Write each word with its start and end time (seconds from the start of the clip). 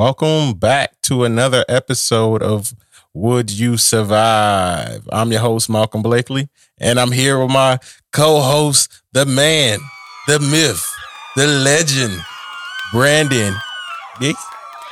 Welcome 0.00 0.54
back 0.54 0.98
to 1.02 1.24
another 1.24 1.62
episode 1.68 2.42
of 2.42 2.72
Would 3.12 3.50
You 3.50 3.76
Survive? 3.76 5.06
I'm 5.12 5.30
your 5.30 5.42
host, 5.42 5.68
Malcolm 5.68 6.00
Blakely, 6.00 6.48
and 6.78 6.98
I'm 6.98 7.12
here 7.12 7.38
with 7.38 7.50
my 7.50 7.78
co 8.10 8.40
host, 8.40 9.02
the 9.12 9.26
man, 9.26 9.78
the 10.26 10.40
myth, 10.40 10.90
the 11.36 11.46
legend, 11.46 12.18
Brandon. 12.92 13.54
Nick, 14.22 14.36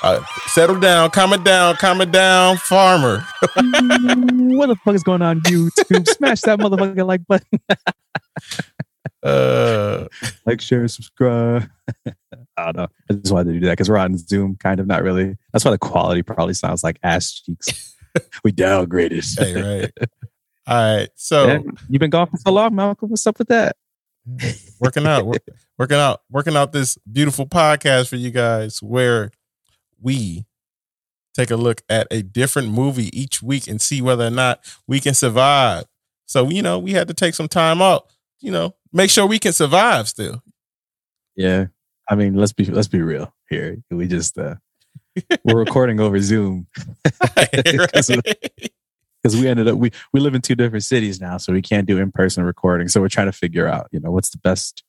uh, 0.02 0.22
settle 0.48 0.78
down, 0.78 1.08
calm 1.08 1.32
it 1.32 1.42
down, 1.42 1.76
calm 1.76 2.02
it 2.02 2.12
down, 2.12 2.58
farmer. 2.58 3.24
what 3.40 4.66
the 4.66 4.76
fuck 4.84 4.94
is 4.94 5.02
going 5.02 5.22
on 5.22 5.40
YouTube? 5.40 6.06
Smash 6.06 6.42
that 6.42 6.58
motherfucking 6.58 7.06
like 7.06 7.26
button. 7.26 7.60
Uh, 9.20 10.06
like, 10.46 10.60
share, 10.60 10.86
subscribe. 10.86 11.68
I 12.58 12.64
don't 12.64 12.76
know. 12.76 12.88
I 13.10 13.14
just 13.14 13.32
wanted 13.32 13.52
to 13.52 13.60
do 13.60 13.66
that 13.66 13.72
because 13.72 13.88
we're 13.88 13.98
on 13.98 14.16
Zoom, 14.18 14.56
kind 14.56 14.80
of 14.80 14.86
not 14.86 15.02
really. 15.02 15.36
That's 15.52 15.64
why 15.64 15.70
the 15.70 15.78
quality 15.78 16.22
probably 16.22 16.54
sounds 16.54 16.82
like 16.82 16.98
ass 17.02 17.32
cheeks. 17.32 17.96
we 18.44 18.52
downgraded. 18.52 19.38
hey, 19.38 19.80
right. 19.80 19.92
All 20.66 20.96
right. 20.96 21.08
So 21.14 21.46
Yeah, 21.46 21.58
you've 21.88 22.00
been 22.00 22.10
gone 22.10 22.26
for 22.26 22.36
so 22.36 22.52
long, 22.52 22.74
Malcolm. 22.74 23.10
What's 23.10 23.26
up 23.26 23.38
with 23.38 23.48
that? 23.48 23.76
working 24.80 25.06
out, 25.06 25.24
wor- 25.24 25.36
working 25.78 25.96
out, 25.96 26.20
working 26.30 26.56
out 26.56 26.72
this 26.72 26.98
beautiful 27.10 27.46
podcast 27.46 28.08
for 28.08 28.16
you 28.16 28.30
guys 28.30 28.82
where 28.82 29.30
we 30.00 30.44
take 31.34 31.50
a 31.50 31.56
look 31.56 31.82
at 31.88 32.06
a 32.10 32.22
different 32.22 32.68
movie 32.68 33.16
each 33.18 33.42
week 33.42 33.68
and 33.68 33.80
see 33.80 34.02
whether 34.02 34.26
or 34.26 34.30
not 34.30 34.60
we 34.86 35.00
can 35.00 35.14
survive. 35.14 35.84
So, 36.26 36.50
you 36.50 36.62
know, 36.62 36.78
we 36.78 36.92
had 36.92 37.08
to 37.08 37.14
take 37.14 37.34
some 37.34 37.48
time 37.48 37.80
out, 37.80 38.06
you 38.40 38.50
know, 38.50 38.74
make 38.92 39.08
sure 39.08 39.26
we 39.26 39.38
can 39.38 39.52
survive 39.52 40.08
still. 40.08 40.42
Yeah. 41.36 41.66
I 42.08 42.14
mean, 42.14 42.34
let's 42.34 42.52
be 42.52 42.64
let's 42.64 42.88
be 42.88 43.02
real 43.02 43.34
here. 43.48 43.78
We 43.90 44.08
just 44.08 44.38
uh 44.38 44.56
we're 45.44 45.58
recording 45.58 46.00
over 46.00 46.20
Zoom 46.20 46.66
because 49.22 49.36
we 49.36 49.48
ended 49.48 49.68
up 49.68 49.76
we 49.76 49.90
we 50.12 50.20
live 50.20 50.34
in 50.34 50.40
two 50.40 50.54
different 50.54 50.84
cities 50.84 51.20
now, 51.20 51.36
so 51.36 51.52
we 51.52 51.62
can't 51.62 51.86
do 51.86 51.98
in 51.98 52.12
person 52.12 52.44
recording. 52.44 52.88
So 52.88 53.00
we're 53.00 53.08
trying 53.08 53.26
to 53.26 53.32
figure 53.32 53.66
out, 53.66 53.88
you 53.92 54.00
know, 54.00 54.10
what's 54.10 54.30
the 54.30 54.38
best 54.38 54.84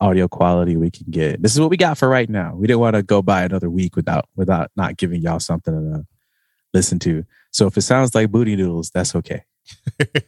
audio 0.00 0.28
quality 0.28 0.76
we 0.76 0.90
can 0.90 1.06
get. 1.10 1.42
This 1.42 1.52
is 1.52 1.60
what 1.60 1.70
we 1.70 1.76
got 1.76 1.98
for 1.98 2.08
right 2.08 2.28
now. 2.28 2.54
We 2.54 2.66
didn't 2.66 2.80
want 2.80 2.96
to 2.96 3.02
go 3.02 3.22
by 3.22 3.42
another 3.42 3.68
week 3.70 3.96
without 3.96 4.28
without 4.34 4.70
not 4.76 4.96
giving 4.96 5.20
y'all 5.20 5.40
something 5.40 5.74
to 5.74 5.98
uh, 5.98 6.02
listen 6.72 6.98
to. 7.00 7.24
So 7.50 7.66
if 7.66 7.76
it 7.76 7.82
sounds 7.82 8.14
like 8.14 8.30
booty 8.30 8.56
noodles, 8.56 8.90
that's 8.90 9.14
okay. 9.14 9.44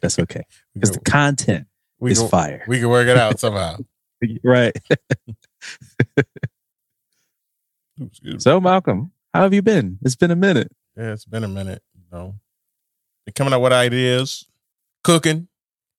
That's 0.01 0.19
okay 0.19 0.45
because 0.75 0.91
the 0.93 1.01
content 1.01 1.67
we, 1.99 2.13
is 2.13 2.21
can, 2.21 2.29
fire. 2.29 2.65
we 2.69 2.79
can 2.79 2.89
work 2.89 3.09
it 3.09 3.17
out 3.17 3.41
somehow. 3.41 3.79
right. 4.45 4.77
So 8.39 8.61
Malcolm, 8.61 9.13
how 9.33 9.43
have 9.43 9.55
you 9.55 9.63
been? 9.63 9.99
It's 10.03 10.17
been 10.17 10.31
a 10.31 10.37
minute. 10.37 10.73
Yeah, 10.97 11.13
it's 11.13 11.25
been 11.25 11.45
a 11.45 11.49
minute, 11.49 11.83
you 11.95 12.03
know. 12.11 12.35
Been 13.27 13.33
coming 13.35 13.53
up 13.53 13.63
with 13.63 13.73
ideas, 13.73 14.47
cooking, 15.05 15.49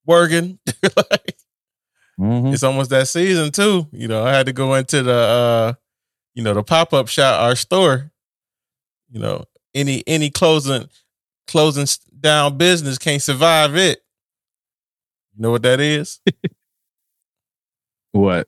working. 0.06 0.60
like, 0.98 1.38
Mhm. 2.20 2.54
it's 2.54 2.64
almost 2.64 2.90
that 2.92 3.08
season 3.08 3.52
too. 3.52 3.88
You 3.92 4.08
know, 4.08 4.24
I 4.24 4.34
had 4.34 4.46
to 4.48 4.54
go 4.54 4.76
into 4.76 5.02
the 5.04 5.14
uh, 5.14 5.74
you 6.36 6.44
know, 6.44 6.54
the 6.54 6.64
pop-up 6.64 7.08
shop, 7.08 7.42
our 7.42 7.56
store. 7.56 8.12
You 9.10 9.20
know, 9.20 9.46
any 9.74 10.04
any 10.08 10.30
closing 10.30 10.90
closing 11.48 11.88
down 12.20 12.58
business 12.58 12.98
can't 12.98 13.22
survive 13.22 13.76
it. 13.76 14.00
You 15.36 15.42
know 15.44 15.52
what 15.52 15.64
that 15.64 15.80
is? 15.80 16.20
What? 18.12 18.48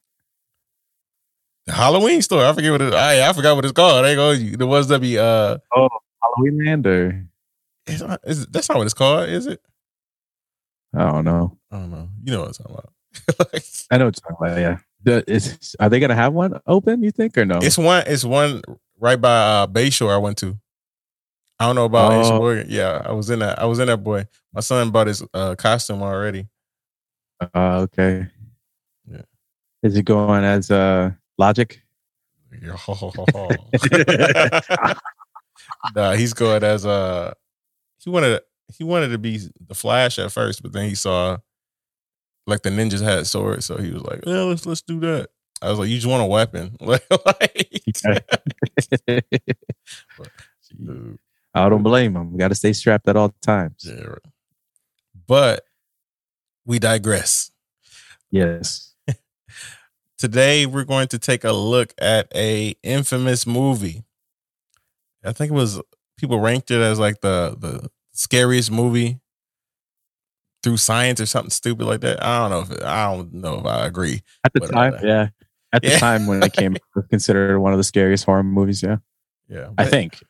The 1.66 1.74
Halloween 1.74 2.22
store. 2.22 2.46
I 2.46 2.54
forget 2.54 2.72
what 2.72 2.82
it 2.82 2.94
I 2.94 3.28
I 3.28 3.34
forgot 3.34 3.56
what 3.56 3.66
it's 3.66 3.72
called. 3.72 4.04
Going 4.04 4.42
you. 4.46 4.58
The 4.58 4.68
ones 4.68 4.88
that 4.88 5.02
be 5.02 5.18
uh 5.18 5.58
Halloween 5.74 6.66
land 6.66 6.86
or 6.88 7.26
it's 7.88 8.02
is, 8.24 8.46
that's 8.48 8.68
not 8.70 8.78
what 8.78 8.86
it's 8.86 8.94
called, 8.94 9.30
is 9.30 9.48
it? 9.48 9.62
I 10.96 11.12
don't 11.12 11.26
know. 11.26 11.58
I 11.72 11.78
don't 11.80 11.92
know. 11.92 12.10
You 12.24 12.34
know 12.34 12.40
what 12.42 12.48
I'm 12.48 12.54
talking 12.54 12.74
about. 12.76 13.50
like, 13.54 13.64
I 13.92 13.98
know 13.98 14.06
what 14.06 14.16
you're 14.18 14.32
talking 14.32 14.48
about. 14.48 14.60
Yeah. 14.60 14.78
The, 15.04 15.24
is, 15.32 15.76
are 15.80 15.90
they 15.90 16.00
gonna 16.00 16.16
have 16.16 16.34
one 16.34 16.60
open? 16.66 17.04
You 17.04 17.12
think 17.12 17.38
or 17.38 17.46
no? 17.46 17.60
It's 17.62 17.78
one. 17.78 18.04
It's 18.08 18.24
one 18.24 18.62
right 19.00 19.20
by 19.20 19.30
uh, 19.62 19.68
Bayshore. 19.68 20.12
I 20.14 20.18
went 20.18 20.38
to. 20.40 20.58
I 21.60 21.66
don't 21.68 21.76
know 21.76 21.86
about 21.86 22.12
Oh. 22.26 22.40
Warrior. 22.40 22.66
Yeah, 22.68 23.02
I 23.06 23.12
was 23.14 23.30
in 23.30 23.40
that. 23.40 23.60
I 23.60 23.66
was 23.66 23.80
in 23.80 23.88
that 23.88 24.04
boy. 24.04 24.26
My 24.54 24.62
son 24.62 24.90
bought 24.92 25.08
his 25.08 25.24
uh, 25.34 25.56
costume 25.56 26.02
already. 26.02 26.48
Uh, 27.40 27.82
okay. 27.82 28.28
Yeah. 29.10 29.22
Is 29.84 29.96
it 29.96 30.04
going 30.06 30.44
as 30.44 30.72
uh 30.72 31.12
logic? 31.38 31.82
nah, 35.96 36.14
he's 36.14 36.34
going 36.34 36.64
as 36.64 36.86
a. 36.86 37.34
he 38.00 38.10
wanted 38.10 38.42
he 38.78 38.84
wanted 38.84 39.10
to 39.10 39.18
be 39.18 39.40
the 39.68 39.76
Flash 39.76 40.18
at 40.20 40.32
first, 40.32 40.62
but 40.64 40.74
then 40.74 40.88
he 40.88 40.96
saw 40.96 41.38
like 42.48 42.62
the 42.62 42.70
ninjas 42.70 43.02
had 43.02 43.28
swords, 43.28 43.66
so 43.66 43.78
he 43.78 43.92
was 43.92 44.04
like, 44.04 44.22
"Yeah, 44.26 44.42
let's 44.42 44.66
let's 44.66 44.82
do 44.82 45.00
that." 45.02 45.30
I 45.62 45.70
was 45.70 45.80
like, 45.80 45.90
"You 45.90 45.96
just 45.96 46.08
want 46.08 46.24
a 46.24 46.28
weapon?" 46.28 46.78
like, 46.80 47.04
dude. 50.84 51.20
I 51.54 51.70
don't 51.70 51.84
blame 51.84 52.16
him. 52.16 52.34
We 52.34 52.40
got 52.40 52.50
to 52.50 52.56
stay 52.56 52.74
strapped 52.74 53.08
at 53.08 53.16
all 53.16 53.34
times. 53.42 53.86
Yeah, 53.86 54.02
right. 54.02 54.20
But 55.26 55.64
we 56.66 56.80
digress. 56.80 57.52
Yes. 58.30 58.95
Today 60.18 60.66
we're 60.66 60.86
going 60.86 61.08
to 61.10 61.20
take 61.20 61.44
a 61.44 61.52
look 61.52 61.94
at 61.98 62.28
a 62.36 62.76
infamous 62.84 63.46
movie. 63.46 64.04
I 65.24 65.34
think 65.34 65.52
it 65.52 65.56
was 65.56 65.82
people 66.18 66.40
ranked 66.40 66.72
it 66.72 66.82
as 66.82 67.00
like 67.00 67.22
the 67.22 67.56
the 67.60 67.90
scariest 68.14 68.72
movie 68.72 69.20
through 70.64 70.78
science 70.78 71.20
or 71.20 71.26
something 71.26 71.50
stupid 71.52 71.86
like 71.86 72.02
that. 72.02 72.24
I 72.24 72.40
don't 72.40 72.52
know 72.52 72.60
if 72.62 72.72
it, 72.72 72.84
I 72.84 73.14
don't 73.14 73.34
know 73.34 73.60
if 73.60 73.66
I 73.66 73.86
agree. 73.86 74.22
At 74.44 74.54
the 74.54 74.62
time, 74.62 74.96
yeah. 75.04 75.30
At 75.74 75.82
the 75.82 75.90
yeah. 75.90 76.00
time 76.00 76.26
when 76.28 76.42
it 76.42 76.54
came, 76.54 76.78
was 76.96 77.06
considered 77.10 77.60
one 77.60 77.74
of 77.74 77.78
the 77.78 77.84
scariest 77.84 78.24
horror 78.26 78.44
movies. 78.44 78.82
Yeah, 78.82 78.98
Yeah, 79.50 79.70
I 79.78 79.86
think. 79.86 80.24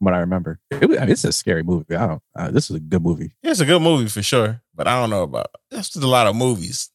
What 0.00 0.14
I 0.14 0.18
remember, 0.20 0.58
it, 0.70 0.88
was- 0.88 0.96
I 0.96 1.02
mean, 1.02 1.10
it's 1.10 1.24
a 1.24 1.32
scary 1.32 1.62
movie. 1.62 1.94
I 1.94 2.06
don't. 2.06 2.22
Uh, 2.34 2.50
this 2.50 2.70
is 2.70 2.76
a 2.76 2.80
good 2.80 3.02
movie. 3.02 3.32
it's 3.42 3.60
a 3.60 3.66
good 3.66 3.82
movie 3.82 4.08
for 4.08 4.22
sure. 4.22 4.62
But 4.74 4.88
I 4.88 4.98
don't 4.98 5.10
know 5.10 5.22
about 5.22 5.48
that's 5.70 5.90
just 5.90 6.02
a 6.04 6.08
lot 6.08 6.26
of 6.26 6.34
movies. 6.34 6.90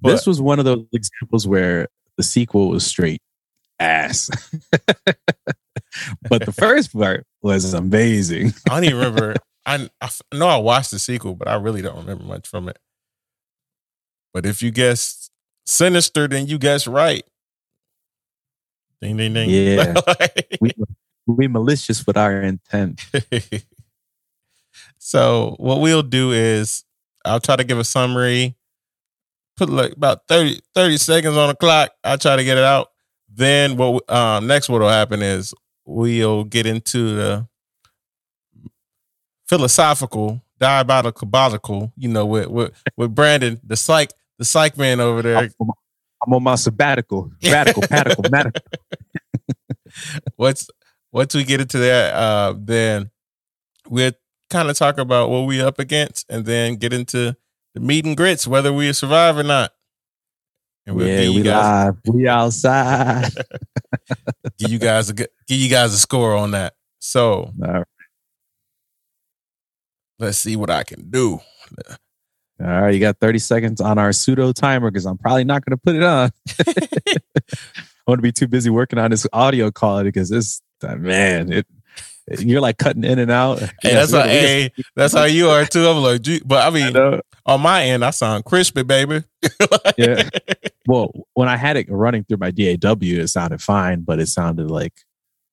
But, 0.00 0.10
this 0.10 0.26
was 0.26 0.40
one 0.40 0.58
of 0.58 0.64
those 0.64 0.84
examples 0.92 1.46
where 1.46 1.88
the 2.16 2.22
sequel 2.22 2.68
was 2.68 2.86
straight 2.86 3.22
ass, 3.80 4.28
but 6.28 6.44
the 6.44 6.52
first 6.52 6.92
part 6.92 7.26
was 7.42 7.72
amazing. 7.74 8.52
I 8.68 8.74
don't 8.74 8.84
even 8.84 8.98
remember. 8.98 9.34
I 9.64 9.88
know 10.32 10.48
I 10.48 10.56
watched 10.56 10.90
the 10.90 10.98
sequel, 10.98 11.34
but 11.34 11.48
I 11.48 11.54
really 11.56 11.82
don't 11.82 11.96
remember 11.96 12.24
much 12.24 12.48
from 12.48 12.68
it. 12.68 12.78
But 14.32 14.46
if 14.46 14.62
you 14.62 14.70
guess 14.70 15.30
sinister, 15.66 16.28
then 16.28 16.46
you 16.46 16.58
guess 16.58 16.86
right. 16.86 17.24
Ding 19.00 19.16
ding 19.16 19.34
ding. 19.34 19.50
Yeah. 19.50 19.94
we 20.60 20.72
we 21.26 21.46
malicious 21.46 22.06
with 22.06 22.16
our 22.16 22.40
intent. 22.40 23.04
so 24.98 25.54
what 25.58 25.80
we'll 25.80 26.02
do 26.02 26.32
is 26.32 26.84
I'll 27.24 27.40
try 27.40 27.56
to 27.56 27.64
give 27.64 27.78
a 27.78 27.84
summary. 27.84 28.56
Put 29.58 29.68
like 29.70 29.92
about 29.92 30.20
30, 30.28 30.60
30 30.74 30.96
seconds 30.98 31.36
on 31.36 31.48
the 31.48 31.56
clock. 31.56 31.90
I'll 32.04 32.16
try 32.16 32.36
to 32.36 32.44
get 32.44 32.56
it 32.56 32.64
out. 32.64 32.88
Then 33.28 33.76
what 33.76 34.08
um 34.10 34.46
next 34.46 34.68
what'll 34.68 34.88
happen 34.88 35.20
is 35.20 35.52
we'll 35.84 36.44
get 36.44 36.64
into 36.64 37.16
the 37.16 37.48
philosophical, 39.48 40.40
diabolical, 40.60 41.92
you 41.96 42.08
know, 42.08 42.24
with 42.24 42.46
with 42.46 42.72
with 42.96 43.14
Brandon, 43.14 43.60
the 43.64 43.76
psych, 43.76 44.10
the 44.38 44.44
psych 44.44 44.78
man 44.78 45.00
over 45.00 45.22
there. 45.22 45.38
I'm, 45.38 45.50
I'm 46.24 46.34
on 46.34 46.42
my 46.42 46.54
sabbatical, 46.54 47.32
radical, 47.44 47.82
padical, 47.88 48.24
medical. 48.30 48.62
once 50.36 50.70
once 51.10 51.34
we 51.34 51.42
get 51.44 51.60
into 51.60 51.78
that, 51.78 52.14
uh, 52.14 52.54
then 52.56 53.10
we'll 53.88 54.12
kind 54.50 54.70
of 54.70 54.76
talk 54.76 54.98
about 54.98 55.30
what 55.30 55.46
we 55.46 55.60
up 55.60 55.78
against, 55.78 56.26
and 56.30 56.44
then 56.44 56.76
get 56.76 56.92
into 56.92 57.36
the 57.74 57.80
meat 57.80 58.04
and 58.04 58.16
grits, 58.16 58.46
whether 58.46 58.72
we 58.72 58.92
survive 58.92 59.36
or 59.38 59.42
not. 59.42 59.72
And 60.86 60.96
we'll 60.96 61.06
yeah, 61.06 61.28
we 61.28 61.42
guys 61.42 61.94
live. 62.06 62.14
We 62.14 62.28
outside. 62.28 63.30
give 64.58 64.70
you 64.70 64.78
guys 64.78 65.10
a 65.10 65.14
give 65.14 65.28
you 65.48 65.68
guys 65.68 65.92
a 65.92 65.98
score 65.98 66.34
on 66.34 66.52
that. 66.52 66.74
So 66.98 67.52
right. 67.58 67.84
let's 70.18 70.38
see 70.38 70.56
what 70.56 70.70
I 70.70 70.82
can 70.84 71.10
do. 71.10 71.40
All 72.60 72.66
right, 72.66 72.90
you 72.92 72.98
got 72.98 73.18
30 73.20 73.38
seconds 73.38 73.80
on 73.80 73.98
our 73.98 74.12
pseudo 74.12 74.52
timer 74.52 74.90
because 74.90 75.06
I'm 75.06 75.16
probably 75.18 75.44
not 75.44 75.64
going 75.64 75.76
to 75.76 75.82
put 75.84 75.94
it 75.94 76.02
on. 76.02 76.30
I 77.46 78.10
want 78.10 78.18
to 78.18 78.22
be 78.22 78.32
too 78.32 78.48
busy 78.48 78.68
working 78.68 78.98
on 78.98 79.12
this 79.12 79.26
audio 79.32 79.70
quality 79.70 80.08
because 80.08 80.28
this 80.28 80.60
uh, 80.82 80.96
man, 80.96 81.52
it 81.52 81.66
you're 82.40 82.60
like 82.60 82.76
cutting 82.78 83.04
in 83.04 83.18
and 83.18 83.30
out. 83.30 83.60
Hey, 83.60 83.68
Yeah, 83.84 83.94
that's 83.94 84.12
how, 84.12 84.18
gotta- 84.18 84.28
we 84.30 84.34
gotta- 84.34 84.46
hey, 84.48 84.72
that's 84.96 85.14
how 85.14 85.24
you 85.24 85.48
are 85.50 85.64
too. 85.66 85.86
I'm 85.86 86.02
like, 86.02 86.22
but 86.46 86.64
I 86.64 86.66
I 86.66 86.70
mean, 86.70 86.92
know. 86.92 87.20
On 87.48 87.60
my 87.62 87.82
end, 87.84 88.04
I 88.04 88.10
sound 88.10 88.44
crispy, 88.44 88.82
baby. 88.84 89.24
Yeah. 89.96 90.28
Well, 90.86 91.10
when 91.34 91.48
I 91.48 91.56
had 91.56 91.76
it 91.76 91.86
running 91.90 92.22
through 92.22 92.36
my 92.36 92.52
DAW, 92.52 92.96
it 93.00 93.28
sounded 93.28 93.60
fine, 93.60 94.02
but 94.02 94.20
it 94.20 94.28
sounded 94.28 94.70
like 94.70 94.92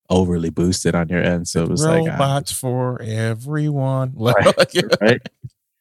overly 0.08 0.52
boosted 0.52 0.94
on 0.94 1.10
your 1.10 1.24
end. 1.24 1.48
So 1.48 1.64
it 1.64 1.70
was 1.70 1.84
like, 1.84 2.04
ah, 2.04 2.12
robots 2.12 2.52
for 2.52 3.02
everyone. 3.02 4.14
Right. 4.18 4.56
right? 5.02 5.22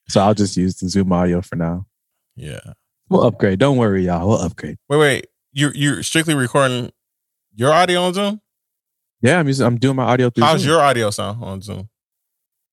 So 0.08 0.22
I'll 0.22 0.32
just 0.34 0.56
use 0.56 0.76
the 0.76 0.88
Zoom 0.88 1.12
audio 1.12 1.43
for 1.43 1.56
now. 1.56 1.87
yeah. 2.37 2.60
We'll 3.10 3.25
upgrade. 3.25 3.58
Don't 3.58 3.76
worry, 3.76 4.06
y'all. 4.06 4.26
We'll 4.26 4.38
upgrade. 4.40 4.78
Wait, 4.88 4.96
wait. 4.96 5.26
You're 5.52 5.75
you're 5.75 6.02
strictly 6.02 6.34
recording 6.34 6.90
your 7.55 7.70
audio 7.70 8.00
on 8.02 8.14
Zoom. 8.14 8.40
Yeah, 9.20 9.38
I'm 9.38 9.46
using. 9.46 9.67
I'm 9.67 9.76
doing 9.76 9.96
my 9.96 10.05
audio 10.05 10.31
through. 10.31 10.44
How's 10.44 10.62
Zoom. 10.62 10.70
your 10.70 10.81
audio 10.81 11.10
sound 11.10 11.44
on 11.44 11.60
Zoom? 11.60 11.90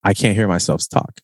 I 0.03 0.13
can't 0.13 0.35
hear 0.37 0.47
myself 0.47 0.81
talk. 0.89 1.19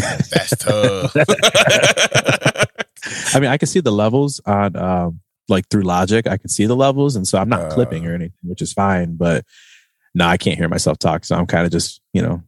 That's 0.30 0.56
tough. 0.56 1.14
I 3.34 3.40
mean, 3.40 3.50
I 3.50 3.56
can 3.58 3.68
see 3.68 3.80
the 3.80 3.92
levels 3.92 4.40
on 4.46 4.76
um, 4.76 5.20
like 5.48 5.68
through 5.68 5.82
Logic. 5.82 6.26
I 6.26 6.36
can 6.36 6.48
see 6.48 6.66
the 6.66 6.76
levels, 6.76 7.16
and 7.16 7.26
so 7.26 7.38
I'm 7.38 7.48
not 7.48 7.60
Uh. 7.62 7.70
clipping 7.74 8.06
or 8.06 8.14
anything, 8.14 8.36
which 8.42 8.62
is 8.62 8.72
fine. 8.72 9.16
But 9.16 9.44
no, 10.14 10.26
I 10.26 10.36
can't 10.36 10.58
hear 10.58 10.68
myself 10.68 10.98
talk, 10.98 11.24
so 11.24 11.36
I'm 11.36 11.46
kind 11.46 11.66
of 11.66 11.72
just 11.72 12.00
you 12.12 12.22
know 12.22 12.42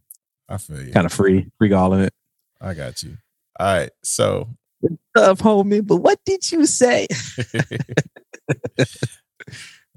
I 0.49 0.57
feel 0.59 0.83
you. 0.83 0.93
kind 0.93 1.07
of 1.07 1.13
free, 1.13 1.51
free 1.59 1.69
galling 1.69 2.01
it. 2.01 2.13
I 2.61 2.75
got 2.75 3.03
you. 3.03 3.17
All 3.59 3.67
right. 3.67 3.91
So 4.03 4.49
Love, 5.15 5.41
homie, 5.41 5.87
but 5.87 5.97
what 5.97 6.19
did 6.25 6.51
you 6.51 6.65
say? 6.67 7.07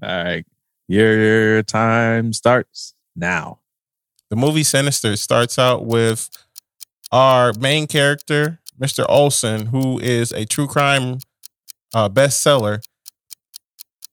All 0.02 0.24
right, 0.24 0.46
your 0.88 1.64
time 1.64 2.34
starts 2.34 2.94
now. 3.16 3.60
the 4.30 4.36
movie 4.36 4.64
Sinister 4.64 5.16
starts 5.16 5.58
out 5.58 5.86
with 5.86 6.30
our 7.14 7.54
main 7.54 7.88
character, 7.88 8.60
Mr. 8.82 9.06
Olson, 9.08 9.68
who 9.68 10.00
is 10.00 10.34
a 10.34 10.46
true 10.46 10.68
crime 10.68 11.20
uh, 11.94 12.10
bestseller 12.10 12.82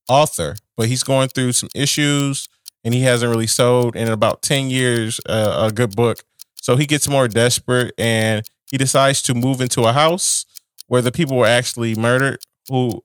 author, 0.08 0.56
but 0.76 0.88
he's 0.88 1.02
going 1.02 1.28
through 1.28 1.52
some 1.52 1.70
issues 1.74 2.48
and 2.84 2.94
he 2.94 3.00
hasn't 3.02 3.30
really 3.30 3.46
sold 3.46 3.96
in 3.96 4.08
about 4.08 4.42
10 4.42 4.70
years 4.70 5.20
uh, 5.28 5.68
a 5.70 5.72
good 5.72 5.96
book. 5.96 6.18
So 6.56 6.76
he 6.76 6.86
gets 6.86 7.08
more 7.08 7.26
desperate 7.26 7.94
and 7.96 8.46
he 8.70 8.76
decides 8.76 9.22
to 9.22 9.34
move 9.34 9.60
into 9.60 9.84
a 9.84 9.92
house 9.92 10.44
where 10.86 11.02
the 11.02 11.12
people 11.12 11.36
were 11.36 11.46
actually 11.46 11.94
murdered, 11.94 12.40
who 12.68 13.02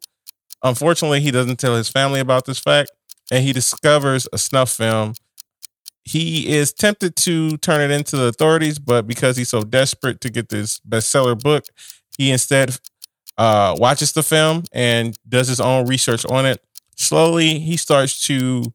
unfortunately 0.64 1.22
he 1.22 1.32
doesn't 1.32 1.58
tell 1.58 1.76
his 1.76 1.90
family 1.90 2.20
about 2.20 2.46
this 2.46 2.60
fact. 2.60 2.92
And 3.32 3.44
he 3.44 3.54
discovers 3.54 4.28
a 4.34 4.38
snuff 4.38 4.72
film 4.72 5.14
he 6.06 6.48
is 6.54 6.72
tempted 6.72 7.16
to 7.18 7.58
turn 7.58 7.82
it 7.82 7.94
into 7.94 8.16
the 8.16 8.26
authorities, 8.26 8.78
but 8.78 9.08
because 9.08 9.38
he's 9.38 9.50
so 9.50 9.64
desperate 9.64 10.22
to 10.22 10.30
get 10.30 10.50
this 10.50 10.80
bestseller 10.80 11.38
book, 11.38 11.66
he 12.18 12.32
instead 12.32 12.78
uh, 13.38 13.76
watches 13.78 14.14
the 14.14 14.24
film 14.24 14.64
and 14.72 15.18
does 15.28 15.48
his 15.48 15.60
own 15.60 15.88
research 15.88 16.26
on 16.28 16.46
it. 16.46 16.64
Slowly, 16.96 17.60
he 17.60 17.76
starts 17.76 18.26
to 18.28 18.74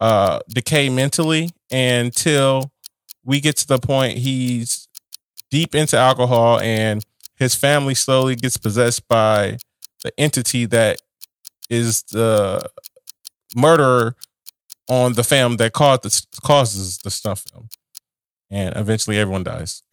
uh, 0.00 0.38
decay 0.48 0.88
mentally 0.88 1.50
until 1.70 2.70
we 3.24 3.40
get 3.40 3.56
to 3.56 3.66
the 3.66 3.78
point 3.78 4.18
he's 4.18 4.88
deep 5.50 5.74
into 5.74 5.96
alcohol 5.96 6.60
and 6.60 7.04
his 7.36 7.54
family 7.54 7.94
slowly 7.94 8.36
gets 8.36 8.56
possessed 8.56 9.06
by 9.08 9.58
the 10.04 10.12
entity 10.18 10.64
that 10.66 10.98
is 11.68 12.02
the 12.04 12.68
murderer 13.56 14.14
on 14.88 15.12
the 15.14 15.22
fam 15.24 15.56
that 15.58 15.72
caused 15.72 16.02
the, 16.04 16.40
causes 16.42 16.98
the 16.98 17.10
snuff 17.10 17.44
film, 17.50 17.68
and 18.50 18.74
eventually 18.76 19.18
everyone 19.18 19.44
dies. 19.44 19.82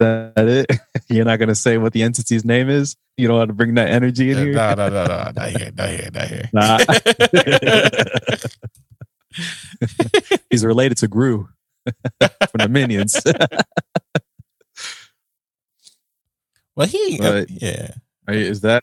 That 0.00 0.32
it? 0.36 0.66
You're 1.08 1.24
not 1.24 1.38
gonna 1.38 1.54
say 1.54 1.78
what 1.78 1.92
the 1.92 2.02
entity's 2.02 2.44
name 2.44 2.68
is. 2.68 2.96
You 3.16 3.28
don't 3.28 3.36
want 3.38 3.48
to 3.48 3.54
bring 3.54 3.74
that 3.74 3.88
energy 3.90 4.32
in 4.32 4.38
here. 4.38 4.52
nah, 4.52 4.74
nah, 4.74 4.88
nah, 4.88 5.06
nah, 5.06 5.30
not 5.36 5.50
here, 5.50 5.70
not 5.72 5.88
here, 5.88 6.10
not 6.12 6.26
here. 6.26 6.50
Nah. 6.52 6.78
He's 10.50 10.64
related 10.64 10.98
to 10.98 11.06
Gru 11.08 11.48
from 11.88 12.58
the 12.58 12.68
Minions. 12.68 13.20
well, 16.76 16.86
he, 16.88 17.18
uh, 17.20 17.22
But- 17.32 17.50
yeah, 17.50 17.90
you- 18.28 18.34
Is 18.34 18.62
that 18.62 18.82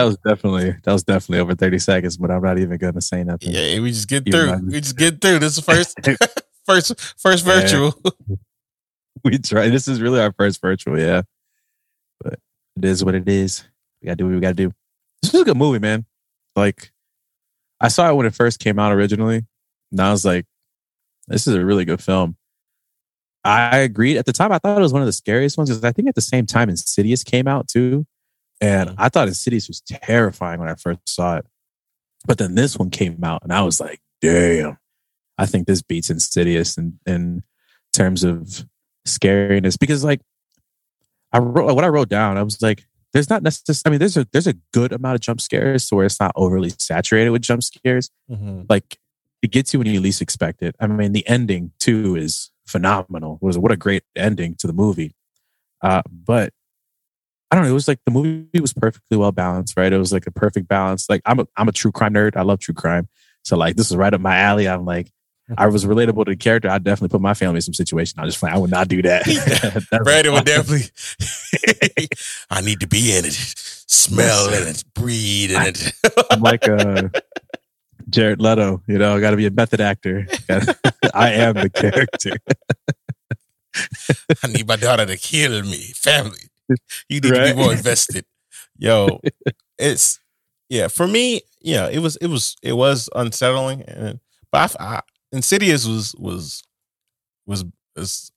that 0.00 0.06
was 0.06 0.16
definitely 0.18 0.76
that 0.84 0.92
was 0.92 1.02
definitely 1.04 1.40
over 1.40 1.54
30 1.54 1.78
seconds, 1.78 2.16
but 2.16 2.30
I'm 2.30 2.42
not 2.42 2.58
even 2.58 2.76
gonna 2.78 3.00
say 3.00 3.22
nothing. 3.24 3.52
yeah. 3.52 3.78
We 3.80 3.90
just 3.90 4.08
get 4.08 4.26
You 4.26 4.32
through. 4.32 4.56
We 4.66 4.80
just 4.80 4.96
get 4.96 5.20
through. 5.20 5.38
This 5.40 5.58
is 5.58 5.64
first, 5.64 5.98
first, 6.66 7.00
first 7.20 7.46
Yeah. 7.46 7.60
virtual. 7.60 7.94
We 9.22 9.36
try 9.38 9.68
this 9.68 9.86
is 9.86 10.00
really 10.00 10.18
our 10.20 10.32
first 10.32 10.62
virtual, 10.62 10.98
yeah. 10.98 11.22
But 12.22 12.38
it 12.76 12.84
is 12.86 13.04
what 13.04 13.14
it 13.14 13.28
is. 13.28 13.64
We 14.00 14.06
gotta 14.06 14.16
do 14.16 14.24
what 14.26 14.34
we 14.34 14.40
gotta 14.40 14.54
do. 14.54 14.72
This 15.20 15.32
was 15.32 15.42
a 15.42 15.44
good 15.44 15.58
movie, 15.58 15.78
man. 15.78 16.06
Like 16.56 16.90
I 17.80 17.88
saw 17.88 18.08
it 18.08 18.14
when 18.14 18.24
it 18.24 18.34
first 18.34 18.60
came 18.60 18.78
out 18.78 18.92
originally, 18.92 19.44
and 19.90 20.00
I 20.00 20.10
was 20.10 20.24
like, 20.24 20.46
this 21.28 21.46
is 21.46 21.54
a 21.54 21.62
really 21.64 21.84
good 21.84 22.02
film. 22.02 22.36
I 23.44 23.78
agreed. 23.78 24.16
At 24.16 24.24
the 24.26 24.32
time, 24.32 24.52
I 24.52 24.58
thought 24.58 24.78
it 24.78 24.82
was 24.82 24.92
one 24.92 25.02
of 25.02 25.06
the 25.06 25.12
scariest 25.12 25.58
ones 25.58 25.68
because 25.68 25.84
I 25.84 25.92
think 25.92 26.08
at 26.08 26.14
the 26.14 26.20
same 26.22 26.46
time 26.46 26.70
Insidious 26.70 27.22
came 27.22 27.46
out 27.46 27.68
too. 27.68 28.06
And 28.60 28.90
Mhm. 28.90 28.94
I 28.98 29.08
thought 29.08 29.28
Insidious 29.28 29.68
was 29.68 29.80
terrifying 29.80 30.60
when 30.60 30.68
I 30.68 30.74
first 30.74 31.00
saw 31.06 31.36
it. 31.38 31.46
But 32.26 32.38
then 32.38 32.54
this 32.54 32.76
one 32.76 32.90
came 32.90 33.22
out 33.24 33.42
and 33.42 33.52
I 33.52 33.62
was 33.62 33.80
like, 33.80 34.00
damn, 34.20 34.76
I 35.38 35.46
think 35.46 35.66
this 35.66 35.80
beats 35.82 36.10
Insidious 36.10 36.76
in, 36.76 36.98
in 37.06 37.42
terms 37.94 38.22
of 38.24 38.66
scariness. 39.08 39.78
Because 39.78 40.04
like 40.04 40.20
I 41.32 41.38
wrote 41.38 41.74
what 41.74 41.84
I 41.84 41.88
wrote 41.88 42.08
down, 42.10 42.36
I 42.36 42.42
was 42.42 42.60
like, 42.60 42.84
there's 43.12 43.30
not 43.30 43.42
necessarily 43.42 43.80
I 43.86 43.90
mean, 43.90 43.98
there's 44.00 44.16
a 44.16 44.26
there's 44.32 44.46
a 44.46 44.54
good 44.72 44.92
amount 44.92 45.14
of 45.16 45.20
jump 45.20 45.40
scares 45.40 45.88
to 45.88 45.96
where 45.96 46.06
it's 46.06 46.20
not 46.20 46.32
overly 46.36 46.70
saturated 46.78 47.30
with 47.30 47.42
jump 47.42 47.62
scares 47.62 48.10
Mhm. 48.30 48.66
like 48.68 48.98
it 49.42 49.50
gets 49.50 49.72
you 49.72 49.78
when 49.80 49.88
you 49.88 50.00
least 50.00 50.20
expect 50.20 50.62
it. 50.62 50.76
I 50.78 50.86
mean, 50.86 51.12
the 51.12 51.26
ending 51.26 51.72
too 51.80 52.14
is 52.14 52.50
phenomenal. 52.66 53.38
It 53.42 53.46
was 53.46 53.56
what 53.58 53.72
a 53.72 53.76
great 53.76 54.04
ending 54.14 54.54
to 54.56 54.66
the 54.66 54.72
movie. 54.74 55.14
Uh, 55.82 56.02
but 56.10 56.52
I 57.50 57.56
don't 57.56 57.64
know. 57.64 57.70
It 57.70 57.74
was 57.74 57.88
like 57.88 57.98
the 58.04 58.12
movie 58.12 58.60
was 58.60 58.72
perfectly 58.72 59.16
well 59.16 59.32
balanced, 59.32 59.76
right? 59.76 59.92
It 59.92 59.98
was 59.98 60.12
like 60.12 60.26
a 60.26 60.30
perfect 60.30 60.68
balance. 60.68 61.08
Like 61.08 61.22
I'm 61.26 61.40
a 61.40 61.46
I'm 61.56 61.68
a 61.68 61.72
true 61.72 61.90
crime 61.90 62.14
nerd. 62.14 62.36
I 62.36 62.42
love 62.42 62.60
true 62.60 62.74
crime. 62.74 63.08
So 63.42 63.56
like 63.56 63.76
this 63.76 63.90
is 63.90 63.96
right 63.96 64.12
up 64.12 64.20
my 64.20 64.36
alley. 64.38 64.68
I'm 64.68 64.84
like 64.84 65.10
I 65.58 65.66
was 65.66 65.84
relatable 65.84 66.26
to 66.26 66.30
the 66.30 66.36
character. 66.36 66.68
I'd 66.68 66.84
definitely 66.84 67.08
put 67.08 67.20
my 67.20 67.34
family 67.34 67.56
in 67.56 67.62
some 67.62 67.74
situation. 67.74 68.20
I 68.20 68.26
just 68.26 68.40
like 68.42 68.52
I 68.52 68.58
would 68.58 68.70
not 68.70 68.88
do 68.88 69.02
that. 69.02 69.24
Brandon 70.04 70.32
would 70.34 70.44
definitely. 70.44 70.86
I 72.50 72.60
need 72.60 72.80
to 72.80 72.86
be 72.86 73.16
in 73.16 73.24
it, 73.24 73.32
smell 73.34 74.52
in 74.52 74.68
it, 74.68 74.84
breathe 74.94 75.50
in 75.50 75.62
it. 75.62 75.92
I'm 76.30 76.40
like 76.40 76.68
uh 76.68 77.08
Jared 78.08 78.40
Leto, 78.40 78.82
you 78.86 78.98
know, 78.98 79.16
I 79.16 79.20
got 79.20 79.30
to 79.30 79.36
be 79.36 79.46
a 79.46 79.50
method 79.50 79.80
actor. 79.80 80.26
I 81.14 81.32
am 81.32 81.54
the 81.54 81.70
character. 81.70 82.36
I 84.42 84.48
need 84.48 84.66
my 84.66 84.76
daughter 84.76 85.06
to 85.06 85.16
kill 85.16 85.62
me. 85.62 85.92
Family, 85.94 86.49
you 87.08 87.20
need 87.20 87.34
to 87.34 87.54
be 87.54 87.54
more 87.54 87.72
invested. 87.72 88.24
Yo, 88.78 89.20
it's 89.78 90.20
yeah. 90.68 90.88
For 90.88 91.06
me, 91.06 91.42
yeah, 91.60 91.88
it 91.88 91.98
was 92.00 92.16
it 92.16 92.28
was 92.28 92.56
it 92.62 92.72
was 92.74 93.08
unsettling, 93.14 93.82
and 93.82 94.20
but 94.52 94.76
I, 94.80 94.84
I, 94.96 95.00
Insidious 95.32 95.86
was 95.86 96.14
was 96.18 96.62
was 97.46 97.64
was 97.96 98.32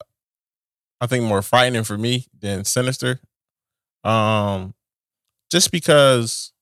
I 1.02 1.08
think 1.08 1.26
more 1.26 1.42
frightening 1.42 1.84
for 1.84 1.98
me 1.98 2.28
than 2.40 2.66
Sinister. 2.66 3.20
Um, 4.04 4.74
just 5.52 5.72
because 5.72 6.54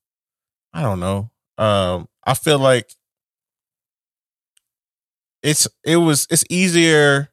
I 0.72 0.82
don't 0.82 1.00
know. 1.00 1.30
Um, 1.58 2.08
I 2.24 2.34
feel 2.34 2.58
like 2.58 2.92
it's 5.42 5.68
it 5.84 5.96
was 5.96 6.26
it's 6.30 6.44
easier 6.50 7.30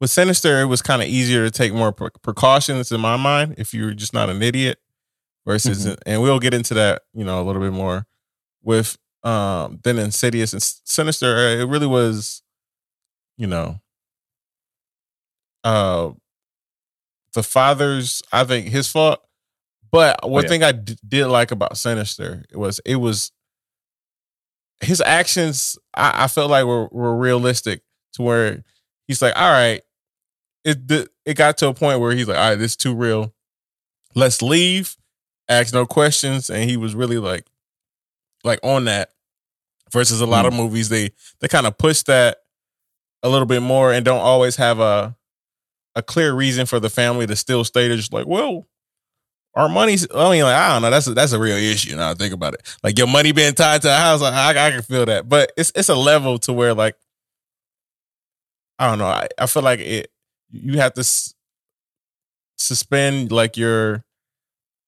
with 0.00 0.10
Sinister. 0.10 0.60
It 0.60 0.66
was 0.66 0.82
kind 0.82 1.02
of 1.02 1.08
easier 1.08 1.44
to 1.44 1.50
take 1.50 1.72
more 1.72 1.92
pre- 1.92 2.08
precautions 2.22 2.90
in 2.90 3.00
my 3.00 3.16
mind 3.16 3.54
if 3.58 3.74
you're 3.74 3.92
just 3.94 4.14
not 4.14 4.30
an 4.30 4.42
idiot. 4.42 4.78
Versus, 5.46 5.96
and 6.04 6.20
we'll 6.22 6.38
get 6.38 6.52
into 6.52 6.74
that, 6.74 7.02
you 7.14 7.24
know, 7.24 7.40
a 7.40 7.44
little 7.44 7.62
bit 7.62 7.72
more 7.72 8.06
with 8.62 8.98
um 9.24 9.80
than 9.82 9.98
Insidious 9.98 10.52
and 10.52 10.62
Sinister. 10.62 11.34
uh, 11.34 11.62
It 11.62 11.68
really 11.68 11.86
was, 11.86 12.42
you 13.38 13.46
know, 13.46 13.80
uh, 15.64 16.10
the 17.32 17.42
father's. 17.42 18.22
I 18.32 18.44
think 18.44 18.68
his 18.68 18.88
fault. 18.88 19.20
But 19.90 20.28
one 20.28 20.44
yeah. 20.44 20.48
thing 20.48 20.62
I 20.62 20.72
d- 20.72 20.96
did 21.08 21.26
like 21.26 21.50
about 21.50 21.76
Sinister 21.76 22.44
was 22.54 22.80
it 22.84 22.96
was 22.96 23.32
his 24.80 25.00
actions. 25.00 25.78
I, 25.94 26.24
I 26.24 26.28
felt 26.28 26.50
like 26.50 26.66
were 26.66 26.86
were 26.92 27.16
realistic 27.16 27.82
to 28.12 28.22
where 28.22 28.62
he's 29.08 29.22
like, 29.22 29.34
all 29.36 29.50
right, 29.50 29.80
it 30.64 30.88
the, 30.88 31.08
it 31.24 31.36
got 31.36 31.58
to 31.58 31.68
a 31.68 31.74
point 31.74 32.00
where 32.00 32.12
he's 32.12 32.28
like, 32.28 32.36
all 32.36 32.50
right, 32.50 32.56
this 32.56 32.72
is 32.72 32.76
too 32.76 32.94
real. 32.94 33.32
Let's 34.14 34.42
leave. 34.42 34.96
Ask 35.48 35.74
no 35.74 35.84
questions, 35.84 36.48
and 36.48 36.68
he 36.68 36.76
was 36.76 36.94
really 36.94 37.18
like, 37.18 37.46
like 38.44 38.60
on 38.62 38.84
that. 38.84 39.10
Versus 39.92 40.20
a 40.20 40.26
lot 40.26 40.46
of 40.46 40.52
hmm. 40.52 40.60
movies, 40.60 40.88
they 40.88 41.10
they 41.40 41.48
kind 41.48 41.66
of 41.66 41.76
push 41.76 42.02
that 42.04 42.38
a 43.24 43.28
little 43.28 43.46
bit 43.46 43.60
more 43.60 43.92
and 43.92 44.04
don't 44.04 44.20
always 44.20 44.54
have 44.54 44.78
a 44.78 45.16
a 45.96 46.02
clear 46.02 46.32
reason 46.32 46.66
for 46.66 46.78
the 46.78 46.88
family 46.88 47.26
to 47.26 47.34
still 47.34 47.64
stay 47.64 47.88
there. 47.88 47.96
Just 47.96 48.12
like, 48.12 48.26
well, 48.26 48.68
our 49.54 49.68
money's. 49.68 50.06
I 50.14 50.30
mean, 50.30 50.42
like 50.44 50.54
I 50.54 50.72
don't 50.72 50.82
know. 50.82 50.90
That's 50.90 51.06
a, 51.06 51.14
that's 51.14 51.32
a 51.32 51.40
real 51.40 51.56
issue. 51.56 51.96
Now 51.96 52.10
I 52.10 52.14
think 52.14 52.32
about 52.32 52.54
it. 52.54 52.76
Like 52.82 52.98
your 52.98 53.08
money 53.08 53.32
being 53.32 53.54
tied 53.54 53.82
to 53.82 53.88
a 53.88 53.96
house, 53.96 54.22
I, 54.22 54.52
I, 54.52 54.66
I 54.66 54.70
can 54.70 54.82
feel 54.82 55.06
that. 55.06 55.28
But 55.28 55.52
it's 55.56 55.72
it's 55.74 55.88
a 55.88 55.94
level 55.94 56.38
to 56.40 56.52
where 56.52 56.74
like 56.74 56.96
I 58.78 58.88
don't 58.88 58.98
know. 58.98 59.06
I, 59.06 59.28
I 59.38 59.46
feel 59.46 59.62
like 59.62 59.80
it. 59.80 60.10
You 60.52 60.78
have 60.78 60.94
to 60.94 61.00
s- 61.00 61.34
suspend 62.56 63.32
like 63.32 63.56
your 63.56 64.04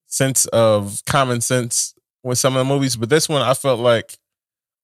sense 0.06 0.46
of 0.46 1.02
common 1.06 1.40
sense 1.40 1.94
with 2.22 2.38
some 2.38 2.56
of 2.56 2.66
the 2.66 2.74
movies, 2.74 2.96
but 2.96 3.10
this 3.10 3.28
one 3.28 3.42
I 3.42 3.54
felt 3.54 3.80
like 3.80 4.18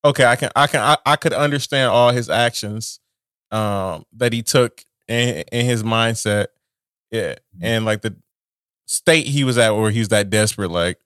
okay, 0.05 0.25
I 0.27 0.37
can 0.37 0.51
I 0.57 0.67
can 0.69 0.81
I, 0.81 0.97
I 1.07 1.17
could 1.17 1.33
understand 1.35 1.91
all 1.91 2.13
his 2.13 2.31
actions 2.31 3.01
um 3.53 4.05
that 4.17 4.33
he 4.33 4.43
took 4.43 4.83
in, 5.09 5.45
in 5.53 5.67
his 5.67 5.83
mindset. 5.83 6.49
Yeah. 7.11 7.37
And 7.61 7.85
like 7.85 8.03
the 8.03 8.17
state 8.87 9.27
he 9.27 9.45
was 9.45 9.59
at 9.59 9.71
where 9.73 9.91
he 9.91 10.01
was 10.01 10.09
that 10.09 10.31
desperate, 10.31 10.71
like, 10.71 10.99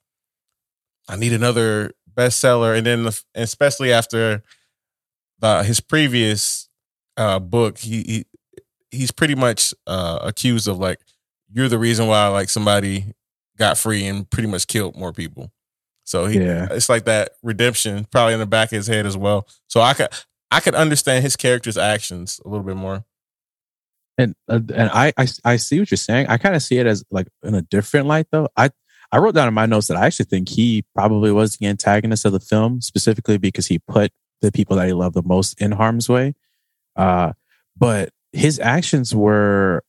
I 1.08 1.16
need 1.16 1.32
another 1.32 1.92
bestseller. 2.12 2.76
And 2.76 2.86
then 2.86 3.04
the, 3.04 3.22
especially 3.34 3.92
after 3.92 4.42
uh, 5.42 5.62
his 5.62 5.80
previous 5.80 6.68
uh 7.16 7.38
book, 7.38 7.78
he, 7.78 8.02
he 8.02 8.24
he's 8.92 9.10
pretty 9.10 9.34
much 9.34 9.74
uh 9.86 10.18
accused 10.22 10.68
of 10.68 10.78
like 10.78 11.00
you're 11.52 11.68
the 11.68 11.78
reason 11.78 12.06
why 12.06 12.28
like 12.28 12.48
somebody 12.48 13.12
got 13.58 13.76
free 13.76 14.06
and 14.06 14.30
pretty 14.30 14.48
much 14.48 14.66
killed 14.66 14.96
more 14.96 15.12
people. 15.12 15.50
So 16.04 16.26
he, 16.26 16.38
Yeah. 16.40 16.68
it's 16.70 16.88
like 16.88 17.04
that 17.04 17.30
redemption 17.42 18.06
probably 18.10 18.34
in 18.34 18.40
the 18.40 18.46
back 18.46 18.72
of 18.72 18.76
his 18.76 18.86
head 18.86 19.06
as 19.06 19.16
well. 19.16 19.46
So 19.66 19.80
I 19.80 19.94
could 19.94 20.08
I 20.50 20.60
could 20.60 20.74
understand 20.74 21.22
his 21.24 21.36
character's 21.36 21.76
actions 21.78 22.40
a 22.44 22.48
little 22.48 22.64
bit 22.64 22.76
more. 22.76 23.04
And 24.18 24.34
uh, 24.48 24.60
and 24.74 24.90
I, 24.92 25.12
I 25.16 25.26
I 25.44 25.56
see 25.56 25.78
what 25.78 25.90
you're 25.90 25.96
saying. 25.98 26.26
I 26.28 26.36
kind 26.36 26.54
of 26.54 26.62
see 26.62 26.78
it 26.78 26.86
as 26.86 27.02
like 27.10 27.28
in 27.42 27.54
a 27.54 27.62
different 27.62 28.06
light 28.06 28.26
though. 28.30 28.48
I 28.56 28.70
I 29.10 29.18
wrote 29.18 29.34
down 29.34 29.48
in 29.48 29.54
my 29.54 29.66
notes 29.66 29.88
that 29.88 29.96
I 29.96 30.06
actually 30.06 30.26
think 30.26 30.48
he 30.48 30.84
probably 30.94 31.32
was 31.32 31.56
the 31.56 31.66
antagonist 31.66 32.24
of 32.24 32.32
the 32.32 32.40
film, 32.40 32.80
specifically 32.80 33.38
because 33.38 33.66
he 33.66 33.78
put 33.78 34.10
the 34.42 34.52
people 34.52 34.76
that 34.76 34.86
he 34.86 34.92
loved 34.92 35.14
the 35.14 35.22
most 35.22 35.60
in 35.60 35.72
harm's 35.72 36.08
way. 36.08 36.34
Uh, 36.96 37.32
but 37.76 38.10
his 38.32 38.58
actions 38.58 39.14
were, 39.14 39.82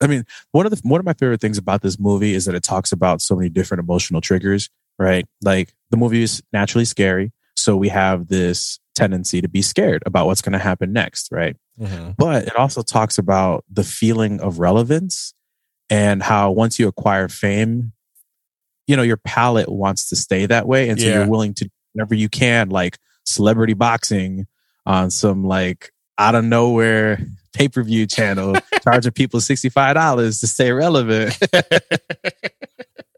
I 0.00 0.06
mean, 0.06 0.24
one 0.52 0.66
of 0.66 0.72
the 0.72 0.80
one 0.82 1.00
of 1.00 1.06
my 1.06 1.14
favorite 1.14 1.40
things 1.40 1.58
about 1.58 1.82
this 1.82 1.98
movie 1.98 2.34
is 2.34 2.44
that 2.44 2.54
it 2.54 2.62
talks 2.62 2.92
about 2.92 3.22
so 3.22 3.34
many 3.36 3.48
different 3.48 3.80
emotional 3.80 4.20
triggers. 4.20 4.68
Right, 4.98 5.26
like 5.42 5.74
the 5.90 5.98
movie 5.98 6.22
is 6.22 6.42
naturally 6.54 6.86
scary, 6.86 7.32
so 7.54 7.76
we 7.76 7.90
have 7.90 8.28
this 8.28 8.78
tendency 8.94 9.42
to 9.42 9.48
be 9.48 9.60
scared 9.60 10.02
about 10.06 10.24
what's 10.24 10.40
going 10.40 10.54
to 10.54 10.58
happen 10.58 10.92
next. 10.92 11.28
Right 11.30 11.56
mm-hmm. 11.80 12.12
but 12.16 12.44
it 12.44 12.56
also 12.56 12.82
talks 12.82 13.18
about 13.18 13.64
the 13.70 13.84
feeling 13.84 14.40
of 14.40 14.58
relevance 14.58 15.34
and 15.90 16.22
how 16.22 16.50
once 16.50 16.78
you 16.78 16.88
acquire 16.88 17.28
fame 17.28 17.92
you 18.86 18.96
know 18.96 19.02
your 19.02 19.16
palate 19.16 19.68
wants 19.70 20.08
to 20.08 20.16
stay 20.16 20.46
that 20.46 20.66
way 20.66 20.88
and 20.88 21.00
so 21.00 21.06
Yeah. 21.06 21.18
you're 21.18 21.28
willing 21.28 21.54
to 21.54 21.64
do 21.64 21.70
whatever 21.92 22.14
you 22.14 22.28
can 22.28 22.68
like 22.68 22.98
celebrity 23.24 23.74
boxing 23.74 24.46
on 24.84 25.10
some 25.10 25.44
like 25.44 25.92
out 26.18 26.34
of 26.34 26.44
nowhere 26.44 27.20
pay-per-view 27.52 28.06
channel 28.06 28.54
charging 28.82 29.12
people 29.12 29.40
$65 29.40 30.40
to 30.40 30.46
stay 30.46 30.72
relevant. 30.72 31.38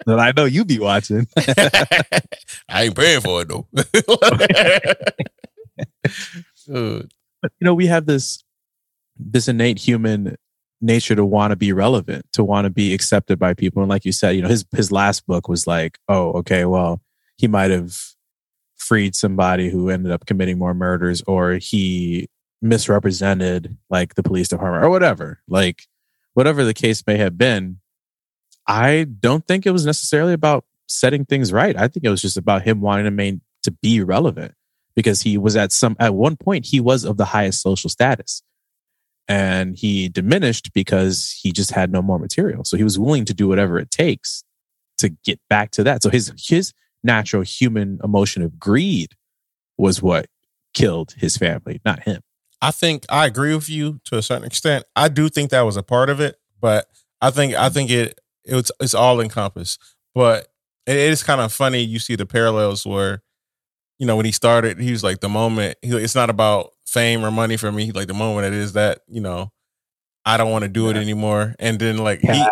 That 0.06 0.20
i 0.20 0.32
know 0.34 0.46
you 0.46 0.64
be 0.64 0.78
watching. 0.78 1.26
I 2.66 2.84
ain't 2.84 2.96
paying 2.96 3.20
for 3.20 3.42
it 3.42 3.48
though. 3.48 3.66
But 7.42 7.52
you 7.60 7.64
know 7.64 7.74
we 7.74 7.88
have 7.88 8.06
this 8.06 8.42
this 9.18 9.48
innate 9.48 9.78
human 9.78 10.36
nature 10.80 11.14
to 11.14 11.26
want 11.26 11.50
to 11.50 11.56
be 11.56 11.74
relevant 11.74 12.24
to 12.32 12.42
want 12.42 12.64
to 12.64 12.70
be 12.70 12.94
accepted 12.94 13.38
by 13.38 13.52
people. 13.52 13.82
And 13.82 13.90
like 13.90 14.06
you 14.06 14.12
said 14.12 14.30
you 14.30 14.40
know 14.40 14.48
his 14.48 14.64
his 14.74 14.90
last 14.90 15.26
book 15.26 15.46
was 15.46 15.66
like 15.66 15.98
oh 16.08 16.30
okay 16.38 16.64
well 16.64 17.02
he 17.36 17.46
might 17.46 17.70
have 17.70 17.94
freed 18.76 19.14
somebody 19.14 19.68
who 19.68 19.90
ended 19.90 20.10
up 20.10 20.24
committing 20.24 20.56
more 20.56 20.72
murders 20.72 21.22
or 21.26 21.56
he 21.56 22.30
misrepresented 22.60 23.76
like 23.90 24.14
the 24.14 24.22
police 24.22 24.48
department 24.48 24.84
or 24.84 24.90
whatever. 24.90 25.40
Like 25.48 25.86
whatever 26.34 26.64
the 26.64 26.74
case 26.74 27.04
may 27.06 27.16
have 27.16 27.36
been 27.36 27.78
i 28.68 29.04
don't 29.20 29.46
think 29.46 29.66
it 29.66 29.70
was 29.72 29.86
necessarily 29.86 30.32
about 30.32 30.64
setting 30.88 31.24
things 31.24 31.52
right. 31.52 31.76
I 31.76 31.86
think 31.88 32.04
it 32.04 32.10
was 32.10 32.22
just 32.22 32.36
about 32.36 32.62
him 32.62 32.80
wanting 32.80 33.04
to 33.04 33.10
main 33.10 33.42
to 33.62 33.70
be 33.70 34.02
relevant 34.02 34.54
because 34.96 35.22
he 35.22 35.38
was 35.38 35.54
at 35.54 35.70
some 35.70 35.96
at 36.00 36.14
one 36.14 36.36
point 36.36 36.66
he 36.66 36.80
was 36.80 37.04
of 37.04 37.16
the 37.16 37.26
highest 37.26 37.62
social 37.62 37.90
status. 37.90 38.42
And 39.30 39.76
he 39.76 40.08
diminished 40.08 40.72
because 40.72 41.38
he 41.42 41.52
just 41.52 41.72
had 41.72 41.92
no 41.92 42.00
more 42.00 42.18
material. 42.18 42.64
So 42.64 42.78
he 42.78 42.84
was 42.84 42.98
willing 42.98 43.26
to 43.26 43.34
do 43.34 43.46
whatever 43.46 43.78
it 43.78 43.90
takes 43.90 44.42
to 44.96 45.10
get 45.10 45.38
back 45.50 45.70
to 45.72 45.84
that. 45.84 46.02
So 46.02 46.08
his 46.08 46.32
his 46.38 46.72
natural 47.04 47.42
human 47.42 48.00
emotion 48.02 48.42
of 48.42 48.58
greed 48.58 49.12
was 49.76 50.02
what 50.02 50.26
killed 50.74 51.14
his 51.16 51.36
family 51.36 51.80
not 51.84 52.02
him 52.02 52.20
I 52.60 52.70
think 52.70 53.04
I 53.08 53.26
agree 53.26 53.54
with 53.54 53.68
you 53.68 54.00
to 54.06 54.18
a 54.18 54.22
certain 54.22 54.44
extent. 54.44 54.84
I 54.96 55.08
do 55.08 55.28
think 55.28 55.50
that 55.50 55.62
was 55.62 55.76
a 55.76 55.82
part 55.82 56.10
of 56.10 56.20
it, 56.20 56.36
but 56.60 56.86
I 57.20 57.30
think 57.30 57.54
I 57.54 57.68
think 57.68 57.90
it 57.90 58.20
it's 58.44 58.70
it's 58.80 58.94
all 58.94 59.20
encompassed. 59.20 59.80
But 60.14 60.48
it 60.86 60.96
is 60.96 61.22
kind 61.22 61.40
of 61.40 61.52
funny. 61.52 61.82
You 61.82 61.98
see 61.98 62.16
the 62.16 62.26
parallels 62.26 62.84
where, 62.86 63.22
you 63.98 64.06
know, 64.06 64.16
when 64.16 64.26
he 64.26 64.32
started, 64.32 64.78
he 64.80 64.90
was 64.90 65.04
like 65.04 65.20
the 65.20 65.28
moment. 65.28 65.78
He, 65.82 65.90
it's 65.96 66.14
not 66.14 66.30
about 66.30 66.72
fame 66.86 67.24
or 67.24 67.30
money 67.30 67.56
for 67.56 67.70
me. 67.70 67.92
Like 67.92 68.08
the 68.08 68.14
moment 68.14 68.46
it 68.48 68.54
is 68.54 68.72
that 68.74 69.00
you 69.08 69.20
know, 69.20 69.52
I 70.24 70.36
don't 70.36 70.50
want 70.50 70.62
to 70.64 70.68
do 70.68 70.88
it 70.90 70.96
anymore. 70.96 71.54
And 71.58 71.78
then 71.78 71.98
like 71.98 72.20
he, 72.20 72.44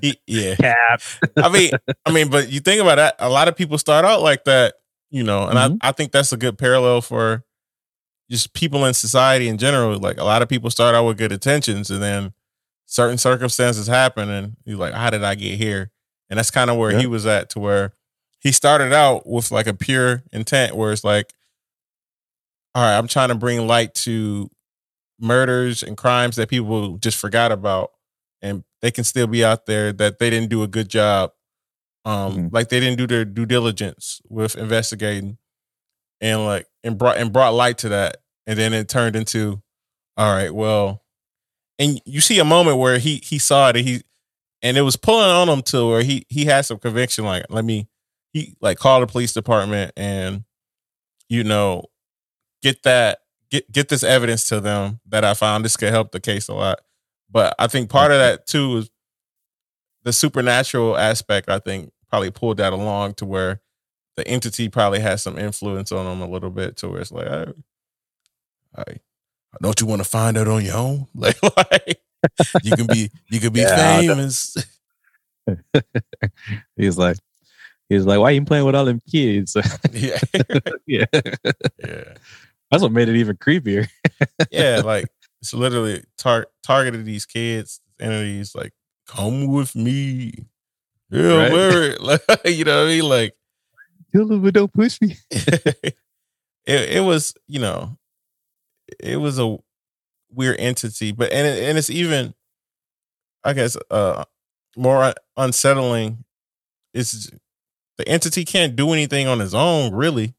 he 0.00 0.20
yeah. 0.26 0.56
cap 0.56 1.02
I 1.40 1.48
mean, 1.50 1.70
I 2.06 2.12
mean, 2.12 2.30
but 2.30 2.50
you 2.50 2.60
think 2.60 2.80
about 2.80 2.96
that. 2.96 3.16
A 3.18 3.28
lot 3.28 3.48
of 3.48 3.56
people 3.56 3.78
start 3.78 4.04
out 4.04 4.22
like 4.22 4.44
that, 4.44 4.74
you 5.10 5.22
know, 5.22 5.48
and 5.48 5.58
Mhm. 5.58 5.78
I, 5.82 5.88
I 5.88 5.92
think 5.92 6.12
that's 6.12 6.32
a 6.32 6.36
good 6.36 6.58
parallel 6.58 7.00
for 7.02 7.44
just 8.30 8.52
people 8.54 8.84
in 8.86 8.94
society 8.94 9.48
in 9.48 9.58
general. 9.58 9.98
Like 9.98 10.18
a 10.18 10.24
lot 10.24 10.42
of 10.42 10.48
people 10.48 10.70
start 10.70 10.94
out 10.94 11.04
with 11.06 11.18
good 11.18 11.32
intentions, 11.32 11.90
and 11.90 12.02
then 12.02 12.32
certain 12.86 13.18
circumstances 13.18 13.86
happen, 13.86 14.30
and 14.30 14.56
you're 14.64 14.78
like, 14.78 14.94
"How 14.94 15.10
did 15.10 15.24
I 15.24 15.34
get 15.34 15.58
here?" 15.58 15.90
And 16.28 16.38
that's 16.38 16.50
kind 16.50 16.70
of 16.70 16.76
where 16.76 16.96
he 16.98 17.06
was 17.06 17.26
at, 17.26 17.50
to 17.50 17.60
where 17.60 17.92
he 18.40 18.52
started 18.52 18.92
out 18.92 19.26
with 19.26 19.50
like 19.50 19.66
a 19.66 19.74
pure 19.74 20.22
intent, 20.32 20.76
where 20.76 20.92
it's 20.92 21.04
like, 21.04 21.32
"All 22.74 22.82
right, 22.82 22.96
I'm 22.96 23.08
trying 23.08 23.28
to 23.30 23.34
bring 23.34 23.66
light 23.66 23.94
to 24.06 24.50
murders 25.20 25.82
and 25.82 25.96
crimes 25.96 26.36
that 26.36 26.48
people 26.48 26.96
just 26.98 27.18
forgot 27.18 27.52
about." 27.52 27.92
and 28.42 28.64
they 28.80 28.90
can 28.90 29.04
still 29.04 29.26
be 29.26 29.44
out 29.44 29.66
there 29.66 29.92
that 29.92 30.18
they 30.18 30.30
didn't 30.30 30.48
do 30.48 30.62
a 30.62 30.66
good 30.66 30.88
job 30.88 31.30
um 32.06 32.34
Mhm. 32.48 32.52
like 32.54 32.70
they 32.70 32.80
didn't 32.80 32.96
do 32.96 33.06
their 33.06 33.26
due 33.26 33.44
diligence 33.44 34.22
with 34.30 34.56
investigating 34.56 35.36
and 36.20 36.46
like 36.46 36.66
and 36.82 36.96
brought 36.98 37.18
and 37.18 37.32
brought 37.34 37.52
light 37.54 37.78
to 37.78 37.90
that 37.90 38.19
and 38.46 38.58
then 38.58 38.72
it 38.72 38.88
turned 38.88 39.16
into 39.16 39.60
all 40.16 40.32
right 40.32 40.54
well 40.54 41.02
and 41.78 42.00
you 42.04 42.20
see 42.20 42.38
a 42.38 42.44
moment 42.44 42.78
where 42.78 42.98
he 42.98 43.16
he 43.16 43.38
saw 43.38 43.68
it 43.68 43.76
and 43.76 43.86
he 43.86 44.02
and 44.62 44.76
it 44.76 44.82
was 44.82 44.96
pulling 44.96 45.30
on 45.30 45.48
him 45.48 45.62
to 45.62 45.88
where 45.88 46.02
he 46.02 46.24
he 46.28 46.44
had 46.44 46.62
some 46.62 46.78
conviction 46.78 47.24
like 47.24 47.44
let 47.48 47.64
me 47.64 47.88
he 48.32 48.54
like 48.60 48.78
call 48.78 49.00
the 49.00 49.06
police 49.06 49.32
department 49.32 49.92
and 49.96 50.44
you 51.28 51.44
know 51.44 51.84
get 52.62 52.82
that 52.82 53.20
get 53.50 53.70
get 53.70 53.88
this 53.88 54.02
evidence 54.02 54.48
to 54.48 54.60
them 54.60 55.00
that 55.06 55.24
I 55.24 55.34
found 55.34 55.64
this 55.64 55.76
could 55.76 55.90
help 55.90 56.12
the 56.12 56.20
case 56.20 56.48
a 56.48 56.54
lot 56.54 56.80
but 57.30 57.54
I 57.58 57.66
think 57.66 57.90
part 57.90 58.10
of 58.12 58.18
that 58.18 58.46
too 58.46 58.78
is 58.78 58.90
the 60.02 60.12
supernatural 60.12 60.96
aspect. 60.96 61.48
I 61.48 61.58
think 61.58 61.92
probably 62.08 62.30
pulled 62.30 62.56
that 62.56 62.72
along 62.72 63.14
to 63.14 63.26
where 63.26 63.60
the 64.16 64.26
entity 64.26 64.68
probably 64.68 65.00
has 65.00 65.22
some 65.22 65.38
influence 65.38 65.92
on 65.92 66.04
them 66.04 66.20
a 66.20 66.30
little 66.30 66.50
bit, 66.50 66.76
to 66.78 66.88
where 66.88 67.00
it's 67.00 67.12
like, 67.12 67.26
I, 67.26 67.46
I 68.76 68.84
don't 69.62 69.80
you 69.80 69.86
want 69.86 70.02
to 70.02 70.08
find 70.08 70.36
out 70.38 70.48
on 70.48 70.64
your 70.64 70.76
own? 70.76 71.06
Like, 71.14 71.36
like 71.42 72.00
you 72.62 72.72
can 72.76 72.86
be 72.86 73.10
you 73.30 73.40
can 73.40 73.52
be 73.52 73.60
Yeah, 73.60 74.00
famous. 74.00 74.56
he's 76.76 76.98
like 76.98 77.16
he's 77.88 78.04
like 78.04 78.20
why 78.20 78.30
you 78.30 78.44
playing 78.44 78.64
with 78.66 78.74
all 78.74 78.84
them 78.84 79.00
kids 79.10 79.56
yeah, 79.92 80.18
yeah 80.86 81.04
yeah, 81.14 82.04
that's 82.70 82.82
what 82.82 82.92
made 82.92 83.08
it 83.08 83.16
even 83.16 83.36
creepier 83.36 83.88
yeah. 84.50 84.82
Like 84.84 85.06
it's 85.40 85.54
literally 85.54 86.04
tar- 86.18 86.48
targeted 86.62 87.06
these 87.06 87.24
kids, 87.24 87.80
entities. 87.98 88.54
Like, 88.54 88.72
come 89.08 89.46
with 89.46 89.74
me. 89.74 90.34
Yeah, 91.10 91.36
Right. 91.36 91.52
where? 91.52 91.96
Like, 91.98 92.20
you 92.44 92.64
know 92.64 92.84
what 92.84 92.90
I 92.90 92.94
mean? 92.94 93.08
Like. 93.08 93.32
kill 94.12 94.30
him 94.30 94.42
but 94.42 94.52
don't 94.54 94.72
push 94.72 95.00
me 95.00 95.16
it 95.30 95.94
it 96.66 97.04
was 97.04 97.32
you 97.48 97.58
know 97.60 97.96
it 98.98 99.16
was 99.16 99.38
a 99.38 99.56
weird 100.32 100.58
entity 100.58 101.12
but 101.12 101.30
and 101.32 101.46
it, 101.46 101.62
and 101.64 101.76
it's 101.78 101.90
even 101.90 102.34
I 103.44 103.52
guess 103.52 103.76
uh 103.90 104.24
more 104.76 105.12
unsettling 105.36 106.24
is 106.94 107.30
the 107.98 108.08
entity 108.08 108.44
can't 108.44 108.76
do 108.76 108.92
anything 108.92 109.26
on 109.26 109.40
his 109.40 109.54
own, 109.54 109.92
really. 109.92 110.34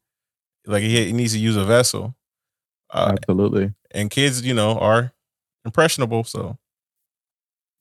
Like 0.66 0.82
he, 0.82 1.06
he 1.06 1.12
needs 1.12 1.32
to 1.32 1.38
use 1.38 1.56
a 1.56 1.64
vessel. 1.64 2.16
Uh, 2.90 3.14
Absolutely. 3.16 3.72
and 3.92 4.10
kids, 4.10 4.42
you 4.42 4.52
know, 4.54 4.78
are 4.78 5.12
impressionable. 5.64 6.24
So 6.24 6.58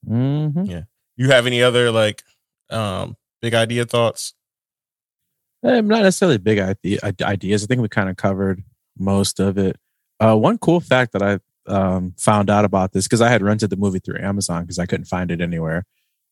Mm-hmm. 0.07 0.79
you 1.17 1.29
have 1.29 1.45
any 1.45 1.61
other 1.61 1.91
like 1.91 2.23
um 2.69 3.15
big 3.41 3.53
idea 3.53 3.85
thoughts? 3.85 4.33
Eh, 5.63 5.81
not 5.81 6.01
necessarily 6.01 6.37
big 6.39 6.59
idea, 6.59 6.99
ideas. 7.21 7.63
I 7.63 7.67
think 7.67 7.81
we 7.81 7.89
kind 7.89 8.09
of 8.09 8.17
covered 8.17 8.63
most 8.97 9.39
of 9.39 9.57
it. 9.57 9.77
Uh, 10.23 10.35
one 10.35 10.57
cool 10.57 10.79
fact 10.79 11.13
that 11.13 11.23
I 11.23 11.39
um, 11.67 12.13
found 12.17 12.49
out 12.49 12.65
about 12.65 12.93
this 12.93 13.07
because 13.07 13.21
I 13.21 13.29
had 13.29 13.41
rented 13.41 13.69
the 13.69 13.77
movie 13.77 13.99
through 13.99 14.19
Amazon 14.19 14.63
because 14.63 14.79
I 14.79 14.85
couldn't 14.85 15.05
find 15.05 15.31
it 15.31 15.41
anywhere, 15.41 15.85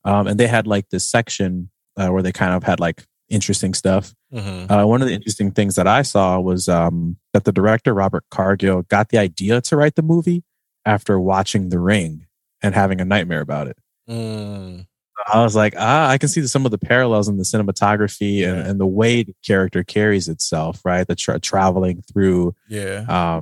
um, 0.04 0.28
and 0.28 0.40
they 0.40 0.48
had 0.48 0.68
like 0.68 0.90
this 0.90 1.10
section 1.10 1.70
uh, 1.98 2.10
where 2.10 2.22
they 2.22 2.32
kind 2.32 2.54
of 2.54 2.64
had 2.64 2.80
like 2.80 3.06
interesting 3.30 3.74
stuff. 3.74 4.14
Mm-hmm. 4.34 4.72
Uh, 4.72 4.86
one 4.86 5.02
of 5.02 5.08
the 5.08 5.14
interesting 5.14 5.52
things 5.52 5.76
that 5.76 5.88
I 5.88 6.02
saw 6.02 6.40
was 6.40 6.68
um, 6.70 7.18
that 7.34 7.46
the 7.46 7.52
director 7.52 7.94
Robert 7.94 8.26
Cargill 8.30 8.84
got 8.84 9.10
the 9.10 9.18
idea 9.18 9.62
to 9.62 9.78
write 9.78 9.96
the 9.96 10.02
movie 10.02 10.44
after 10.86 11.20
watching 11.20 11.70
The 11.70 11.80
Ring 11.80 12.26
and 12.62 12.76
having 12.76 13.02
a 13.02 13.06
nightmare 13.06 13.42
about 13.42 13.68
it. 13.68 13.78
Mm, 14.10 14.88
I 15.32 15.44
was 15.44 15.56
like, 15.56 15.76
ah, 15.78 16.10
I 16.10 16.18
can 16.18 16.30
see 16.30 16.46
some 16.48 16.66
of 16.66 16.72
the 16.72 16.78
parallels 16.78 17.28
in 17.28 17.38
the 17.38 17.44
cinematography 17.44 18.48
and, 18.48 18.66
and 18.66 18.80
the 18.80 18.88
way 18.88 19.24
the 19.24 19.36
character 19.46 19.84
carries 19.84 20.28
itself, 20.28 20.82
right? 20.84 21.08
The 21.08 21.16
tra- 21.16 21.40
traveling 21.40 22.02
through 22.12 22.56
yeah. 22.68 23.06
uh, 23.08 23.42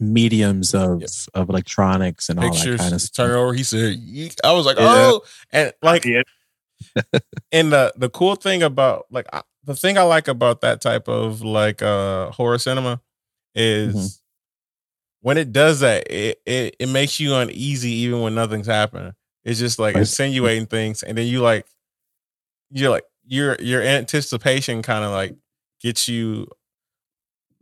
mediums 0.00 0.74
of 0.74 1.00
Yep. 1.00 1.10
of 1.34 1.48
electronics 1.50 2.28
and 2.28 2.38
all 2.40 2.52
that 2.52 2.78
kind 2.78 2.94
of 2.94 3.12
turn 3.12 3.30
over. 3.32 3.52
He 3.54 3.62
said, 3.62 3.96
"Yeek." 3.98 4.34
I 4.44 4.52
was 4.52 4.66
like, 4.66 4.76
Yeah. 4.78 4.86
oh, 4.88 5.22
and 5.52 5.72
like, 5.82 6.04
Yeah. 6.04 6.22
and 7.52 7.72
the 7.72 7.92
the 7.96 8.08
cool 8.10 8.34
thing 8.34 8.62
about 8.62 9.06
like 9.10 9.26
I, 9.32 9.42
the 9.64 9.76
thing 9.76 9.96
I 9.98 10.02
like 10.02 10.28
about 10.28 10.60
that 10.62 10.80
type 10.80 11.08
of 11.08 11.42
like 11.42 11.82
uh 11.82 12.30
horror 12.32 12.58
cinema 12.58 13.00
is 13.54 13.94
Mhm. 13.94 14.18
when 15.20 15.38
it 15.38 15.52
does 15.52 15.80
that, 15.80 16.10
it, 16.10 16.40
it 16.46 16.76
it 16.80 16.88
makes 16.88 17.20
you 17.20 17.34
uneasy 17.34 17.90
even 17.92 18.20
when 18.22 18.34
nothing's 18.34 18.66
happening. 18.66 19.12
It's 19.44 19.58
just 19.60 19.78
like 19.78 19.94
Right. 19.94 20.00
insinuating 20.00 20.66
things, 20.66 21.02
and 21.02 21.16
then 21.16 21.26
you 21.26 21.40
like 21.42 21.66
you're 22.70 22.90
like 22.90 23.04
your 23.26 23.56
your 23.60 23.82
anticipation 23.82 24.82
kind 24.82 25.04
of 25.04 25.12
like 25.12 25.36
gets 25.80 26.08
you 26.08 26.42
a 26.44 26.54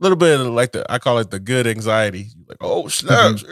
little 0.00 0.16
bit 0.16 0.40
of 0.40 0.46
like 0.48 0.72
the 0.72 0.90
I 0.90 0.98
call 0.98 1.18
it 1.18 1.30
the 1.30 1.38
good 1.38 1.66
anxiety. 1.66 2.28
Like, 2.48 2.58
oh 2.60 2.84
mm-hmm. 2.84 2.88
snaps, 2.88 3.44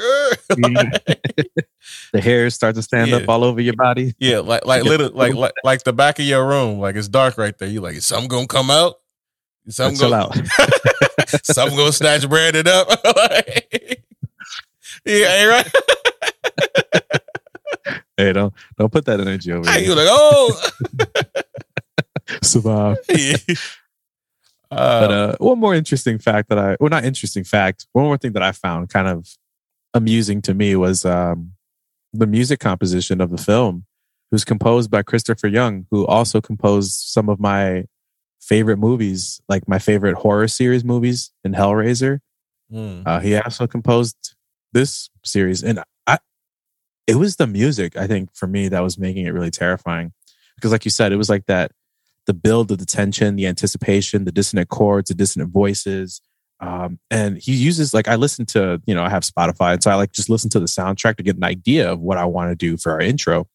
yeah. 0.57 1.63
The 2.13 2.21
hairs 2.21 2.55
start 2.55 2.75
to 2.75 2.83
stand 2.83 3.13
up 3.13 3.29
all 3.29 3.45
over 3.45 3.61
your 3.61 3.75
body. 3.75 4.15
Yeah, 4.19 4.41
like 4.41 4.65
like 4.65 4.85
little 4.85 5.11
like, 5.11 5.35
like 5.35 5.53
like 5.63 5.85
the 5.85 5.93
back 5.93 6.19
of 6.19 6.25
your 6.25 6.47
room, 6.47 6.79
like 6.79 6.97
it's 6.97 7.09
dark 7.09 7.39
right 7.39 7.57
there. 7.57 7.69
You 7.69 7.81
like, 7.81 7.97
is 7.97 8.07
something 8.07 8.29
gonna 8.29 8.47
come 8.47 8.71
out? 8.71 8.97
Is 9.67 9.77
something 9.77 9.99
Chill 9.99 10.11
gonna 10.11 10.25
out. 10.25 10.37
something 11.45 11.77
gonna 11.77 11.93
snatch 11.93 12.29
Brandon 12.29 12.67
up? 12.67 12.89
yeah, 15.05 15.35
ain't 15.35 15.51
right. 15.51 15.73
hey, 18.17 18.33
don't 18.33 18.53
don't 18.79 18.93
put 18.93 19.05
that 19.07 19.21
energy 19.21 19.53
over 19.53 19.79
you 19.79 19.95
like, 19.95 20.09
oh, 20.09 20.71
Survive. 22.43 22.99
Yeah. 24.71 25.01
But 25.01 25.11
Uh, 25.11 25.15
uh, 25.15 25.37
one 25.39 25.59
more 25.59 25.75
interesting 25.75 26.19
fact 26.19 26.49
that 26.49 26.59
I, 26.59 26.77
well, 26.81 26.91
not 26.91 27.05
interesting 27.05 27.45
fact, 27.45 27.87
one 27.93 28.05
more 28.05 28.19
thing 28.19 28.33
that 28.33 28.43
I 28.43 28.53
found 28.53 28.89
kind 28.91 29.09
of 29.09 29.27
amusing 29.95 30.43
to 30.43 30.55
me 30.55 30.77
was 30.77 31.05
um, 31.05 31.53
the 32.13 32.27
music 32.27 32.61
composition 32.61 33.21
of 33.21 33.31
the 33.31 33.39
film, 33.39 33.85
who's 34.31 34.45
composed 34.45 34.91
by 34.91 35.03
Christopher 35.03 35.49
Young, 35.49 35.87
who 35.91 36.07
also 36.07 36.41
composed 36.41 36.93
some 36.93 37.29
of 37.31 37.41
my 37.41 37.85
favorite 38.41 38.77
movies, 38.79 39.41
like 39.49 39.67
my 39.67 39.79
favorite 39.79 40.17
horror 40.17 40.49
series 40.49 40.85
movies 40.85 41.33
in 41.45 41.55
Hellraiser. 41.55 42.21
mm, 42.71 43.03
Uh, 43.07 43.21
he 43.21 43.37
also 43.37 43.67
composed 43.67 44.35
this 44.73 45.09
series, 45.25 45.65
and 45.65 45.83
I, 46.07 46.19
it 47.07 47.17
was 47.17 47.37
the 47.37 47.47
music 47.47 47.97
I 47.97 48.07
think 48.07 48.29
for 48.35 48.47
me 48.47 48.69
that 48.69 48.83
was 48.83 48.99
making 48.99 49.25
it 49.27 49.31
really 49.31 49.51
terrifying, 49.51 50.13
because 50.57 50.73
like 50.73 50.85
you 50.85 50.91
said, 50.91 51.11
it 51.13 51.17
was 51.17 51.31
like 51.31 51.47
that, 51.47 51.73
the 52.29 52.35
build 52.35 52.71
of 52.71 52.77
the 52.77 52.87
tension, 52.87 53.37
the 53.37 53.47
anticipation, 53.47 54.27
the 54.27 54.31
dissonant 54.31 54.69
chords, 54.69 55.09
the 55.09 55.15
dissonant 55.15 55.51
voices, 55.51 56.21
um, 56.61 56.99
and 57.11 57.39
he 57.39 57.55
uses 57.55 57.95
like 57.95 58.09
I 58.09 58.17
listen 58.17 58.45
to, 58.47 58.83
you 58.85 58.95
know, 58.95 59.03
I 59.03 59.11
have 59.11 59.23
Spotify, 59.23 59.75
and 59.75 59.83
so 59.83 59.91
I 59.91 59.95
like 59.95 60.13
just 60.13 60.29
listen 60.29 60.51
to 60.51 60.61
the 60.61 60.67
soundtrack 60.67 61.17
to 61.17 61.23
get 61.23 61.37
an 61.37 61.45
idea 61.45 61.91
of 61.91 62.01
what 62.01 62.19
I 62.19 62.25
want 62.25 62.51
to 62.51 62.57
do 62.57 62.77
for 62.77 62.93
our 62.93 63.01
intro. 63.01 63.47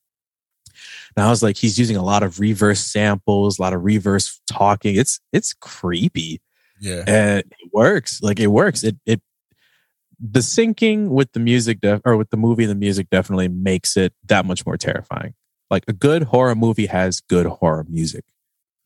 And 1.15 1.25
I 1.25 1.29
was 1.29 1.43
like, 1.43 1.57
he's 1.57 1.77
using 1.77 1.97
a 1.97 2.03
lot 2.03 2.23
of 2.23 2.39
reverse 2.39 2.79
samples, 2.79 3.59
a 3.59 3.62
lot 3.62 3.73
of 3.73 3.83
reverse 3.83 4.41
talking. 4.49 4.95
It's 4.95 5.19
it's 5.33 5.53
creepy. 5.53 6.41
Yeah, 6.79 7.03
and 7.05 7.39
it 7.39 7.69
works. 7.73 8.21
Like 8.21 8.39
it 8.39 8.47
works. 8.47 8.83
It 8.83 8.95
it 9.05 9.21
the 10.19 10.39
syncing 10.39 11.09
with 11.09 11.33
the 11.33 11.39
music 11.39 11.81
def- 11.81 12.01
or 12.05 12.15
with 12.15 12.29
the 12.29 12.38
movie 12.38 12.63
and 12.63 12.71
the 12.71 12.75
music 12.75 13.09
definitely 13.09 13.49
makes 13.49 13.97
it 13.97 14.13
that 14.27 14.45
much 14.45 14.65
more 14.65 14.77
terrifying. 14.77 15.33
Like 15.69 15.83
a 15.89 15.93
good 15.93 16.23
horror 16.23 16.55
movie 16.55 16.86
has 16.86 17.19
good 17.19 17.45
horror 17.45 17.86
music 17.89 18.23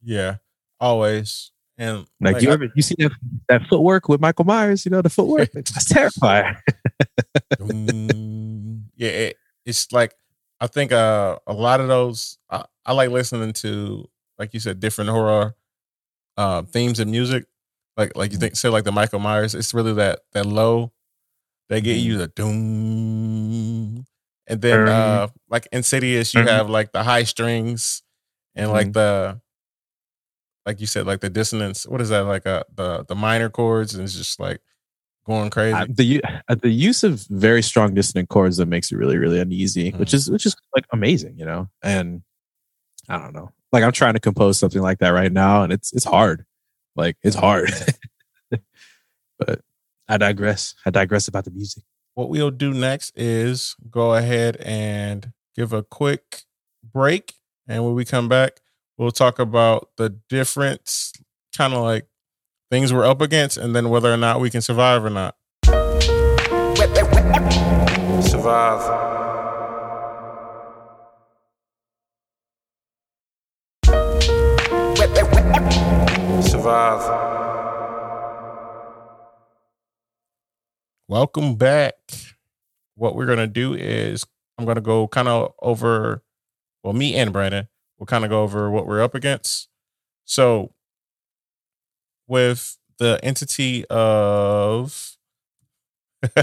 yeah, 0.07 0.37
always. 0.79 1.51
And 1.77 2.07
like, 2.21 2.35
like, 2.35 2.41
you 2.43 2.49
ever 2.51 2.69
you 2.73 2.81
see 2.81 2.95
that, 2.97 3.11
that 3.49 3.61
footwork 3.69 4.09
with 4.09 4.19
michael 4.19 4.45
myers 4.45 4.83
you 4.83 4.89
know 4.89 5.03
the 5.03 5.09
footwork 5.11 5.51
that's 5.53 5.85
terrifying 5.85 6.55
yeah, 7.59 9.09
it, 9.09 9.37
it's 9.65 9.91
like 9.91 10.13
I 10.59 10.67
think 10.67 10.91
uh, 10.91 11.37
a 11.45 11.53
lot 11.53 11.79
of 11.81 11.87
those 11.87 12.37
I, 12.49 12.65
I 12.85 12.93
like 12.93 13.09
listening 13.11 13.53
to, 13.53 14.07
like 14.39 14.53
you 14.53 14.59
said, 14.59 14.79
different 14.79 15.09
horror 15.11 15.55
uh, 16.35 16.63
themes 16.63 16.99
and 16.99 17.11
music. 17.11 17.45
Like 17.95 18.15
like 18.15 18.31
you 18.31 18.37
think 18.37 18.55
say 18.55 18.69
like 18.69 18.83
the 18.85 18.91
Michael 18.91 19.19
Myers, 19.19 19.55
it's 19.55 19.73
really 19.73 19.93
that 19.93 20.19
that 20.33 20.45
low. 20.45 20.91
They 21.69 21.81
get 21.81 21.97
you 21.97 22.17
the 22.17 22.27
doom, 22.27 24.05
and 24.47 24.61
then 24.61 24.87
uh, 24.87 25.27
like 25.49 25.67
Insidious, 25.71 26.33
you 26.33 26.43
Mhm. 26.43 26.47
have 26.47 26.69
like 26.69 26.91
the 26.93 27.03
high 27.03 27.23
strings 27.23 28.03
and 28.55 28.71
like 28.71 28.93
the 28.93 29.41
like 30.67 30.81
you 30.81 30.85
said 30.85 31.07
like 31.07 31.21
the 31.21 31.29
dissonance. 31.29 31.87
What 31.87 32.01
is 32.01 32.09
that 32.09 32.25
like 32.25 32.45
uh, 32.45 32.65
the 32.75 33.05
the 33.05 33.15
minor 33.15 33.49
chords 33.49 33.95
and 33.95 34.03
it's 34.03 34.15
just 34.15 34.37
like 34.39 34.59
going 35.25 35.49
crazy. 35.49 35.73
Uh, 35.73 35.85
the 35.89 36.23
uh, 36.49 36.55
the 36.55 36.69
use 36.69 37.03
of 37.05 37.25
very 37.29 37.63
strong 37.63 37.93
dissonant 37.93 38.27
chords 38.27 38.57
that 38.57 38.65
makes 38.67 38.91
it 38.91 38.97
really 38.97 39.17
really 39.17 39.39
uneasy, 39.39 39.91
which 39.91 40.13
is 40.13 40.29
which 40.29 40.45
is 40.45 40.55
like 40.75 40.85
amazing, 40.91 41.39
you 41.39 41.45
know. 41.45 41.69
And 41.81 42.21
I 43.07 43.17
don't 43.17 43.33
know, 43.33 43.51
like 43.71 43.83
I'm 43.83 43.93
trying 43.93 44.15
to 44.15 44.19
compose 44.19 44.59
something 44.59 44.81
like 44.81 44.99
that 44.99 45.09
right 45.09 45.31
now, 45.31 45.63
and 45.63 45.71
it's 45.71 45.93
it's 45.93 46.05
hard, 46.05 46.45
like 46.97 47.15
it's 47.23 47.35
hard. 47.35 47.71
but 49.39 49.61
I 50.09 50.17
digress. 50.17 50.75
I 50.85 50.89
digress 50.89 51.29
about 51.29 51.45
the 51.45 51.51
music. 51.51 51.83
what 52.15 52.27
we'll 52.27 52.51
do 52.51 52.73
next 52.73 53.13
is 53.15 53.77
go 53.89 54.15
ahead 54.15 54.57
and 54.57 55.31
give 55.55 55.71
a 55.71 55.81
quick 55.81 56.43
break. 56.83 57.35
And 57.69 57.85
when 57.85 57.93
we 57.95 58.05
come 58.05 58.27
back, 58.29 58.61
we'll 58.97 59.11
talk 59.11 59.39
about 59.39 59.89
the 59.97 60.09
difference, 60.29 61.13
kind 61.55 61.73
of 61.73 61.83
like 61.83 62.07
things 62.71 62.91
we're 62.91 63.05
up 63.05 63.21
against, 63.21 63.57
and 63.57 63.75
then 63.75 63.89
whether 63.89 64.11
or 64.11 64.17
not 64.17 64.39
we 64.39 64.49
can 64.49 64.61
survive 64.61 65.05
or 65.05 65.09
not. 65.09 65.35
Survive. 68.23 68.81
Survive. 76.43 77.27
Welcome 81.07 81.55
back. 81.55 81.95
What 82.95 83.15
we're 83.15 83.27
going 83.27 83.37
to 83.37 83.47
do 83.47 83.75
is 83.75 84.25
I'm 84.57 84.65
going 84.65 84.75
to 84.75 84.81
go 84.81 85.07
kind 85.07 85.27
of 85.27 85.53
over, 85.61 86.23
well, 86.83 86.93
me 86.93 87.15
and 87.15 87.31
Brandon 87.31 87.67
will 87.97 88.05
kind 88.05 88.23
of 88.23 88.29
go 88.29 88.43
over 88.43 88.69
what 88.69 88.87
we're 88.87 89.01
up 89.01 89.15
against. 89.15 89.69
So, 90.25 90.73
with 92.27 92.77
the 92.99 93.19
entity 93.23 93.85
of 93.89 95.17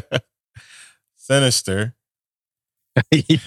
Sinister, 1.16 1.94
you, 3.10 3.38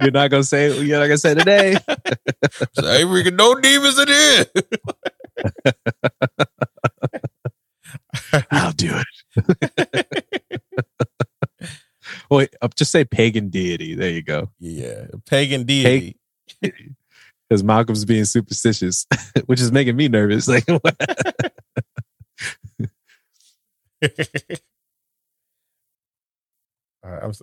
you're 0.00 0.10
not 0.12 0.30
gonna 0.30 0.42
say. 0.42 0.78
You're 0.80 0.98
not 0.98 1.06
gonna 1.06 1.18
say 1.18 1.34
today. 1.34 1.76
Say 2.72 3.04
we 3.04 3.22
can 3.22 3.36
no 3.36 3.54
demons 3.60 3.98
in 3.98 4.08
here. 4.08 4.46
I'll 8.50 8.72
do 8.72 8.94
it. 8.96 9.06
Wait, 12.30 12.54
just 12.74 12.90
say 12.90 13.04
pagan 13.04 13.50
deity. 13.50 13.94
There 13.94 14.10
you 14.10 14.22
go. 14.22 14.50
yeah, 14.58 15.06
pagan 15.26 15.64
deity. 15.64 16.16
Because 17.50 17.62
Malcolm's 17.62 18.06
being 18.06 18.24
superstitious, 18.24 19.06
which 19.46 19.60
is 19.60 19.70
making 19.70 19.96
me 19.96 20.08
nervous. 20.08 20.48
Like, 20.48 20.64
what? 20.66 20.96
All 27.04 27.10
right, 27.10 27.22
I'm, 27.22 27.30
s- 27.30 27.42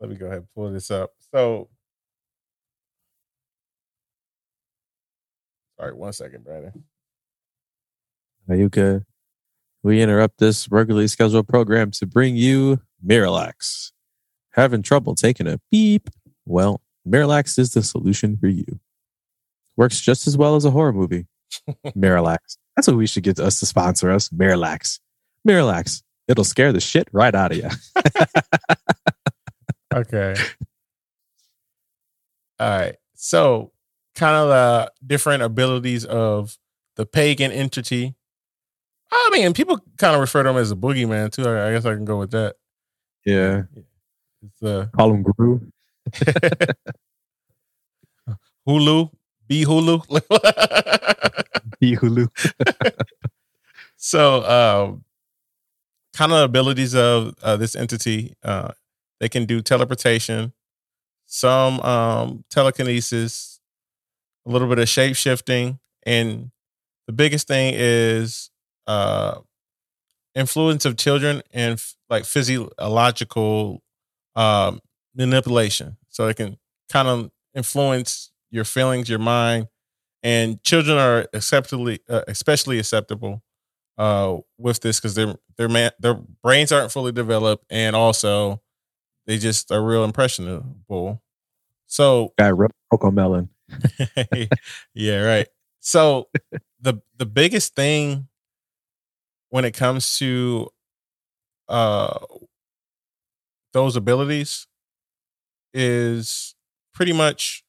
let 0.00 0.10
me 0.10 0.16
go 0.16 0.26
ahead 0.26 0.38
and 0.38 0.46
pull 0.54 0.70
this 0.72 0.90
up. 0.90 1.10
So, 1.34 1.68
all 5.78 5.86
right, 5.86 5.96
one 5.96 6.12
second, 6.12 6.44
Brandon. 6.44 6.84
Are 8.48 8.56
you 8.56 8.68
good? 8.68 9.04
We 9.82 10.00
interrupt 10.00 10.38
this 10.38 10.70
regularly 10.70 11.08
scheduled 11.08 11.48
program 11.48 11.90
to 11.92 12.06
bring 12.06 12.36
you 12.36 12.80
Miralax. 13.04 13.92
Having 14.52 14.82
trouble 14.82 15.14
taking 15.14 15.46
a 15.46 15.58
beep? 15.70 16.08
Well, 16.46 16.80
Miralax 17.08 17.58
is 17.58 17.72
the 17.74 17.82
solution 17.82 18.36
for 18.36 18.48
you. 18.48 18.80
Works 19.76 20.00
just 20.00 20.26
as 20.26 20.36
well 20.36 20.56
as 20.56 20.64
a 20.64 20.70
horror 20.70 20.92
movie. 20.92 21.26
Miralax. 21.86 22.56
That's 22.76 22.88
what 22.88 22.96
we 22.96 23.06
should 23.06 23.22
get 23.22 23.38
us 23.38 23.58
to 23.60 23.66
sponsor 23.66 24.10
us. 24.10 24.28
Miralax. 24.30 25.00
Miralax. 25.46 26.02
It'll 26.28 26.44
scare 26.44 26.72
the 26.72 26.80
shit 26.80 27.08
right 27.12 27.34
out 27.34 27.52
of 27.52 27.58
you. 27.58 27.68
Okay. 29.94 30.34
All 32.58 32.68
right. 32.68 32.96
So, 33.14 33.72
kind 34.14 34.36
of 34.36 34.48
the 34.48 34.92
different 35.06 35.42
abilities 35.42 36.04
of 36.04 36.56
the 36.96 37.04
pagan 37.04 37.52
entity. 37.52 38.14
I 39.10 39.28
mean, 39.32 39.52
people 39.52 39.78
kind 39.98 40.14
of 40.14 40.20
refer 40.20 40.42
to 40.42 40.48
him 40.50 40.56
as 40.56 40.70
a 40.70 40.76
boogeyman 40.76 41.30
too. 41.30 41.42
I 41.48 41.72
guess 41.72 41.84
I 41.84 41.94
can 41.94 42.04
go 42.06 42.18
with 42.18 42.30
that. 42.30 42.56
yeah. 43.26 43.64
It's 44.44 44.62
uh, 44.62 44.86
Call 44.96 45.12
him 45.12 45.22
Guru. 45.22 45.60
Hulu, 48.68 49.10
be 49.48 49.64
Hulu. 49.64 50.02
be 51.80 51.96
Hulu. 51.96 52.28
so, 53.96 54.44
um, 54.44 55.04
kind 56.14 56.32
of 56.32 56.42
abilities 56.42 56.94
of 56.94 57.34
uh, 57.42 57.56
this 57.56 57.74
entity. 57.74 58.34
Uh, 58.42 58.72
they 59.20 59.28
can 59.28 59.44
do 59.44 59.60
teleportation, 59.60 60.52
some 61.26 61.80
um, 61.80 62.44
telekinesis, 62.50 63.60
a 64.46 64.50
little 64.50 64.68
bit 64.68 64.78
of 64.78 64.88
shape 64.88 65.16
shifting, 65.16 65.78
and 66.04 66.50
the 67.06 67.12
biggest 67.12 67.46
thing 67.46 67.74
is 67.76 68.50
uh, 68.86 69.38
influence 70.34 70.84
of 70.84 70.96
children 70.96 71.42
and 71.52 71.74
f- 71.74 71.94
like 72.10 72.24
physiological 72.24 73.82
um, 74.34 74.80
manipulation. 75.14 75.96
So 76.08 76.28
it 76.28 76.36
can 76.36 76.58
kind 76.90 77.08
of 77.08 77.30
influence 77.54 78.30
your 78.50 78.64
feelings, 78.64 79.08
your 79.08 79.18
mind, 79.18 79.68
and 80.22 80.62
children 80.62 80.98
are 80.98 81.26
acceptably, 81.32 82.00
uh, 82.08 82.22
especially 82.28 82.78
acceptable 82.78 83.42
uh, 83.98 84.38
with 84.58 84.80
this 84.80 85.00
because 85.00 85.14
their 85.14 85.36
their 85.56 85.68
man 85.68 85.92
their 86.00 86.14
brains 86.42 86.72
aren't 86.72 86.92
fully 86.92 87.12
developed, 87.12 87.64
and 87.70 87.96
also 87.96 88.60
they 89.26 89.38
just 89.38 89.70
are 89.72 89.82
real 89.84 90.04
impressionable. 90.04 91.22
So 91.86 92.34
Guy 92.38 92.52
Coco 92.90 93.10
Melon. 93.10 93.48
yeah, 94.94 95.20
right. 95.22 95.48
So 95.80 96.28
the 96.80 97.00
the 97.16 97.26
biggest 97.26 97.74
thing 97.74 98.28
when 99.50 99.64
it 99.64 99.72
comes 99.72 100.18
to 100.18 100.68
uh 101.68 102.18
those 103.72 103.96
abilities 103.96 104.66
is 105.74 106.54
pretty 106.94 107.12
much 107.12 107.64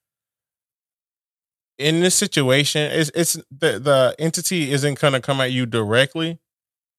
in 1.77 2.01
this 2.01 2.15
situation 2.15 2.81
it's 2.91 3.11
it's 3.15 3.33
the 3.49 3.79
the 3.79 4.15
entity 4.19 4.71
isn't 4.71 4.99
to 4.99 5.21
come 5.21 5.41
at 5.41 5.51
you 5.51 5.65
directly 5.65 6.39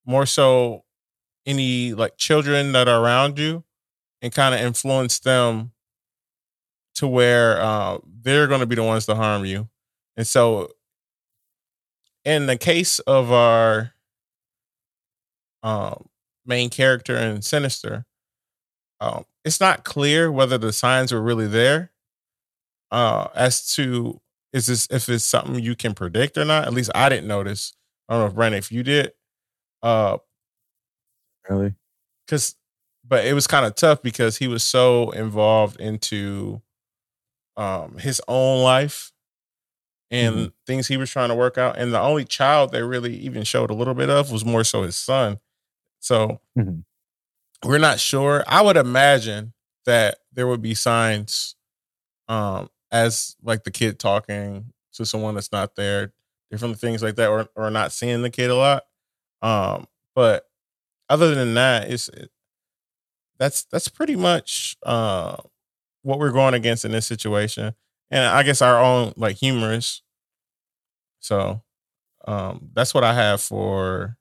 more 0.05 0.27
so 0.27 0.85
any 1.47 1.93
like 1.95 2.17
children 2.17 2.73
that 2.73 2.88
are 2.88 3.03
around 3.03 3.38
you 3.38 3.64
and 4.23 4.33
kind 4.33 4.55
of 4.55 4.61
influence 4.61 5.19
them 5.19 5.73
to 6.95 7.07
where 7.07 7.61
uh, 7.61 7.99
they're 8.23 8.47
going 8.47 8.61
to 8.61 8.67
be 8.67 8.77
the 8.77 8.83
ones 8.83 9.07
to 9.07 9.14
harm 9.14 9.45
you. 9.45 9.69
And 10.17 10.27
so, 10.27 10.71
in 12.25 12.47
the 12.47 12.57
case 12.57 13.01
of 13.01 13.33
our 13.33 13.93
um, 15.62 16.09
main 16.47 16.71
character 16.71 17.17
in 17.17 17.43
Sinister, 17.43 18.07
um, 19.00 19.24
it's 19.44 19.61
not 19.61 19.85
clear 19.85 20.30
whether 20.33 20.59
the 20.59 20.72
signs 20.72 21.12
were 21.12 21.22
really 21.22 21.46
there. 21.46 21.92
Uh, 22.90 23.28
as 23.35 23.74
to 23.74 24.20
is 24.52 24.66
this 24.66 24.87
if 24.90 25.09
it's 25.09 25.24
something 25.24 25.59
you 25.62 25.74
can 25.74 25.94
predict 25.94 26.38
or 26.38 26.44
not? 26.44 26.66
At 26.66 26.74
least 26.74 26.90
I 26.94 27.09
didn't 27.09 27.26
notice. 27.26 27.74
I 28.09 28.14
don't 28.14 28.22
know 28.22 28.26
if 28.28 28.35
Brandon, 28.35 28.59
if 28.59 28.70
you 28.72 28.83
did. 28.83 29.12
Uh, 29.83 30.18
Really? 31.48 31.74
because 32.26 32.57
but 33.07 33.24
it 33.26 33.35
was 33.35 33.46
kind 33.46 33.66
of 33.66 33.74
tough 33.74 34.02
because 34.02 34.38
he 34.38 34.48
was 34.48 34.62
so 34.62 35.11
involved 35.12 35.80
into 35.80 36.62
um 37.57 37.98
his 37.98 38.20
own 38.28 38.62
life 38.62 39.12
and 40.11 40.52
things 40.66 40.88
he 40.88 40.96
was 40.96 41.11
trying 41.11 41.28
to 41.30 41.35
work 41.35 41.59
out 41.59 41.78
and 41.78 41.92
the 41.94 42.00
only 42.00 42.24
child 42.24 42.72
they 42.72 42.83
really 42.83 43.14
even 43.16 43.44
showed 43.44 43.70
a 43.70 43.74
little 43.74 43.94
bit 43.94 44.11
of 44.11 44.30
was 44.33 44.44
more 44.44 44.64
so 44.64 44.83
his 44.83 44.96
son 44.96 45.38
so 46.00 46.40
Mhm. 46.59 46.85
We're 47.64 47.79
not 47.79 48.00
sure. 48.00 48.44
I 48.46 48.62
would 48.62 48.77
imagine 48.77 49.53
that 49.87 50.18
there 50.33 50.46
would 50.46 50.62
be 50.62 50.74
signs 50.74 51.55
um 52.29 52.70
as 52.92 53.37
like 53.42 53.64
the 53.64 53.70
kid 53.70 53.98
talking 53.98 54.72
to 54.94 55.07
someone 55.07 55.35
that's 55.35 55.53
not 55.53 55.77
there 55.77 56.12
different 56.50 56.79
things 56.79 57.03
like 57.03 57.16
that 57.16 57.29
or, 57.31 57.48
or 57.57 57.70
not 57.70 57.92
seeing 57.92 58.22
the 58.22 58.31
kid 58.31 58.50
a 58.50 58.57
lot. 58.57 58.85
Um 59.42 59.87
but 60.14 60.44
other 61.11 61.35
than 61.35 61.55
that 61.55 61.90
it's 61.90 62.11
that's 63.38 63.64
that's 63.64 63.88
pretty 63.88 64.16
much 64.16 64.77
uh 64.85 65.37
what 66.03 66.18
we're 66.18 66.33
going 66.33 66.55
against 66.55 66.85
in 66.85 66.92
this 66.92 67.07
situation. 67.07 67.74
And 68.11 68.24
i 68.27 68.42
guess 68.42 68.62
our 68.62 68.79
own 68.81 69.12
like 69.16 69.37
humorous. 69.37 70.03
So 71.20 71.62
um 72.27 72.70
that's 72.74 72.94
what 72.94 73.05
i 73.05 73.14
have 73.14 73.40
for 73.40 74.16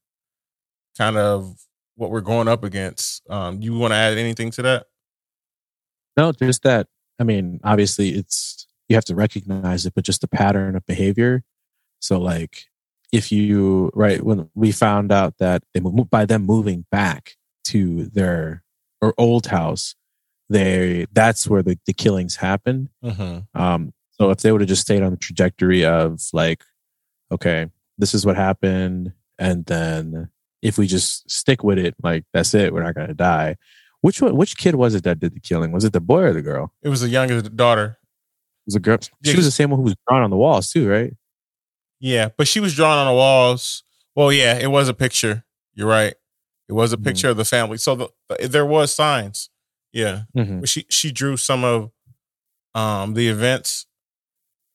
kind 0.98 1.18
of 1.18 1.56
what 1.96 2.10
we're 2.10 2.22
going 2.22 2.48
up 2.48 2.64
against 2.64 3.30
um 3.30 3.62
you 3.62 3.78
want 3.78 3.92
to 3.92 3.98
add 3.98 4.18
anything 4.18 4.52
to 4.52 4.62
that 4.62 4.88
No, 6.18 6.32
just 6.32 6.64
that. 6.64 6.88
I 7.20 7.24
mean, 7.24 7.60
obviously, 7.64 8.10
it's 8.10 8.68
you 8.90 8.96
have 8.96 9.06
to 9.06 9.16
recognize 9.16 9.86
it, 9.86 9.94
but 9.96 10.04
just 10.04 10.22
the 10.22 10.28
pattern 10.28 10.76
of 10.76 10.86
behavior. 10.86 11.44
So, 12.00 12.20
like, 12.20 12.66
if 13.12 13.32
you 13.32 13.92
right 13.94 14.24
when 14.24 14.50
we 14.56 14.72
found 14.72 15.12
out 15.12 15.38
that 15.38 15.64
they 15.74 15.80
moved 15.80 16.10
by 16.10 16.26
them 16.26 16.44
moving 16.44 16.86
back 16.92 17.36
to 17.66 18.06
their 18.06 18.64
or 19.02 19.14
old 19.18 19.48
house, 19.48 19.96
they 20.50 21.08
that's 21.12 21.48
where 21.48 21.64
the, 21.64 21.78
the 21.86 21.94
killings 21.94 22.38
happened. 22.38 22.90
mm-hmm. 23.04 23.40
Um, 23.60 23.94
so 24.12 24.30
if 24.30 24.40
they 24.40 24.52
would 24.52 24.62
have 24.62 24.70
just 24.70 24.84
stayed 24.84 25.02
on 25.02 25.12
the 25.12 25.18
trajectory 25.18 25.84
of 25.86 26.22
like, 26.34 26.64
okay, 27.32 27.70
this 27.98 28.14
is 28.14 28.26
what 28.26 28.36
happened, 28.36 29.14
and 29.40 29.66
then 29.66 30.30
if 30.64 30.78
we 30.78 30.88
just 30.88 31.30
stick 31.30 31.64
with 31.64 31.78
it, 31.78 31.94
like 32.02 32.24
that's 32.34 32.54
it, 32.54 32.74
we're 32.74 32.84
not 32.84 32.96
gonna 32.96 33.14
die. 33.14 33.58
Which 34.02 34.22
one? 34.22 34.36
Which 34.36 34.58
kid 34.58 34.76
was 34.76 34.96
it 34.96 35.04
that 35.04 35.20
did 35.20 35.34
the 35.36 35.40
killing? 35.40 35.72
Was 35.72 35.84
it 35.86 35.94
the 35.94 36.02
boy 36.02 36.22
or 36.24 36.34
the 36.34 36.42
girl? 36.42 36.74
it 36.82 36.90
was 36.90 37.02
the 37.02 37.10
youngest 37.10 37.56
daughter 37.56 37.98
It 38.66 38.68
was 38.68 38.76
a 38.76 38.80
girl. 38.80 38.98
Yeah, 39.22 39.32
She 39.32 39.38
was 39.38 39.46
the 39.46 39.52
same 39.52 39.70
one 39.70 39.80
who 39.80 39.84
was 39.86 39.96
drawn 40.08 40.24
on 40.24 40.30
the 40.30 40.38
walls 40.38 40.70
too, 40.72 40.90
right? 40.90 41.14
yeah 42.00 42.28
but 42.38 42.48
she 42.50 42.60
was 42.60 42.76
drawn 42.76 42.98
on 42.98 43.08
the 43.08 43.14
walls 43.14 43.84
well 44.16 44.30
yeah 44.30 44.58
it 44.58 44.68
was 44.68 44.90
a 44.90 44.94
picture 44.94 45.46
you're 45.74 45.88
right 45.88 46.16
it 46.68 46.74
was 46.74 46.92
a 46.92 46.98
Mhm. 46.98 47.04
picture 47.06 47.30
of 47.30 47.38
the 47.38 47.46
family 47.46 47.78
so 47.78 47.96
the, 47.96 48.10
the- 48.28 48.48
there 48.50 48.66
was 48.66 48.94
signs 48.94 49.50
yeah 49.94 50.24
Mm-hmm. 50.36 50.60
But 50.62 50.68
she 50.70 50.86
she 50.90 51.12
drew 51.14 51.38
some 51.38 51.64
of 51.64 51.92
um 52.76 53.14
the 53.14 53.30
events. 53.30 53.86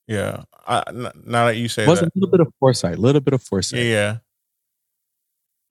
Yeah, 0.06 0.44
I, 0.66 0.84
now 0.90 1.46
that 1.46 1.56
you 1.58 1.68
say 1.68 1.86
Was 1.86 2.00
a 2.00 2.06
that, 2.06 2.16
little 2.16 2.30
bit 2.30 2.40
of 2.40 2.48
foresight, 2.60 2.96
a 2.96 3.00
little 3.00 3.20
bit 3.20 3.34
of 3.34 3.42
foresight. 3.42 3.80
yeah, 3.80 3.84
yeah. 3.84 4.16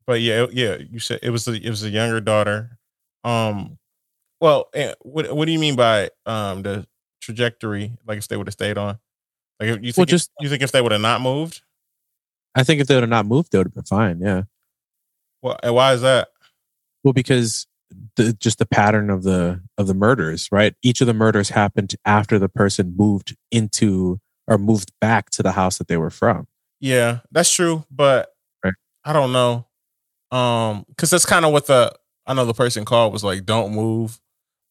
But 0.07 0.21
yeah, 0.21 0.47
yeah, 0.51 0.77
you 0.77 0.99
said 0.99 1.19
it 1.21 1.29
was 1.31 1.45
the 1.45 1.53
it 1.53 1.69
was 1.69 1.83
a 1.83 1.89
younger 1.89 2.21
daughter. 2.21 2.79
Um, 3.25 3.77
well, 4.41 4.69
eh, 4.73 4.93
what 5.01 5.31
what 5.35 5.45
do 5.45 5.51
you 5.51 5.59
mean 5.59 5.75
by 5.75 6.09
um 6.25 6.63
the 6.63 6.87
trajectory? 7.21 7.91
Like 8.07 8.17
if 8.17 8.27
they 8.29 8.37
would 8.37 8.47
have 8.47 8.53
stayed 8.53 8.77
on, 8.77 8.97
like 9.59 9.69
if 9.69 9.75
you 9.83 9.91
think 9.91 9.97
Well, 9.97 10.03
if- 10.03 10.09
just- 10.09 10.31
you 10.39 10.49
think 10.49 10.63
if 10.63 10.71
they 10.71 10.81
would 10.81 10.93
have 10.93 11.01
not 11.01 11.19
moved, 11.21 11.61
I 12.55 12.63
think 12.63 12.79
if 12.81 12.87
they 12.87 12.95
would 12.95 13.03
have 13.03 13.09
not 13.09 13.25
moved, 13.25 13.51
they 13.51 13.57
would 13.57 13.67
have 13.67 13.73
been 13.75 13.83
fine. 13.83 14.19
Yeah. 14.21 14.43
well, 15.41 15.59
and 15.61 15.75
why 15.75 15.93
is 15.93 16.01
that? 16.01 16.29
Well, 17.03 17.13
because 17.13 17.67
the 18.15 18.33
just 18.33 18.59
the 18.59 18.65
pattern 18.65 19.09
of 19.09 19.23
the 19.23 19.61
of 19.77 19.87
the 19.87 19.93
murders, 19.93 20.47
right? 20.53 20.73
Each 20.81 21.01
of 21.01 21.07
the 21.07 21.13
murders 21.13 21.49
happened 21.49 21.95
after 22.05 22.39
the 22.39 22.49
person 22.49 22.95
moved 22.97 23.35
into 23.51 24.19
or 24.47 24.57
moved 24.57 24.93
back 25.01 25.29
to 25.31 25.43
the 25.43 25.51
house 25.51 25.77
that 25.79 25.89
they 25.89 25.97
were 25.97 26.09
from. 26.09 26.47
Yeah, 26.79 27.19
that's 27.31 27.51
true, 27.53 27.83
but 27.91 28.33
Right. 28.63 28.73
I 29.03 29.11
don't 29.13 29.33
know. 29.33 29.65
Um, 30.31 30.85
because 30.89 31.09
that's 31.09 31.25
kind 31.25 31.45
of 31.45 31.51
what 31.53 31.67
the 31.67 31.93
another 32.25 32.53
person 32.53 32.85
called 32.85 33.13
was 33.13 33.23
like, 33.23 33.45
"Don't 33.45 33.73
move," 33.73 34.19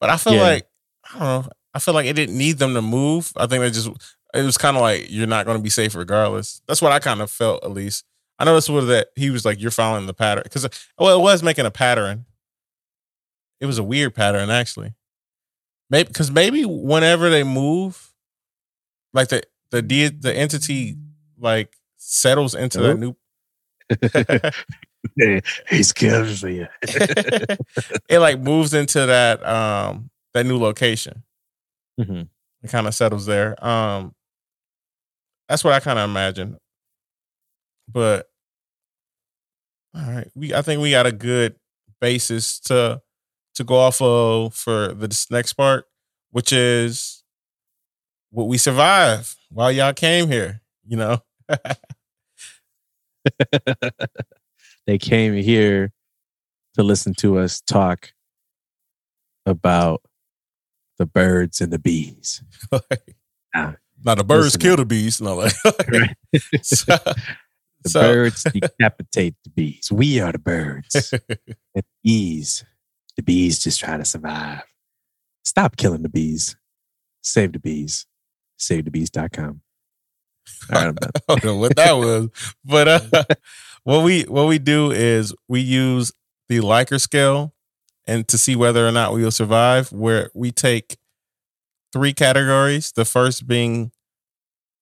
but 0.00 0.10
I 0.10 0.16
feel 0.18 0.34
Yeah. 0.34 0.42
like 0.42 0.68
I 1.14 1.18
don't 1.18 1.20
know. 1.46 1.50
I 1.74 1.78
feel 1.78 1.94
like 1.94 2.06
it 2.06 2.14
didn't 2.16 2.36
need 2.36 2.58
them 2.58 2.74
to 2.74 2.82
move. 2.82 3.32
I 3.36 3.46
think 3.46 3.62
they 3.62 3.70
just 3.70 3.88
it 4.34 4.42
was 4.42 4.58
kind 4.58 4.76
of 4.76 4.82
like 4.82 5.06
you're 5.10 5.26
not 5.26 5.46
going 5.46 5.56
to 5.58 5.62
be 5.62 5.70
safe 5.70 5.94
regardless. 5.94 6.60
That's 6.68 6.82
what 6.82 6.92
I 6.92 6.98
kind 6.98 7.20
of 7.22 7.30
felt 7.30 7.64
at 7.64 7.70
least. 7.70 8.04
I 8.38 8.44
noticed 8.44 8.68
what 8.68 8.82
that 8.82 9.08
he 9.16 9.30
was 9.30 9.44
like, 9.46 9.60
"You're 9.60 9.70
following 9.70 10.06
the 10.06 10.14
pattern," 10.14 10.42
because 10.44 10.68
well, 10.98 11.18
it 11.18 11.22
was 11.22 11.42
making 11.42 11.64
a 11.66 11.70
pattern. 11.70 12.26
It 13.60 13.66
was 13.66 13.78
a 13.78 13.82
weird 13.84 14.14
pattern 14.14 14.50
actually. 14.50 14.94
maybe 15.88 16.08
because 16.08 16.30
maybe 16.30 16.64
whenever 16.66 17.30
they 17.30 17.44
move, 17.44 18.12
like 19.14 19.28
the 19.28 19.42
the 19.70 19.80
the 19.80 20.34
entity 20.36 20.96
like 21.38 21.74
settles 21.96 22.54
into 22.54 22.80
that 22.80 22.98
new. 22.98 23.16
He's 25.68 25.92
coming 25.92 26.34
for 26.34 26.48
you. 26.48 26.66
it 28.08 28.18
like 28.18 28.40
moves 28.40 28.74
into 28.74 29.06
that 29.06 29.44
um 29.46 30.10
that 30.34 30.46
new 30.46 30.58
location. 30.58 31.22
hmm 32.00 32.22
It 32.62 32.70
kind 32.70 32.86
of 32.86 32.94
settles 32.94 33.26
there. 33.26 33.62
Um, 33.64 34.14
that's 35.48 35.64
what 35.64 35.74
I 35.74 35.80
kind 35.80 35.98
of 35.98 36.08
imagine. 36.08 36.58
But 37.88 38.28
all 39.94 40.02
right, 40.02 40.28
we 40.34 40.54
I 40.54 40.62
think 40.62 40.80
we 40.80 40.90
got 40.90 41.06
a 41.06 41.12
good 41.12 41.56
basis 42.00 42.60
to 42.60 43.00
to 43.54 43.64
go 43.64 43.76
off 43.76 44.00
of 44.00 44.54
for 44.54 44.92
this 44.94 45.30
next 45.30 45.54
part, 45.54 45.86
which 46.30 46.52
is 46.52 47.22
what 48.30 48.48
we 48.48 48.58
survive 48.58 49.36
while 49.50 49.72
y'all 49.72 49.92
came 49.92 50.28
here. 50.28 50.60
You 50.86 50.96
know, 50.96 51.18
they 54.86 54.98
came 54.98 55.34
here 55.34 55.92
to 56.74 56.82
listen 56.82 57.14
to 57.14 57.38
us 57.38 57.60
talk 57.60 58.12
about 59.44 60.02
the 60.98 61.06
birds 61.06 61.60
and 61.60 61.72
the 61.72 61.78
bees. 61.78 62.42
now 63.54 64.14
the 64.14 64.24
birds 64.24 64.54
Listen 64.54 64.60
kill 64.60 64.76
the 64.76 64.84
bees. 64.84 65.20
No, 65.20 65.36
like, 65.36 65.52
so, 66.62 66.96
The 67.82 67.90
so- 67.90 68.00
birds 68.00 68.42
decapitate 68.44 69.36
the 69.44 69.50
bees. 69.50 69.90
We 69.92 70.20
are 70.20 70.32
the 70.32 70.38
birds. 70.38 71.12
and 71.12 71.22
the 71.74 71.84
bees, 72.02 72.64
the 73.16 73.22
bees 73.22 73.58
just 73.60 73.78
try 73.80 73.96
to 73.96 74.04
survive. 74.04 74.62
Stop 75.44 75.76
killing 75.76 76.02
the 76.02 76.08
bees. 76.08 76.56
Save 77.22 77.52
the 77.52 77.58
bees. 77.60 78.06
SaveTheBees.com. 78.58 79.60
All 80.72 80.78
right, 80.80 80.88
I'm. 80.88 80.96
I 81.02 81.20
don't 81.28 81.44
know 81.44 81.56
what 81.56 81.76
that 81.76 81.92
was, 81.92 82.28
but 82.64 82.88
uh, 82.88 83.24
what 83.86 84.02
we 84.02 84.24
what 84.24 84.48
we 84.48 84.58
do 84.58 84.90
is 84.90 85.32
we 85.46 85.60
use 85.60 86.12
the 86.48 86.58
Likert 86.58 87.00
scale 87.00 87.54
and 88.04 88.26
to 88.26 88.36
see 88.36 88.56
whether 88.56 88.86
or 88.86 88.90
not 88.90 89.12
we 89.12 89.22
will 89.22 89.30
survive. 89.30 89.92
Where 89.92 90.28
we 90.34 90.50
take 90.50 90.96
three 91.92 92.12
categories. 92.12 92.90
The 92.90 93.04
first 93.04 93.46
being 93.46 93.92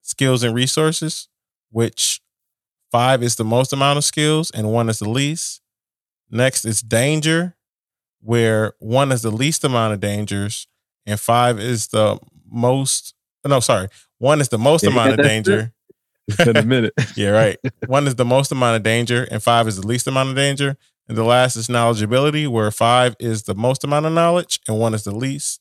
skills 0.01 0.43
and 0.43 0.55
resources, 0.55 1.29
which 1.71 2.23
five 2.91 3.23
is 3.23 3.37
the 3.37 3.45
most 3.45 3.75
amount 3.75 3.99
of 3.99 4.05
skills 4.05 4.51
and 4.51 4.73
one 4.73 4.89
is 4.89 5.01
the 5.01 5.11
least. 5.11 5.61
Next 6.31 6.65
is 6.65 6.81
danger, 6.81 7.57
where 8.23 8.73
one 8.79 9.13
is 9.13 9.21
the 9.21 9.31
least 9.31 9.65
amount 9.65 9.93
of 9.93 10.01
dangers 10.01 10.67
and 11.05 11.21
five 11.21 11.61
is 11.61 11.89
the 11.89 12.19
most. 12.51 13.13
No, 13.47 13.61
sorry, 13.61 13.89
one 14.17 14.41
is 14.41 14.49
the 14.49 14.57
most 14.57 14.87
amount 14.87 15.13
of 15.13 15.19
danger. 15.19 15.75
It's 16.27 16.45
been 16.45 16.57
a 16.57 16.63
minute. 16.63 16.95
Yeah, 17.17 17.31
right. 17.31 17.59
One 17.87 18.07
is 18.07 18.17
the 18.17 18.25
most 18.25 18.51
amount 18.51 18.77
of 18.77 18.83
danger, 18.83 19.27
and 19.31 19.43
five 19.43 19.69
is 19.69 19.77
the 19.77 19.87
least 19.87 20.07
amount 20.07 20.31
of 20.31 20.37
danger. 20.37 20.77
And 21.09 21.19
the 21.19 21.25
last 21.25 21.57
is 21.57 21.69
knowledgeability, 21.69 22.49
where 22.49 22.71
five 22.71 23.15
is 23.21 23.43
the 23.43 23.55
most 23.55 23.85
amount 23.85 24.07
of 24.07 24.13
knowledge 24.13 24.61
and 24.67 24.79
one 24.79 24.95
is 24.95 25.05
the 25.05 25.15
least. 25.15 25.61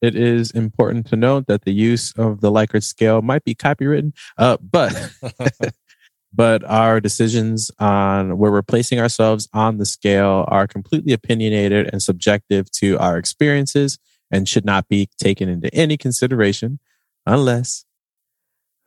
It 0.00 0.14
is 0.14 0.50
important 0.52 1.06
to 1.08 1.16
note 1.16 1.46
that 1.48 1.64
the 1.64 1.72
use 1.72 2.12
of 2.12 2.40
the 2.40 2.50
Likert 2.50 2.84
scale 2.84 3.20
might 3.20 3.44
be 3.44 3.54
copywritten, 3.54 4.12
uh, 4.38 4.56
but 4.60 5.10
but 6.32 6.62
our 6.64 7.00
decisions 7.00 7.70
on 7.78 8.38
where 8.38 8.52
we're 8.52 8.62
placing 8.62 9.00
ourselves 9.00 9.48
on 9.52 9.78
the 9.78 9.86
scale 9.86 10.44
are 10.48 10.66
completely 10.66 11.12
opinionated 11.12 11.90
and 11.92 12.02
subjective 12.02 12.70
to 12.70 12.96
our 12.98 13.18
experiences 13.18 13.98
and 14.30 14.48
should 14.48 14.64
not 14.64 14.88
be 14.88 15.08
taken 15.18 15.48
into 15.48 15.72
any 15.74 15.96
consideration 15.96 16.78
unless 17.26 17.84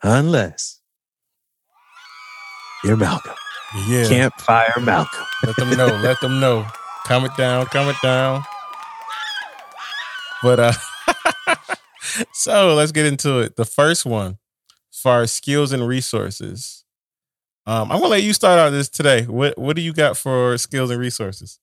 unless 0.04 0.80
you're 2.84 2.98
Malcolm. 2.98 3.34
yeah. 3.88 4.08
Campfire 4.08 4.74
Malcolm. 4.82 5.26
Let 5.46 5.56
them 5.56 5.70
know. 5.78 5.88
Let 5.88 6.20
them 6.22 6.40
know. 6.40 6.66
Calm 7.06 7.26
it 7.26 7.32
down. 7.38 7.66
Calm 7.68 7.88
it 7.90 7.96
down. 8.02 8.44
But 10.44 10.60
uh 10.60 10.74
so 12.34 12.74
let's 12.74 12.92
get 12.92 13.06
into 13.06 13.40
it. 13.40 13.56
The 13.56 13.66
first 13.66 14.06
one, 14.06 14.38
as 14.92 15.00
far 15.00 15.22
as 15.22 15.32
skills 15.32 15.72
and 15.72 15.88
resources. 15.88 16.84
Um, 17.68 17.92
I'm 17.92 18.00
gonna 18.00 18.08
let 18.10 18.24
you 18.24 18.34
start 18.34 18.58
out 18.60 18.72
this 18.72 18.90
today. 18.90 19.24
What 19.26 19.58
what 19.58 19.76
do 19.76 19.84
you 19.84 19.94
got 19.94 20.18
for 20.18 20.58
skills 20.58 20.90
and 20.90 21.00
resources? 21.00 21.60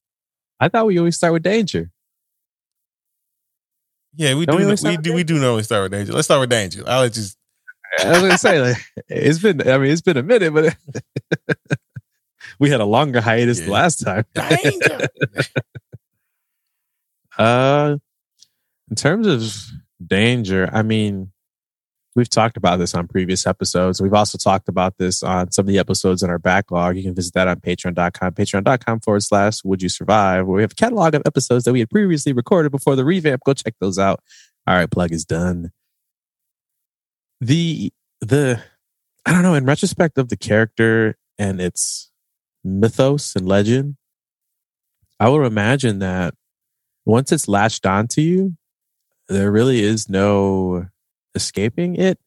I 0.61 0.69
thought 0.69 0.87
we 0.87 0.99
always 0.99 1.17
start 1.17 1.33
with 1.33 1.43
danger. 1.43 1.91
Yeah, 4.15 4.35
we 4.35 4.47
Don't 4.47 4.57
we 4.57 4.63
do. 4.63 4.67
always 4.67 4.83
We 4.83 4.97
do. 4.97 5.11
with 5.11 5.17
We 5.17 5.25
do 5.25 5.39
normally 5.41 5.65
start 5.65 5.83
with 5.83 5.93
danger. 5.93 6.13
Let's 6.13 6.27
start 6.27 6.41
with 6.41 6.51
danger. 6.51 6.83
I'll 6.87 7.01
let 7.03 7.17
you. 7.17 7.25
I 8.01 8.11
was 8.11 8.21
gonna 8.21 8.39
say, 8.39 8.61
like, 8.61 8.77
it's 9.09 9.39
been. 9.39 9.67
I 9.69 9.79
mean, 9.79 9.91
it's 9.91 10.03
been 10.03 10.17
a 10.17 10.23
minute, 10.23 10.53
but 10.53 10.77
we 12.59 12.71
had 12.71 12.81
a 12.81 12.85
longer 12.85 13.21
hiatus 13.21 13.61
the 13.61 13.71
last 13.71 14.05
time. 14.05 14.25
Danger. 14.35 15.09
Uh, 17.39 17.99
in 18.91 18.97
terms 18.97 19.29
of 19.29 19.55
danger, 20.05 20.69
I 20.73 20.83
mean, 20.83 21.31
we've 22.17 22.29
talked 22.29 22.57
about 22.57 22.79
this 22.79 22.97
on 22.97 23.07
previous 23.07 23.47
episodes. 23.47 24.03
We've 24.03 24.13
also 24.13 24.37
talked 24.39 24.69
about 24.69 24.99
this 24.99 25.23
on 25.23 25.53
some 25.53 25.63
of 25.63 25.69
the 25.69 25.79
episodes 25.79 26.25
in 26.25 26.31
our 26.31 26.41
backlog. 26.41 26.97
You 26.97 27.05
can 27.05 27.15
visit 27.15 27.35
that 27.35 27.47
on 27.47 27.61
patreon.com, 27.61 28.33
patreon.com 28.33 29.01
forward 29.01 29.23
slash 29.23 29.63
would 29.65 29.83
you 29.83 29.89
survive, 29.89 30.47
where 30.47 30.57
we 30.57 30.63
have 30.63 30.73
a 30.73 30.75
catalog 30.75 31.15
of 31.15 31.23
episodes 31.27 31.65
that 31.65 31.73
we 31.73 31.79
had 31.79 31.91
previously 31.91 32.33
recorded 32.33 32.73
before 32.73 32.97
the 32.97 33.05
revamp. 33.05 33.43
Go 33.47 33.55
check 33.55 33.75
those 33.81 34.01
out. 34.01 34.21
All 34.67 34.75
right, 34.75 34.91
plug 34.91 35.13
is 35.13 35.25
done. 35.25 35.71
The, 37.41 37.93
the, 38.21 38.63
I 39.25 39.33
don't 39.33 39.43
know, 39.43 39.55
in 39.55 39.65
retrospect 39.65 40.19
of 40.19 40.29
the 40.29 40.37
character 40.37 41.17
and 41.39 41.61
its 41.61 42.11
mythos 42.65 43.35
and 43.37 43.47
legend, 43.47 43.97
I 45.21 45.29
would 45.29 45.45
imagine 45.45 45.99
that 46.01 46.35
once 47.05 47.33
it's 47.33 47.49
latched 47.49 47.87
onto 47.87 48.21
you, 48.21 48.57
there 49.29 49.51
really 49.51 49.83
is 49.83 50.09
no 50.09 50.87
escaping 51.35 51.97
it 51.97 52.19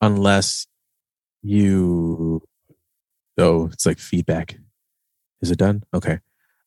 unless 0.00 0.66
you 1.42 2.42
oh 3.38 3.66
it's 3.72 3.86
like 3.86 3.98
feedback. 3.98 4.58
Is 5.40 5.50
it 5.50 5.58
done? 5.58 5.84
Okay. 5.94 6.18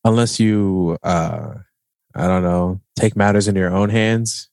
Unless 0.04 0.39
you 0.39 0.97
uh 1.04 1.56
i 2.15 2.28
don't 2.28 2.43
know 2.43 2.82
take 2.95 3.15
matters 3.15 3.47
into 3.47 3.60
your 3.60 3.74
own 3.74 3.89
hands 3.89 4.50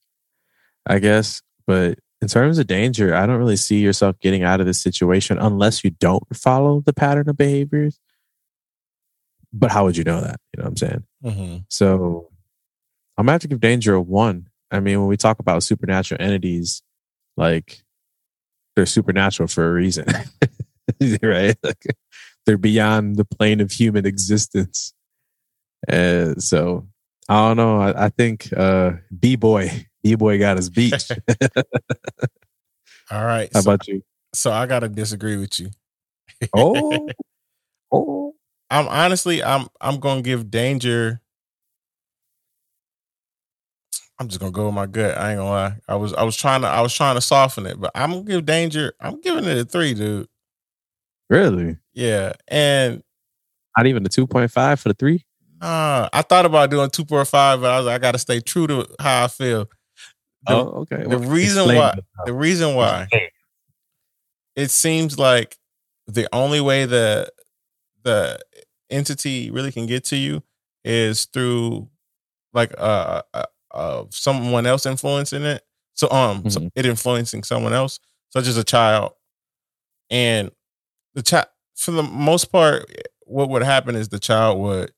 i 0.87 0.99
guess 0.99 1.43
but 1.67 1.99
in 2.21 2.29
terms 2.29 2.59
of 2.59 2.67
danger 2.67 3.15
i 3.15 3.27
don't 3.27 3.39
really 3.39 3.57
see 3.57 3.79
yourself 3.81 4.19
getting 4.21 4.43
out 4.43 4.61
of 4.61 4.67
this 4.67 4.81
situation 4.83 5.39
unless 5.39 5.85
you 5.85 5.91
don't 5.91 6.25
follow 6.37 6.81
the 6.81 6.93
pattern 6.93 7.29
of 7.29 7.37
behaviors 7.37 7.99
but 9.53 9.71
how 9.71 9.85
would 9.85 9.97
you 9.97 10.05
know 10.05 10.21
that 10.21 10.41
you 10.53 10.59
know 10.59 10.65
what 10.65 10.69
i'm 10.71 10.77
saying 10.77 11.05
Mhm. 11.25 11.65
so 11.69 12.31
I'm 13.17 13.25
gonna 13.25 13.33
have 13.33 13.41
to 13.41 13.49
give 13.49 13.59
danger 13.59 13.95
a 13.95 14.01
one. 14.01 14.47
I 14.71 14.79
mean, 14.79 15.01
when 15.01 15.09
we 15.09 15.17
talk 15.17 15.41
about 15.41 15.65
supernatural 15.65 16.23
entities, 16.23 16.83
like 17.37 17.83
they're 18.77 18.87
supernatural 18.87 19.49
for 19.49 19.69
a 19.69 19.73
reason, 19.73 20.07
right? 21.21 21.57
Like 21.65 21.85
they're 22.47 22.57
beyond 22.57 23.17
the 23.17 23.25
plane 23.25 23.61
of 23.61 23.73
human 23.73 24.07
existence. 24.07 24.95
Uh, 25.89 26.35
so 26.37 26.87
I 27.29 27.49
don't 27.49 27.57
know. 27.57 27.81
I, 27.81 28.05
I 28.05 28.09
think 28.11 28.53
uh, 28.57 28.93
B 29.19 29.35
boy, 29.35 29.88
B 30.03 30.15
boy 30.15 30.39
got 30.39 30.57
his 30.57 30.71
beat. 30.71 31.09
All 33.11 33.25
right. 33.25 33.51
How 33.53 33.61
So, 33.61 33.71
about 33.71 33.87
you? 33.89 34.03
so 34.35 34.53
I 34.53 34.67
gotta 34.67 34.89
disagree 34.89 35.37
with 35.37 35.59
you. 35.59 35.71
Oh, 36.53 37.15
oh, 37.93 38.35
I'm 38.71 38.89
honestly, 38.89 39.43
I'm 39.43 39.67
I'm 39.81 39.99
gonna 40.01 40.23
give 40.23 40.51
danger. 40.51 41.21
I'm 44.19 44.29
just 44.29 44.41
gonna 44.41 44.53
go 44.53 44.67
with 44.67 44.75
my 44.75 44.87
gut. 44.87 45.17
I 45.17 45.31
ain't 45.33 45.39
gonna 45.39 45.51
lie. 45.51 45.75
I 45.89 45.95
was 45.97 46.13
I 46.15 46.23
was 46.25 46.37
trying 46.37 46.63
to 46.63 46.69
I 46.69 46.81
was 46.81 46.93
trying 46.95 47.15
to 47.15 47.21
soften 47.21 47.67
it, 47.67 47.81
but 47.81 47.91
I'm 47.95 48.11
gonna 48.11 48.23
give 48.25 48.45
danger. 48.47 48.93
I'm 49.01 49.21
giving 49.21 49.45
it 49.45 49.59
a 49.59 49.65
three, 49.65 49.95
dude. 49.95 50.29
really? 51.31 51.77
Yeah, 51.95 52.33
and 52.49 53.03
Not 53.77 53.87
even 53.87 54.03
the 54.03 54.09
two 54.09 54.27
point 54.27 54.51
five 54.51 54.81
for 54.81 54.89
the 54.89 54.95
three? 54.95 55.25
uh, 55.61 56.09
I 56.13 56.23
thought 56.23 56.47
about 56.47 56.71
doing 56.71 56.91
two 56.91 57.05
point 57.05 57.29
five, 57.29 57.61
but 57.61 57.71
I 57.71 57.77
was 57.79 57.87
like, 57.87 57.97
I 57.97 57.99
gotta 57.99 58.19
stay 58.19 58.41
true 58.41 58.67
to 58.67 58.87
how 59.01 59.25
I 59.25 59.29
feel. 59.29 59.69
The, 60.47 60.55
oh, 60.55 60.87
okay. 60.91 61.03
the 61.05 61.19
reason 61.19 61.63
Explain 61.65 61.79
why 61.79 61.91
it. 61.99 62.05
the 62.27 62.33
reason 62.33 62.75
why 62.75 63.09
it 64.57 64.71
seems 64.71 65.19
like 65.19 65.57
the 66.07 66.29
only 66.33 66.61
way 66.61 66.85
the 66.85 67.31
the 68.03 68.39
entity 68.91 69.51
really 69.51 69.73
can 69.73 69.87
get 69.87 70.05
to 70.05 70.17
you 70.17 70.43
is 70.85 71.27
through 71.27 71.89
like 72.55 72.73
uh, 72.79 73.23
uh, 73.35 73.45
uh 73.73 74.05
someone 74.11 74.65
else 74.67 74.87
influencing 74.87 75.43
it 75.43 75.63
so 75.95 76.11
um 76.11 76.49
so 76.49 76.61
Mhm. 76.61 76.71
it 76.75 76.87
influencing 76.87 77.43
someone 77.45 77.75
else 77.75 77.99
such 78.31 78.47
as 78.47 78.57
a 78.57 78.65
child 78.65 79.13
and 80.11 80.51
the 81.15 81.23
child 81.23 81.47
for 81.77 81.91
the 81.91 82.03
most 82.03 82.47
part 82.51 82.87
what 83.27 83.51
would 83.51 83.63
happen 83.63 83.95
is 83.95 84.09
the 84.09 84.19
child 84.19 84.59
would 84.59 84.93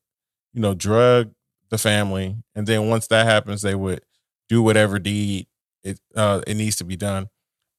you 0.52 0.60
know 0.60 0.74
drug 0.74 1.32
the 1.70 1.78
family 1.78 2.36
and 2.54 2.66
then 2.66 2.88
once 2.88 3.06
that 3.08 3.26
happens 3.26 3.62
they 3.62 3.74
would 3.74 4.02
do 4.50 4.62
whatever 4.62 5.00
deed 5.00 5.48
it 5.84 6.00
uh, 6.16 6.42
it 6.48 6.56
needs 6.56 6.76
to 6.78 6.84
be 6.84 6.96
done. 6.96 7.30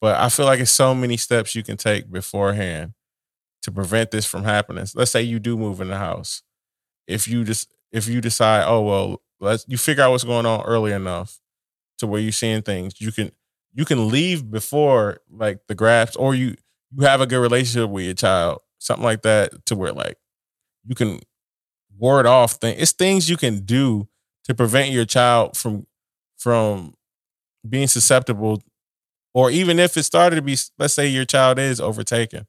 But 0.02 0.20
I 0.20 0.30
feel 0.30 0.48
like 0.48 0.62
it's 0.62 0.72
so 0.72 0.96
many 0.96 1.18
steps 1.18 1.56
you 1.56 1.64
can 1.64 1.78
take 1.78 2.12
beforehand 2.12 2.94
to 3.64 3.72
prevent 3.72 4.12
this 4.12 4.26
from 4.26 4.44
happening. 4.44 4.86
Let's 4.96 5.12
say 5.12 5.22
you 5.22 5.40
do 5.40 5.58
move 5.58 5.82
in 5.82 5.90
the 5.90 5.98
house. 5.98 6.44
If 7.08 7.28
you 7.28 7.44
just 7.44 7.74
if 7.92 8.08
you 8.08 8.22
decide, 8.22 8.66
oh 8.68 8.82
well, 8.82 9.22
let's 9.40 9.66
you 9.68 9.78
figure 9.78 10.04
out 10.04 10.12
what's 10.12 10.24
going 10.24 10.46
on 10.48 10.62
early 10.66 10.94
enough 10.94 11.40
to 12.00 12.08
where 12.08 12.22
you're 12.22 12.32
seeing 12.32 12.62
things, 12.64 13.00
you 13.02 13.12
can 13.12 13.32
you 13.74 13.86
can 13.86 14.10
leave 14.10 14.50
before 14.52 15.20
like 15.32 15.60
the 15.68 15.76
graphs, 15.76 16.16
or 16.16 16.36
you 16.36 16.56
you 16.98 17.06
have 17.06 17.22
a 17.22 17.28
good 17.28 17.40
relationship 17.42 17.90
with 17.90 18.06
your 18.06 18.16
child, 18.16 18.60
something 18.80 19.06
like 19.06 19.24
that, 19.24 19.66
to 19.68 19.76
where 19.76 19.94
like 19.94 20.18
you 20.86 20.96
can 20.96 21.20
ward 21.98 22.26
off 22.26 22.54
things. 22.54 22.82
It's 22.82 22.92
things 22.94 23.30
you 23.30 23.38
can 23.38 23.60
do 23.66 24.08
to 24.46 24.56
prevent 24.56 24.92
your 24.92 25.06
child 25.06 25.58
from 25.58 25.86
from 26.42 26.94
being 27.68 27.88
susceptible 27.88 28.62
or 29.34 29.52
even 29.52 29.80
if 29.80 29.98
it 29.98 30.04
started 30.04 30.38
to 30.38 30.42
be 30.42 30.58
let's 30.80 30.94
say 30.94 31.08
your 31.08 31.26
child 31.26 31.60
is 31.60 31.80
overtaken 31.82 32.48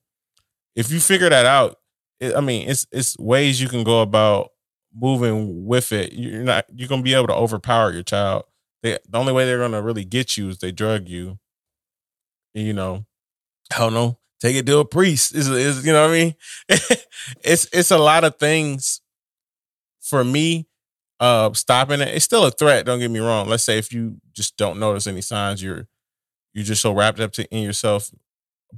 if 0.77 0.91
you 0.91 1.01
figure 1.01 1.29
that 1.31 1.47
out 1.47 1.77
it, 2.21 2.35
i 2.37 2.41
mean 2.41 2.69
it's 2.69 2.87
it's 2.93 3.19
ways 3.19 3.61
you 3.61 3.69
can 3.69 3.85
go 3.85 4.01
about 4.03 4.51
moving 4.95 5.67
with 5.67 5.93
it. 5.93 6.13
You're 6.13 6.45
not 6.45 6.67
you're 6.75 6.89
gonna 6.89 7.03
be 7.03 7.15
able 7.15 7.29
to 7.29 7.35
overpower 7.35 7.93
your 7.93 8.03
child. 8.03 8.45
They, 8.83 8.99
the 9.09 9.19
only 9.19 9.33
way 9.33 9.45
they're 9.47 9.59
gonna 9.59 9.83
really 9.83 10.05
get 10.05 10.37
you 10.37 10.51
is 10.51 10.59
they 10.59 10.73
drug 10.73 11.09
you. 11.09 11.39
You 12.55 12.73
know 12.73 13.07
i 13.75 13.79
don't 13.79 13.95
know 13.95 14.19
take 14.41 14.57
it 14.57 14.67
to 14.67 14.79
a 14.79 14.85
priest 14.85 15.35
is 15.35 15.49
is 15.49 15.87
you 15.87 15.93
know 15.93 16.03
what 16.03 16.11
i 16.11 16.15
mean? 16.15 16.35
It's 17.45 17.69
it's 17.73 17.91
a 17.91 17.99
lot 17.99 18.25
of 18.25 18.39
things 18.39 19.01
for 20.01 20.25
me 20.25 20.67
uh 21.23 21.53
stopping 21.55 22.03
it 22.03 22.09
it's 22.09 22.25
still 22.27 22.45
a 22.45 22.51
threat 22.51 22.85
don't 22.85 22.99
get 23.01 23.11
me 23.11 23.21
wrong 23.21 23.49
let's 23.49 23.63
say 23.65 23.79
if 23.79 23.93
you 23.93 24.17
just 24.35 24.57
don't 24.59 24.79
notice 24.81 25.07
any 25.07 25.23
signs 25.23 25.63
you're 25.63 25.87
you're 26.53 26.65
just 26.65 26.83
so 26.83 26.93
wrapped 26.93 27.21
up 27.21 27.33
to, 27.33 27.49
in 27.55 27.63
yourself 27.63 28.11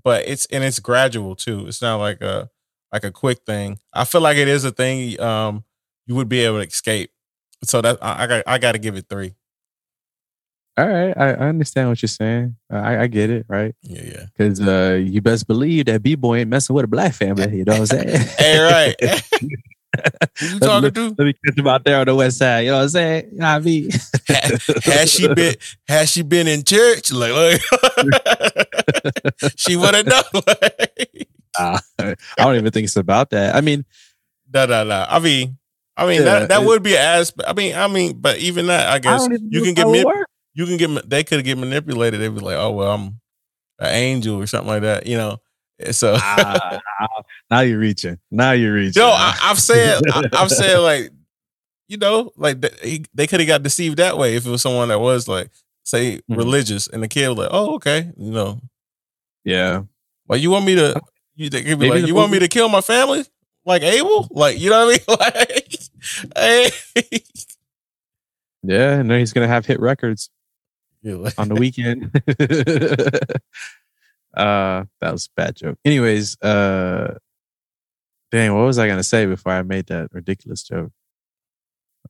but 0.04 0.28
it's 0.28 0.46
and 0.46 0.62
it's 0.62 0.78
gradual 0.78 1.34
too 1.34 1.66
it's 1.66 1.82
not 1.82 1.96
like 1.96 2.20
a 2.20 2.50
like 2.92 3.04
a 3.04 3.10
quick 3.10 3.40
thing 3.46 3.78
i 3.94 4.04
feel 4.04 4.20
like 4.20 4.36
it 4.36 4.48
is 4.48 4.64
a 4.64 4.70
thing 4.70 5.18
um 5.20 5.64
you 6.06 6.14
would 6.14 6.28
be 6.28 6.40
able 6.40 6.60
to 6.60 6.68
escape 6.68 7.10
so 7.64 7.80
that 7.80 7.98
i, 8.02 8.24
I 8.24 8.26
got 8.26 8.42
i 8.46 8.58
got 8.58 8.72
to 8.72 8.78
give 8.78 8.96
it 8.96 9.06
three 9.08 9.34
All 10.76 10.88
right, 10.88 11.14
I, 11.16 11.28
I 11.34 11.48
understand 11.48 11.88
what 11.88 12.02
you're 12.02 12.08
saying. 12.08 12.56
I, 12.70 13.02
I 13.02 13.06
get 13.06 13.30
it, 13.30 13.46
right? 13.48 13.74
yeah 13.82 14.02
yeah 14.04 14.26
Because 14.36 14.60
uh, 14.60 14.98
you 15.00 15.20
best 15.22 15.46
believe 15.46 15.86
that 15.86 16.02
B 16.02 16.16
boy 16.16 16.38
ain't 16.38 16.50
messing 16.50 16.74
with 16.74 16.84
a 16.84 16.88
black 16.88 17.14
family. 17.14 17.58
You 17.58 17.64
know 17.64 17.78
what 17.78 17.92
I'm 17.92 18.06
saying? 18.06 18.28
hey 18.38 18.58
right 18.58 18.96
who 20.38 20.46
you 20.46 20.60
talking 20.60 20.82
let, 20.82 20.94
to 20.94 21.16
let 21.18 21.24
me 21.26 21.34
catch 21.44 21.58
him 21.58 21.66
out 21.66 21.84
there 21.84 21.98
on 22.00 22.06
the 22.06 22.14
west 22.14 22.38
side. 22.38 22.60
You 22.60 22.70
know 22.72 22.78
what 22.78 22.82
I'm 22.84 22.88
saying? 22.90 23.28
You 23.32 23.38
know 23.38 23.44
what 23.46 23.50
I 23.50 23.58
mean? 23.60 23.90
has 24.84 25.10
she 25.12 25.28
been 25.28 25.54
has 25.88 26.10
she 26.10 26.22
been 26.22 26.46
in 26.48 26.62
church 26.64 27.12
like, 27.12 27.32
like 27.32 27.60
she 29.56 29.76
to 29.76 30.02
know 30.04 30.22
Nah, 31.58 31.78
I 31.98 32.14
don't 32.38 32.56
even 32.56 32.72
think 32.72 32.84
it's 32.84 32.96
about 32.96 33.30
that. 33.30 33.54
I 33.54 33.60
mean, 33.60 33.84
No, 34.52 34.66
no, 34.66 34.84
no. 34.84 35.06
I 35.08 35.18
mean, 35.20 35.58
I 35.96 36.06
mean 36.06 36.24
Yeah, 36.24 36.24
that 36.24 36.48
that 36.48 36.64
would 36.64 36.82
be 36.82 36.94
an 36.96 37.02
aspect. 37.02 37.48
I 37.48 37.52
mean, 37.52 37.74
I 37.76 37.86
mean, 37.88 38.18
but 38.20 38.38
even 38.38 38.66
that, 38.66 38.88
I 38.88 38.98
I 38.98 38.98
guess 38.98 39.28
don't 39.28 39.52
you 39.52 39.62
can 39.62 39.74
get 39.74 39.86
how 39.86 39.92
it 39.94 40.02
ma- 40.04 40.04
work. 40.04 40.28
you 40.54 40.66
can 40.66 40.76
get 40.76 41.08
they 41.08 41.24
could 41.24 41.44
get 41.44 41.58
manipulated. 41.58 42.20
They'd 42.20 42.34
be 42.34 42.40
like, 42.40 42.56
oh 42.56 42.72
well, 42.72 42.92
I'm 42.94 43.20
an 43.78 43.94
angel 43.94 44.36
or 44.40 44.46
something 44.46 44.68
like 44.68 44.82
that. 44.82 45.06
You 45.06 45.16
know. 45.16 45.40
So 45.92 46.16
Ah, 46.18 46.78
now 47.50 47.60
you're 47.60 47.78
reaching. 47.78 48.18
Now 48.30 48.52
you're 48.52 48.74
reaching. 48.74 49.02
yo, 49.02 49.08
I, 49.08 49.36
I've 49.42 49.60
said 49.60 50.00
I, 50.12 50.22
I've 50.32 50.50
said 50.50 50.78
like, 50.78 51.10
you 51.88 51.96
know, 51.98 52.32
like 52.36 52.60
th- 52.62 52.80
he, 52.82 53.04
they 53.14 53.26
could 53.26 53.40
have 53.40 53.46
got 53.46 53.62
deceived 53.62 53.98
that 53.98 54.16
way 54.18 54.36
if 54.36 54.46
it 54.46 54.50
was 54.50 54.62
someone 54.62 54.88
that 54.88 55.00
was 55.00 55.28
like, 55.28 55.50
say, 55.84 56.16
Mhm. 56.30 56.36
religious, 56.36 56.86
and 56.88 57.02
the 57.02 57.08
kid 57.08 57.28
was 57.28 57.38
like, 57.38 57.50
oh 57.52 57.74
okay, 57.74 58.10
you 58.16 58.30
know, 58.30 58.60
yeah. 59.44 59.82
like 60.28 60.40
you 60.40 60.50
want 60.50 60.64
me 60.64 60.74
to, 60.76 61.00
you 61.36 61.50
they 61.50 61.62
could 61.62 61.78
be 61.78 61.88
Maybe 61.88 62.00
like, 62.00 62.08
you 62.08 62.14
want 62.14 62.32
me 62.32 62.38
to 62.38 62.48
kill 62.48 62.68
my 62.68 62.80
family? 62.80 63.24
Like 63.66 63.82
Abel, 63.82 64.28
like 64.30 64.58
you 64.58 64.70
know 64.70 64.86
what 64.86 65.02
I 65.08 65.46
mean? 65.56 65.70
Like, 66.36 66.70
hey, 67.04 67.20
Yeah, 68.62 68.92
and 69.00 69.10
then 69.10 69.18
he's 69.18 69.32
gonna 69.32 69.48
have 69.48 69.66
hit 69.66 69.80
records 69.80 70.30
Yeah, 71.02 71.14
like- 71.16 71.38
on 71.38 71.48
the 71.48 71.54
weekend. 71.54 72.10
Uh 74.36 74.84
that 75.00 75.12
was 75.12 75.26
a 75.26 75.40
bad 75.40 75.56
joke. 75.56 75.78
Anyways, 75.84 76.40
uh 76.42 77.18
dang, 78.30 78.54
what 78.54 78.64
was 78.66 78.78
I 78.78 78.88
gonna 78.88 79.02
say 79.02 79.26
before 79.26 79.52
I 79.52 79.62
made 79.62 79.86
that 79.86 80.08
ridiculous 80.12 80.62
joke? 80.62 80.92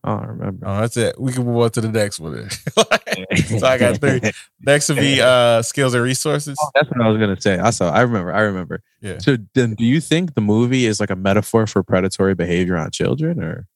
I 0.02 0.16
don't 0.16 0.26
remember. 0.28 0.66
Oh, 0.66 0.80
that's 0.80 0.96
it. 0.96 1.18
We 1.18 1.32
can 1.32 1.44
move 1.46 1.56
on 1.62 1.70
to 1.70 1.80
the 1.80 1.88
next 1.88 2.20
one. 2.20 2.50
so 2.50 3.66
I 3.66 3.78
got 3.78 4.00
three. 4.00 4.20
Next 4.60 4.88
would 4.88 4.98
be 4.98 5.20
uh 5.20 5.62
skills 5.62 5.94
and 5.94 6.02
resources. 6.02 6.58
Oh, 6.60 6.70
that's 6.74 6.90
what 6.90 7.00
I 7.00 7.08
was 7.08 7.18
gonna 7.18 7.40
say. 7.40 7.58
I 7.58 7.70
saw. 7.70 7.90
I 7.90 8.02
remember. 8.02 8.32
I 8.32 8.40
remember. 8.40 8.82
Yeah. 9.00 9.18
So 9.18 9.36
then, 9.54 9.74
do 9.74 9.84
you 9.84 10.00
think 10.00 10.34
the 10.34 10.40
movie 10.40 10.84
is 10.84 11.00
like 11.00 11.10
a 11.10 11.16
metaphor 11.16 11.66
for 11.66 11.82
predatory 11.82 12.34
behavior 12.34 12.76
on 12.76 12.90
children, 12.90 13.42
or 13.42 13.66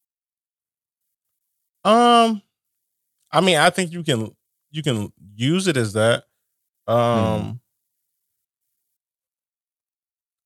Um, 1.84 2.42
I 3.30 3.40
mean, 3.40 3.56
I 3.56 3.70
think 3.70 3.92
you 3.92 4.02
can 4.02 4.34
you 4.70 4.82
can 4.82 5.12
use 5.34 5.66
it 5.66 5.76
as 5.76 5.94
that. 5.94 6.24
Um, 6.86 7.60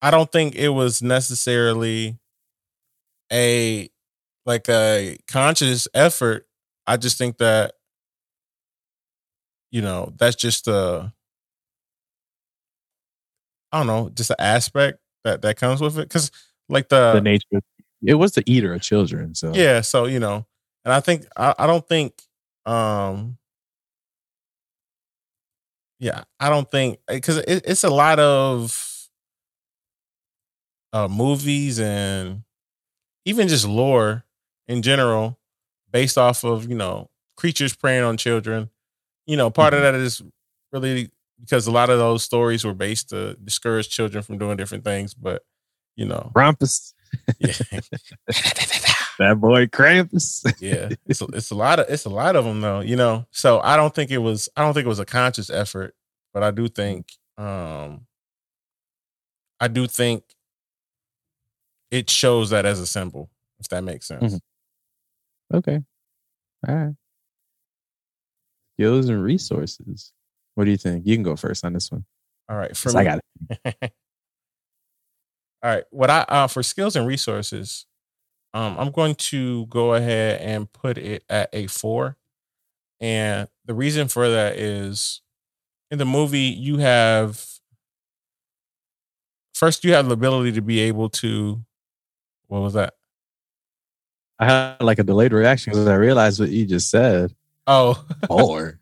I 0.02 0.10
don't 0.10 0.30
think 0.30 0.56
it 0.56 0.70
was 0.70 1.00
necessarily 1.00 2.18
a 3.32 3.88
like 4.44 4.68
a 4.68 5.18
conscious 5.28 5.86
effort. 5.94 6.46
I 6.86 6.96
just 6.96 7.16
think 7.16 7.38
that 7.38 7.74
you 9.70 9.80
know 9.80 10.12
that's 10.16 10.36
just 10.36 10.66
a 10.66 11.12
I 13.70 13.78
don't 13.78 13.86
know, 13.86 14.10
just 14.10 14.30
an 14.30 14.36
aspect 14.38 14.98
that 15.24 15.42
that 15.42 15.56
comes 15.56 15.80
with 15.80 15.98
it 15.98 16.08
because 16.08 16.30
like 16.68 16.88
the 16.88 17.12
the 17.14 17.20
nature? 17.20 17.62
It 18.04 18.14
was 18.14 18.32
the 18.32 18.42
eater 18.46 18.74
of 18.74 18.82
children. 18.82 19.34
So 19.34 19.52
yeah 19.54 19.80
so 19.80 20.06
you 20.06 20.18
know 20.18 20.44
and 20.84 20.92
i 20.92 20.98
think 21.00 21.24
i, 21.36 21.54
I 21.56 21.66
don't 21.66 21.86
think 21.86 22.20
um 22.66 23.38
yeah 26.00 26.24
i 26.40 26.48
don't 26.48 26.68
think 26.70 26.98
because 27.06 27.38
it, 27.38 27.62
it's 27.66 27.84
a 27.84 27.90
lot 27.90 28.18
of 28.18 28.91
uh 30.92 31.08
movies 31.08 31.78
and 31.80 32.42
even 33.24 33.48
just 33.48 33.66
lore 33.66 34.24
in 34.68 34.82
general 34.82 35.38
based 35.90 36.18
off 36.18 36.44
of 36.44 36.68
you 36.68 36.76
know 36.76 37.08
creatures 37.36 37.74
preying 37.74 38.04
on 38.04 38.16
children. 38.16 38.70
You 39.26 39.36
know 39.36 39.50
part 39.50 39.72
Mhm. 39.72 39.76
of 39.78 39.82
that 39.82 39.94
is 39.94 40.22
really 40.72 41.10
because 41.40 41.66
a 41.66 41.72
lot 41.72 41.90
of 41.90 41.98
those 41.98 42.22
stories 42.22 42.64
were 42.64 42.74
based 42.74 43.10
to 43.10 43.34
discourage 43.44 43.88
children 43.88 44.22
from 44.22 44.38
doing 44.38 44.56
different 44.56 44.84
things 44.84 45.14
but 45.14 45.42
you 45.96 46.06
know. 46.06 46.30
Krampus, 46.34 46.94
yeah. 47.38 47.52
That 49.18 49.38
boy 49.40 49.66
Krampus. 49.66 50.42
yeah 50.60 50.88
it's 51.06 51.20
a, 51.20 51.26
it's 51.34 51.50
a 51.50 51.54
lot 51.54 51.78
of 51.78 51.86
it's 51.90 52.06
a 52.06 52.10
lot 52.10 52.34
of 52.34 52.44
them 52.44 52.60
though 52.62 52.80
you 52.80 52.96
know? 52.96 53.26
So 53.30 53.60
i 53.60 53.76
don't 53.76 53.94
think 53.94 54.10
it 54.10 54.18
was 54.18 54.48
i 54.56 54.62
don't 54.62 54.72
think 54.74 54.86
it 54.86 54.88
was 54.88 54.98
a 54.98 55.04
conscious 55.04 55.50
effort 55.50 55.94
but 56.32 56.42
i 56.42 56.50
do 56.50 56.66
think 56.68 57.12
um 57.38 58.06
i 59.60 59.68
do 59.68 59.86
think 59.86 60.24
it 61.92 62.10
shows 62.10 62.50
that 62.50 62.66
as 62.66 62.80
a 62.80 62.86
symbol 62.86 63.30
if 63.60 63.68
that 63.68 63.84
makes 63.84 64.08
sense 64.08 64.34
Mhm. 64.34 64.40
okay, 65.54 65.80
all 66.66 66.74
right. 66.74 66.94
Skills 68.76 69.08
and 69.08 69.22
resources. 69.22 70.12
What 70.54 70.64
do 70.64 70.70
you 70.70 70.76
think? 70.78 71.06
You 71.06 71.14
can 71.14 71.22
go 71.22 71.36
first 71.36 71.64
on 71.64 71.72
this 71.74 71.90
one. 71.92 72.04
all 72.48 72.56
right 72.56 72.76
for 72.76 72.88
'Cause 72.88 72.96
I 72.96 73.04
got 73.04 73.20
it. 73.50 73.92
all 75.62 75.70
right 75.70 75.84
what 75.90 76.10
i 76.10 76.22
uh 76.28 76.46
for 76.48 76.60
skills 76.62 76.96
and 76.96 77.06
resources 77.06 77.86
um 78.52 78.76
i'm 78.78 78.90
going 78.90 79.14
to 79.14 79.64
go 79.66 79.94
ahead 79.94 80.40
and 80.40 80.70
put 80.72 80.98
it 80.98 81.22
at 81.30 81.48
a 81.52 81.68
four 81.68 82.16
and 83.00 83.46
the 83.64 83.72
reason 83.74 84.08
for 84.08 84.28
that 84.28 84.56
is 84.58 85.22
in 85.92 85.98
the 85.98 86.04
movie 86.04 86.40
you 86.40 86.78
have 86.78 87.46
first 89.54 89.84
you 89.84 89.92
have 89.92 90.08
the 90.08 90.14
ability 90.14 90.50
to 90.52 90.62
be 90.62 90.80
able 90.80 91.08
to 91.08 91.64
what 92.52 92.60
was 92.60 92.74
that? 92.74 92.92
I 94.38 94.44
had 94.44 94.82
like 94.82 94.98
a 94.98 95.04
delayed 95.04 95.32
reaction 95.32 95.72
because 95.72 95.88
I 95.88 95.94
realized 95.94 96.38
what 96.38 96.50
you 96.50 96.66
just 96.66 96.90
said. 96.90 97.34
oh. 97.66 98.04
Or 98.28 98.78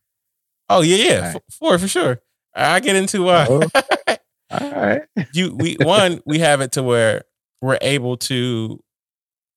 oh 0.68 0.80
yeah 0.82 0.96
yeah. 0.96 1.16
Alright. 1.18 1.36
f- 1.36 1.42
four 1.56 1.78
for 1.78 1.86
sure. 1.86 2.20
I 2.52 2.80
get 2.80 2.96
into 2.96 3.28
uh 3.28 3.46
Oh. 3.48 4.16
all 4.50 4.70
right. 4.72 5.02
you 5.32 5.54
we 5.54 5.76
one 5.80 6.20
we 6.26 6.40
have 6.40 6.60
it 6.60 6.72
to 6.72 6.82
where 6.82 7.22
we're 7.62 7.78
able 7.80 8.16
to 8.16 8.82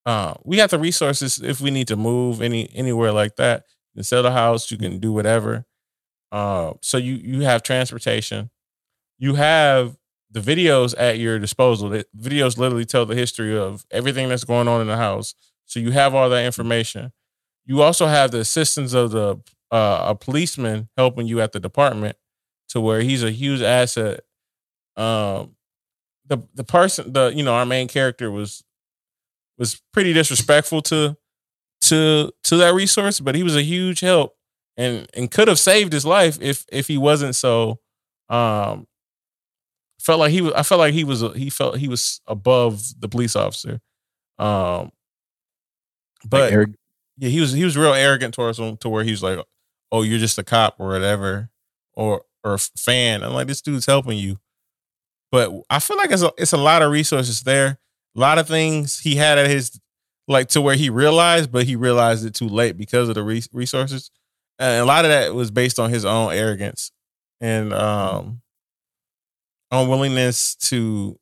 uh 0.05 0.35
we 0.43 0.57
have 0.59 0.69
the 0.69 0.77
resources 0.77 1.41
if 1.41 1.59
we 1.59 1.71
need 1.71 1.87
to 1.87 1.95
move 1.95 2.39
any 2.41 2.69
anywhere 2.75 3.11
like 3.11 3.35
that. 3.37 3.63
You 3.93 3.99
can 3.99 4.03
sell 4.03 4.21
the 4.21 4.31
house 4.31 4.69
you 4.69 4.77
can 4.77 4.99
do 4.99 5.11
whatever. 5.11 5.65
Uh 6.31 6.73
so 6.81 6.97
you 6.97 7.15
you 7.15 7.41
have 7.41 7.63
transportation. 7.63 8.51
You 9.17 9.33
have 9.35 9.95
the 10.33 10.41
videos 10.41 10.95
at 10.97 11.19
your 11.19 11.39
disposal. 11.39 11.89
The 11.89 12.05
videos 12.19 12.57
literally 12.57 12.85
tell 12.85 13.05
the 13.05 13.15
history 13.15 13.57
of 13.57 13.85
everything 13.91 14.29
that's 14.29 14.43
going 14.43 14.67
on 14.67 14.81
in 14.81 14.87
the 14.87 14.97
house. 14.97 15.35
So 15.65 15.79
you 15.79 15.91
have 15.91 16.15
all 16.15 16.29
that 16.29 16.45
information. 16.45 17.13
You 17.65 17.81
also 17.83 18.07
have 18.07 18.31
the 18.31 18.39
assistance 18.39 18.93
of 18.93 19.11
the 19.11 19.37
uh, 19.71 20.05
a 20.09 20.15
policeman 20.15 20.89
helping 20.97 21.27
you 21.27 21.41
at 21.41 21.51
the 21.53 21.59
department 21.59 22.17
to 22.69 22.81
where 22.81 23.01
he's 23.01 23.23
a 23.23 23.31
huge 23.31 23.61
asset. 23.61 24.21
Um, 24.97 25.55
the 26.27 26.39
the 26.55 26.63
person, 26.63 27.13
the 27.13 27.29
you 27.35 27.43
know, 27.43 27.53
our 27.53 27.65
main 27.65 27.87
character 27.87 28.31
was 28.31 28.63
was 29.57 29.81
pretty 29.93 30.13
disrespectful 30.13 30.81
to 30.83 31.17
to 31.83 32.31
to 32.45 32.57
that 32.57 32.73
resource, 32.73 33.19
but 33.19 33.35
he 33.35 33.43
was 33.43 33.55
a 33.55 33.63
huge 33.63 33.99
help 34.01 34.35
and 34.77 35.07
and 35.15 35.31
could 35.31 35.47
have 35.47 35.59
saved 35.59 35.93
his 35.93 36.05
life 36.05 36.39
if 36.41 36.65
if 36.71 36.87
he 36.87 36.97
wasn't 36.97 37.35
so 37.35 37.79
um 38.29 38.87
felt 40.03 40.19
like 40.19 40.31
he 40.31 40.41
was 40.41 40.53
I 40.53 40.63
felt 40.63 40.79
like 40.79 40.93
he 40.93 41.03
was 41.03 41.21
he 41.35 41.49
felt 41.49 41.77
he 41.77 41.87
was 41.89 42.21
above 42.27 42.83
the 42.99 43.09
police 43.09 43.35
officer. 43.35 43.79
Um 44.39 44.91
but 46.25 46.53
Like 46.53 46.69
yeah, 47.17 47.29
he 47.29 47.39
was 47.41 47.51
he 47.53 47.63
was 47.63 47.77
real 47.77 47.93
arrogant 47.93 48.33
towards 48.33 48.59
him 48.59 48.77
to 48.77 48.89
where 48.89 49.03
he 49.03 49.11
was 49.11 49.23
like, 49.23 49.39
"Oh, 49.91 50.01
you're 50.03 50.19
just 50.19 50.37
a 50.39 50.43
cop 50.43 50.75
or 50.79 50.89
whatever, 50.89 51.49
or 51.93 52.23
or 52.43 52.55
a 52.55 52.59
fan." 52.59 53.23
I'm 53.23 53.33
like, 53.33 53.47
this 53.47 53.61
dude's 53.61 53.85
helping 53.85 54.17
you, 54.17 54.37
but 55.31 55.51
I 55.69 55.79
feel 55.79 55.97
like 55.97 56.11
it's 56.11 56.23
a 56.23 56.31
it's 56.37 56.53
a 56.53 56.57
lot 56.57 56.83
of 56.83 56.91
resources 56.91 57.41
there, 57.43 57.79
a 58.17 58.21
lot 58.21 58.39
of 58.39 58.47
things 58.47 58.99
he 59.01 59.15
had 59.17 59.39
at 59.39 59.49
his 59.49 59.79
like 60.29 60.49
to 60.49 60.61
where 60.61 60.75
he 60.77 60.89
realized, 60.91 61.51
but 61.51 61.65
he 61.67 61.75
realized 61.77 62.25
it 62.25 62.35
too 62.35 62.49
late 62.49 62.77
because 62.77 63.09
of 63.09 63.15
the 63.15 63.23
re- 63.23 63.43
resources, 63.53 64.11
and 64.59 64.81
a 64.83 64.85
lot 64.85 65.05
of 65.05 65.11
that 65.11 65.35
was 65.35 65.51
based 65.51 65.79
on 65.79 65.91
his 65.91 66.05
own 66.05 66.33
arrogance 66.33 66.91
and 67.41 67.73
um 67.73 68.42
unwillingness 69.73 70.55
to 70.55 71.19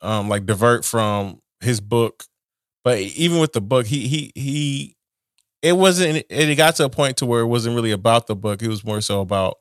um 0.00 0.28
like 0.28 0.46
divert 0.46 0.84
from 0.84 1.40
his 1.60 1.80
book. 1.80 2.24
But 2.82 2.98
even 2.98 3.38
with 3.38 3.52
the 3.52 3.60
book 3.60 3.86
he 3.86 4.08
he 4.08 4.32
he 4.34 4.96
it 5.62 5.74
wasn't 5.74 6.24
it 6.28 6.56
got 6.56 6.76
to 6.76 6.84
a 6.84 6.90
point 6.90 7.18
to 7.18 7.26
where 7.26 7.42
it 7.42 7.46
wasn't 7.46 7.76
really 7.76 7.92
about 7.92 8.26
the 8.26 8.36
book. 8.36 8.62
It 8.62 8.68
was 8.68 8.84
more 8.84 9.00
so 9.00 9.20
about 9.20 9.56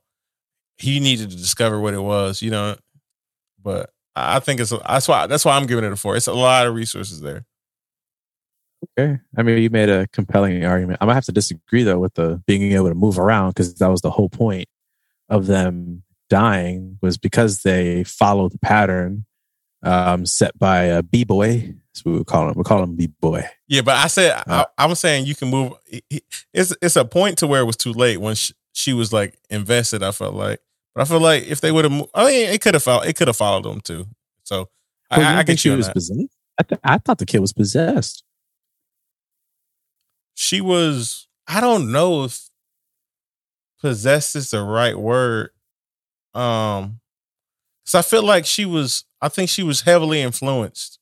he 0.77 0.99
needed 0.99 1.29
to 1.29 1.37
discover 1.37 1.79
what 1.79 1.93
it 1.93 2.01
was 2.01 2.41
you 2.41 2.49
know? 2.49 2.75
But 3.61 3.91
i 4.15 4.39
think 4.39 4.59
it's 4.59 4.69
that's 4.69 5.07
why 5.07 5.25
that's 5.25 5.43
why 5.43 5.57
i'm 5.57 5.65
giving 5.65 5.83
it 5.83 5.91
a 5.91 5.95
four. 5.95 6.15
It's 6.15 6.27
a 6.27 6.33
lot 6.33 6.67
of 6.67 6.75
resources 6.75 7.21
there. 7.21 7.45
Okay. 8.99 9.17
I 9.37 9.43
mean, 9.43 9.59
you 9.59 9.69
made 9.69 9.89
a 9.89 10.07
compelling 10.07 10.65
argument. 10.65 10.97
I'm 11.01 11.07
gonna 11.07 11.15
have 11.15 11.25
to 11.25 11.31
disagree 11.31 11.83
though 11.83 11.99
with 11.99 12.13
the 12.15 12.41
being 12.47 12.71
able 12.73 12.89
to 12.89 12.95
move 12.95 13.17
around 13.19 13.51
because 13.51 13.73
that 13.75 13.87
was 13.87 14.01
the 14.01 14.11
whole 14.11 14.29
point 14.29 14.67
of 15.29 15.47
them 15.47 16.02
dying 16.29 16.97
was 17.01 17.17
because 17.17 17.61
they 17.63 18.03
follow 18.03 18.49
the 18.49 18.57
pattern 18.59 19.25
um, 19.83 20.25
set 20.25 20.57
by 20.57 20.83
a 20.83 21.03
b 21.03 21.23
boy. 21.23 21.75
That's 21.93 22.05
what 22.05 22.11
we 22.13 22.17
would 22.19 22.27
call 22.27 22.47
him. 22.49 22.55
We 22.57 22.63
call 22.63 22.81
him 22.83 22.95
b 22.95 23.07
boy. 23.07 23.43
yeah 23.67 23.81
but 23.81 23.95
i 23.95 24.07
said 24.07 24.31
Uh, 24.47 24.65
I, 24.77 24.83
i'm 24.85 24.95
saying 24.95 25.25
you 25.25 25.35
can 25.35 25.49
move 25.49 25.73
it's 26.53 26.73
it's 26.81 26.95
a 26.95 27.05
point 27.05 27.37
to 27.39 27.47
where 27.47 27.61
it 27.61 27.65
was 27.65 27.77
too 27.77 27.91
late 27.93 28.17
when 28.19 28.35
she, 28.35 28.53
she 28.71 28.93
was 28.93 29.11
like 29.13 29.37
invested 29.49 30.01
i 30.01 30.11
felt 30.11 30.33
like 30.33 30.59
but 30.95 31.01
i 31.01 31.05
feel 31.05 31.19
like 31.19 31.43
if 31.47 31.61
they 31.61 31.71
would 31.71 31.85
have 31.85 32.05
i 32.15 32.25
mean 32.25 32.49
it 32.49 32.61
could 32.61 32.73
have 32.73 32.83
followed 32.83 33.07
it 33.07 33.15
could 33.15 33.27
have 33.27 33.37
followed 33.37 33.63
them 33.65 33.81
too 33.81 34.05
so 34.43 34.69
I, 35.11 35.21
I, 35.21 35.33
I 35.33 35.35
think 35.37 35.47
get 35.47 35.59
she 35.59 35.69
you 35.69 35.77
was 35.77 35.85
that. 35.87 35.93
possessed. 35.93 36.35
I, 36.59 36.63
th- 36.63 36.81
I 36.83 36.97
thought 36.97 37.17
the 37.19 37.25
kid 37.25 37.39
was 37.39 37.53
possessed. 37.53 38.23
she 40.33 40.61
was 40.61 41.27
i 41.47 41.59
don't 41.61 41.91
know 41.91 42.23
if 42.23 42.49
possessed 43.81 44.35
is 44.35 44.51
the 44.51 44.63
right 44.63 44.97
word 44.97 45.49
um 46.35 46.99
because 47.83 47.95
i 47.95 48.01
feel 48.01 48.23
like 48.23 48.45
she 48.45 48.65
was 48.65 49.05
i 49.21 49.29
think 49.29 49.49
she 49.49 49.63
was 49.63 49.81
heavily 49.81 50.21
influenced. 50.21 50.99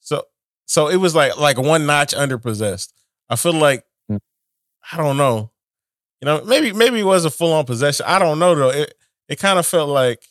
So 0.00 0.24
so 0.66 0.88
it 0.88 0.96
was 0.96 1.14
like 1.14 1.36
like 1.38 1.58
one 1.58 1.86
notch 1.86 2.14
under 2.14 2.38
possessed 2.38 2.92
i 3.28 3.36
feel 3.36 3.54
like 3.54 3.84
Hmm. 4.08 4.16
i 4.92 4.96
don't 4.98 5.16
know. 5.16 5.50
You 6.20 6.26
know 6.26 6.44
maybe 6.44 6.72
maybe 6.72 7.00
it 7.00 7.04
was 7.04 7.24
a 7.24 7.30
full-on 7.30 7.64
possession. 7.66 8.06
I 8.08 8.18
don't 8.18 8.38
know 8.38 8.54
though. 8.54 8.70
It 8.70 8.94
it 9.28 9.38
kind 9.38 9.58
of 9.58 9.66
felt 9.66 9.88
like 9.90 10.24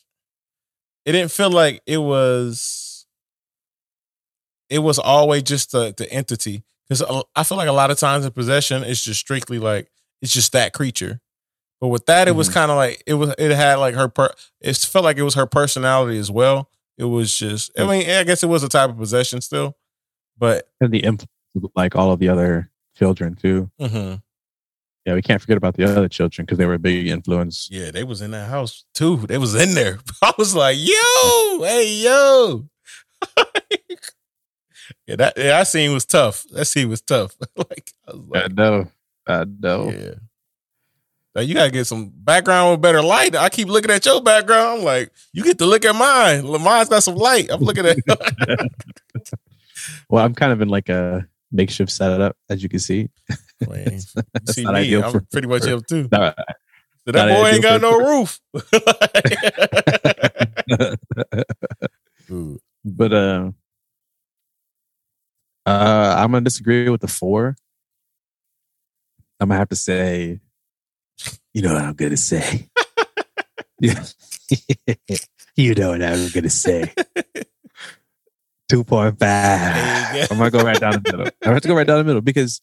it 1.05 1.11
didn't 1.11 1.31
feel 1.31 1.51
like 1.51 1.81
it 1.85 1.97
was 1.97 3.05
it 4.69 4.79
was 4.79 4.99
always 4.99 5.43
just 5.43 5.71
the 5.71 5.93
the 5.95 6.11
entity. 6.11 6.63
Because 6.89 7.23
I 7.35 7.43
feel 7.43 7.57
like 7.57 7.69
a 7.69 7.73
lot 7.73 7.91
of 7.91 7.97
times 7.97 8.25
in 8.25 8.31
possession 8.31 8.83
it's 8.83 9.03
just 9.03 9.19
strictly 9.19 9.59
like 9.59 9.89
it's 10.21 10.33
just 10.33 10.51
that 10.53 10.73
creature. 10.73 11.19
But 11.83 11.89
with 11.89 12.05
that, 12.05 12.29
it 12.29 12.31
was 12.37 12.47
Mhm. 12.47 12.53
kind 12.53 12.71
of 12.71 12.77
like 12.77 13.03
it 13.05 13.15
was. 13.15 13.35
It 13.37 13.51
had 13.51 13.75
like 13.75 13.93
her. 13.93 14.07
Per, 14.07 14.29
it 14.61 14.77
felt 14.77 15.03
like 15.03 15.17
it 15.17 15.23
was 15.23 15.33
her 15.33 15.45
personality 15.45 16.17
as 16.17 16.31
well. 16.31 16.69
It 16.97 17.03
was 17.03 17.37
just. 17.37 17.71
I 17.77 17.85
mean, 17.85 18.09
I 18.09 18.23
guess 18.23 18.41
it 18.41 18.47
was 18.47 18.63
a 18.63 18.69
type 18.69 18.89
of 18.89 18.97
possession 18.97 19.41
still, 19.41 19.75
but 20.37 20.69
And 20.79 20.93
the 20.93 20.99
influence 20.99 21.29
like 21.75 21.93
all 21.93 22.13
of 22.13 22.19
the 22.19 22.29
other 22.29 22.71
children 22.97 23.35
too. 23.35 23.69
mhm. 23.81 24.21
Yeah, 25.05 25.15
we 25.15 25.21
can't 25.21 25.41
forget 25.41 25.57
about 25.57 25.75
the 25.75 25.83
other 25.83 26.07
children 26.07 26.45
because 26.45 26.57
they 26.57 26.65
were 26.65 26.75
a 26.75 26.79
big 26.79 27.07
influence. 27.07 27.67
yeah, 27.69 27.91
they 27.91 28.05
was 28.05 28.21
in 28.21 28.31
that 28.31 28.49
house 28.49 28.85
too. 28.93 29.17
They 29.27 29.37
was 29.37 29.53
in 29.53 29.73
there. 29.75 29.99
I 30.21 30.31
was 30.37 30.55
like, 30.55 30.77
yo, 30.79 31.63
hey, 31.65 31.95
yo. 32.01 32.69
yeah, 35.05 35.15
that 35.17 35.33
yeah, 35.37 35.43
that 35.57 35.67
scene 35.67 35.93
was 35.93 36.05
tough. 36.05 36.45
That 36.51 36.63
scene 36.65 36.87
was 36.89 37.01
tough. 37.01 37.35
like, 37.57 37.91
I 38.07 38.13
was 38.15 38.27
like, 38.29 38.53
know. 38.53 38.87
I 39.27 39.43
know. 39.59 39.89
Yeah. 39.89 40.13
Now 41.35 41.41
you 41.41 41.55
gotta 41.55 41.71
get 41.71 41.85
some 41.87 42.11
background 42.15 42.71
with 42.71 42.81
better 42.81 43.01
light. 43.01 43.35
I 43.35 43.49
keep 43.49 43.67
looking 43.67 43.89
at 43.91 44.05
your 44.05 44.21
background. 44.21 44.79
I'm 44.79 44.85
like, 44.85 45.11
you 45.33 45.43
get 45.43 45.57
to 45.59 45.65
look 45.65 45.83
at 45.83 45.95
mine. 45.95 46.45
Mine's 46.61 46.89
got 46.89 47.01
some 47.03 47.15
light. 47.15 47.49
I'm 47.51 47.61
looking 47.61 47.85
at. 47.85 47.97
Well, 50.09 50.23
I'm 50.23 50.33
kind 50.33 50.53
of 50.53 50.61
in 50.61 50.69
like 50.69 50.87
a 50.87 51.27
makeshift 51.51 51.91
setup, 51.91 52.37
as 52.49 52.63
you 52.63 52.69
can 52.69 52.79
see. 52.79 53.09
Man, 53.67 53.91
you 53.93 53.99
That's 54.31 54.53
see 54.55 54.63
not 54.63 54.75
me. 54.75 54.79
ideal 54.81 55.03
I'm 55.03 55.11
for- 55.11 55.21
pretty 55.29 55.47
much 55.47 55.63
for- 55.63 55.73
up 55.73 55.85
too. 55.87 56.07
No, 56.09 56.33
So 57.05 57.11
that 57.11 57.35
boy 57.35 57.47
ain't 57.47 57.61
got 57.63 57.81
no 57.81 57.97
roof. 57.97 58.39
But 62.85 63.13
uh, 63.13 63.51
uh, 65.65 66.15
I'm 66.17 66.31
gonna 66.31 66.41
disagree 66.41 66.89
with 66.89 67.01
the 67.01 67.07
four. 67.07 67.55
I'm 69.39 69.49
gonna 69.49 69.57
have 69.59 69.69
to 69.69 69.75
say, 69.75 70.39
you 71.53 71.61
know 71.61 71.73
what 71.73 71.83
I'm 71.83 71.93
gonna 71.93 72.17
say. 72.17 72.69
You 75.55 75.75
know 75.75 75.91
what 75.91 76.01
I'm 76.01 76.29
gonna 76.29 76.49
say. 76.49 76.91
Two 78.69 78.83
point 78.83 79.19
five. 79.19 79.73
There 79.73 80.21
you 80.23 80.27
go. 80.27 80.31
I'm 80.31 80.37
gonna 80.39 80.51
go 80.51 80.63
right 80.63 80.79
down 80.79 80.93
the 80.93 81.01
middle. 81.11 81.27
I 81.45 81.49
have 81.49 81.61
to 81.61 81.67
go 81.67 81.75
right 81.75 81.85
down 81.85 81.99
the 81.99 82.03
middle 82.03 82.21
because, 82.21 82.59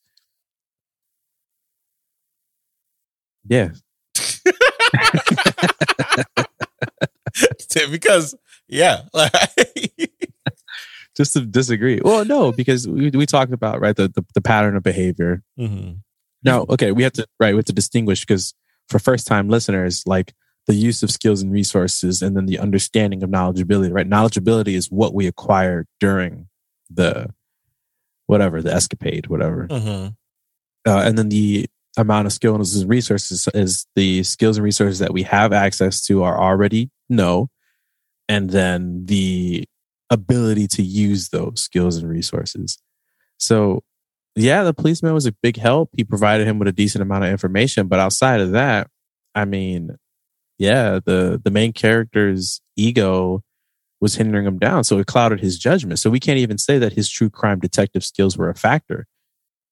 yeah, 3.48 3.70
because 7.90 8.34
yeah, 8.68 9.02
just 11.16 11.32
to 11.34 11.42
disagree. 11.42 12.00
Well, 12.02 12.24
no, 12.24 12.50
because 12.52 12.88
we, 12.88 13.10
we 13.10 13.26
talked 13.26 13.52
about 13.52 13.80
right 13.80 13.94
the, 13.94 14.08
the 14.08 14.24
the 14.34 14.40
pattern 14.40 14.76
of 14.76 14.82
behavior. 14.82 15.42
Mhm. 15.58 15.98
Now, 16.42 16.64
okay, 16.70 16.90
we 16.92 17.02
have 17.04 17.12
to 17.14 17.26
right 17.38 17.54
we 17.54 17.58
have 17.58 17.66
to 17.66 17.72
distinguish 17.72 18.20
because 18.20 18.54
for 18.90 18.98
first 18.98 19.26
time 19.26 19.48
listeners, 19.48 20.02
like 20.06 20.34
the 20.66 20.74
use 20.74 21.02
of 21.02 21.10
skills 21.10 21.40
and 21.40 21.50
resources, 21.50 22.20
and 22.20 22.36
then 22.36 22.46
the 22.46 22.58
understanding 22.58 23.22
of 23.22 23.30
knowledgeability. 23.30 23.92
Right, 23.92 24.08
knowledgeability 24.08 24.74
is 24.74 24.90
what 24.90 25.14
we 25.14 25.26
acquire 25.26 25.86
during 26.00 26.48
the 26.90 27.32
whatever 28.26 28.60
the 28.60 28.72
escapade, 28.72 29.28
whatever. 29.28 29.66
Mhm. 29.68 30.14
uh, 30.86 30.98
and 31.04 31.16
then 31.18 31.28
the 31.28 31.66
amount 31.96 32.26
of 32.26 32.32
skills 32.32 32.76
and 32.76 32.88
resources 32.88 33.48
is 33.54 33.86
the 33.96 34.22
skills 34.22 34.56
and 34.56 34.64
resources 34.64 35.00
that 35.00 35.12
we 35.12 35.24
have 35.24 35.52
access 35.52 36.00
to 36.06 36.22
are 36.22 36.40
already 36.40 36.88
know 37.08 37.48
and 38.28 38.50
then 38.50 39.04
the 39.06 39.64
ability 40.08 40.68
to 40.68 40.82
use 40.82 41.30
those 41.30 41.60
skills 41.60 41.96
and 41.96 42.08
resources 42.08 42.78
so 43.38 43.82
yeah 44.40 44.62
the 44.62 44.74
policeman 44.74 45.14
was 45.14 45.26
a 45.26 45.32
big 45.42 45.56
help 45.56 45.90
he 45.96 46.04
provided 46.04 46.46
him 46.46 46.58
with 46.58 46.68
a 46.68 46.72
decent 46.72 47.02
amount 47.02 47.24
of 47.24 47.30
information 47.30 47.86
but 47.88 47.98
outside 48.00 48.40
of 48.40 48.52
that 48.52 48.88
i 49.34 49.44
mean 49.44 49.96
yeah 50.58 50.98
the 51.04 51.40
the 51.42 51.50
main 51.50 51.72
character's 51.72 52.60
ego 52.76 53.42
was 54.00 54.14
hindering 54.16 54.46
him 54.46 54.58
down 54.58 54.82
so 54.84 54.98
it 54.98 55.06
clouded 55.06 55.40
his 55.40 55.58
judgment 55.58 55.98
so 55.98 56.08
we 56.10 56.20
can't 56.20 56.38
even 56.38 56.58
say 56.58 56.78
that 56.78 56.92
his 56.94 57.08
true 57.08 57.30
crime 57.30 57.58
detective 57.58 58.04
skills 58.04 58.36
were 58.36 58.48
a 58.48 58.54
factor 58.54 59.06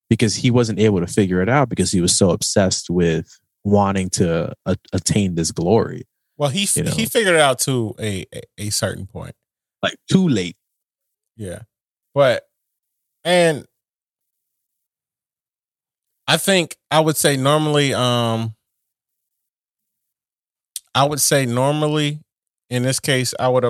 because 0.09 0.35
he 0.35 0.49
wasn't 0.51 0.79
able 0.79 0.99
to 0.99 1.07
figure 1.07 1.41
it 1.41 1.49
out 1.49 1.69
because 1.69 1.91
he 1.91 2.01
was 2.01 2.15
so 2.15 2.31
obsessed 2.31 2.89
with 2.89 3.39
wanting 3.63 4.09
to 4.09 4.51
a- 4.65 4.77
attain 4.91 5.35
this 5.35 5.51
glory. 5.51 6.07
Well, 6.37 6.49
he 6.49 6.67
You 6.75 6.83
know. 6.83 6.91
he 6.91 7.05
figured 7.05 7.35
it 7.35 7.41
out 7.41 7.59
to 7.59 7.93
a, 7.99 8.25
a 8.33 8.41
a 8.57 8.69
certain 8.71 9.05
point. 9.05 9.35
Like 9.83 9.95
too 10.09 10.27
late. 10.27 10.55
Yeah. 11.37 11.63
But 12.15 12.43
and 13.23 13.65
I 16.29 16.37
think 16.37 16.77
I 16.91 17.01
would 17.01 17.17
say 17.17 17.37
normally 17.37 17.93
um 17.93 18.55
I 20.95 21.05
would 21.05 21.21
say 21.21 21.45
normally 21.45 22.21
in 22.69 22.83
this 22.83 22.99
case 22.99 23.33
I 23.39 23.47
would 23.49 23.65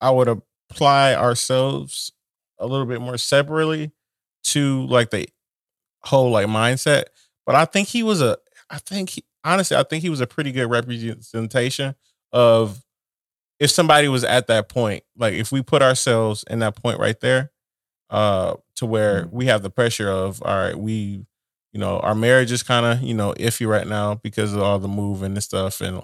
I 0.00 0.10
would 0.10 0.28
apply 0.70 1.14
ourselves 1.14 2.12
a 2.58 2.66
little 2.66 2.86
bit 2.86 3.00
more 3.00 3.18
separately 3.18 3.92
to 4.44 4.86
like 4.86 5.10
the 5.10 5.28
whole 6.04 6.30
like 6.30 6.48
mindset. 6.48 7.04
But 7.46 7.56
I 7.56 7.66
think 7.66 7.88
he 7.88 8.02
was 8.02 8.22
a 8.22 8.38
I 8.70 8.78
think 8.78 9.10
he, 9.10 9.24
honestly 9.44 9.76
I 9.76 9.84
think 9.84 10.02
he 10.02 10.10
was 10.10 10.20
a 10.22 10.28
pretty 10.28 10.52
good 10.52 10.70
representation 10.70 11.96
of 12.32 12.84
if 13.60 13.70
somebody 13.70 14.08
was 14.08 14.24
at 14.24 14.48
that 14.48 14.68
point, 14.68 15.04
like 15.16 15.34
if 15.34 15.52
we 15.52 15.62
put 15.62 15.82
ourselves 15.82 16.44
in 16.50 16.60
that 16.60 16.76
point 16.76 17.00
right 17.00 17.18
there, 17.20 17.52
uh, 18.10 18.54
to 18.76 18.86
where 18.86 19.26
Mhm. 19.26 19.32
we 19.32 19.46
have 19.46 19.62
the 19.62 19.70
pressure 19.70 20.10
of, 20.10 20.42
all 20.42 20.56
right, 20.56 20.76
we, 20.78 21.26
you 21.78 21.84
know, 21.84 22.00
our 22.00 22.16
marriage 22.16 22.50
is 22.50 22.64
kind 22.64 22.84
of, 22.84 23.02
you 23.02 23.14
know, 23.14 23.34
iffy 23.34 23.64
right 23.64 23.86
now 23.86 24.16
because 24.16 24.52
of 24.52 24.60
all 24.60 24.80
the 24.80 24.88
moving 24.88 25.34
and 25.34 25.42
stuff 25.44 25.80
and 25.80 26.02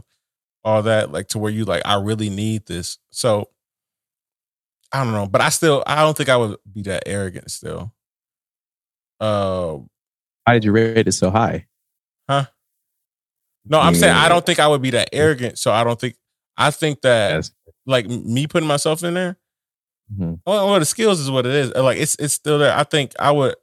all 0.62 0.82
that, 0.82 1.10
like 1.10 1.26
to 1.30 1.38
where 1.40 1.50
you 1.50 1.64
like, 1.64 1.82
I 1.84 1.96
really 1.96 2.30
need 2.30 2.66
this. 2.66 2.98
So 3.10 3.48
I 4.92 5.02
don't 5.02 5.12
know, 5.12 5.26
but 5.26 5.40
I 5.40 5.48
still, 5.48 5.82
I 5.84 6.02
don't 6.02 6.16
think 6.16 6.28
I 6.28 6.36
would 6.36 6.58
be 6.72 6.82
that 6.82 7.02
arrogant 7.06 7.50
still. 7.50 7.92
Uh, 9.18 9.78
Why 10.44 10.52
did 10.52 10.62
you 10.64 10.70
rate 10.70 11.08
it 11.08 11.12
so 11.12 11.30
high? 11.32 11.66
Huh? 12.30 12.44
No, 13.66 13.80
I'm 13.80 13.96
saying 13.96 14.14
I 14.14 14.28
don't 14.28 14.46
think 14.46 14.60
I 14.60 14.68
would 14.68 14.80
be 14.82 14.90
that 14.90 15.08
arrogant. 15.12 15.58
So 15.58 15.72
I 15.72 15.82
don't 15.82 15.98
think, 15.98 16.14
I 16.56 16.70
think 16.70 17.00
that 17.00 17.32
Yes. 17.34 17.50
like 17.84 18.06
me 18.06 18.46
putting 18.46 18.68
myself 18.68 19.02
in 19.02 19.14
there, 19.14 19.38
Mhm. 20.16 20.40
well, 20.46 20.68
well, 20.70 20.78
the 20.78 20.84
skills 20.84 21.18
is 21.18 21.32
what 21.32 21.46
it 21.46 21.52
is. 21.56 21.74
Like 21.74 21.98
it's 21.98 22.14
it's 22.20 22.34
still 22.34 22.60
there. 22.60 22.76
I 22.78 22.84
think 22.84 23.12
I 23.18 23.32
would 23.32 23.56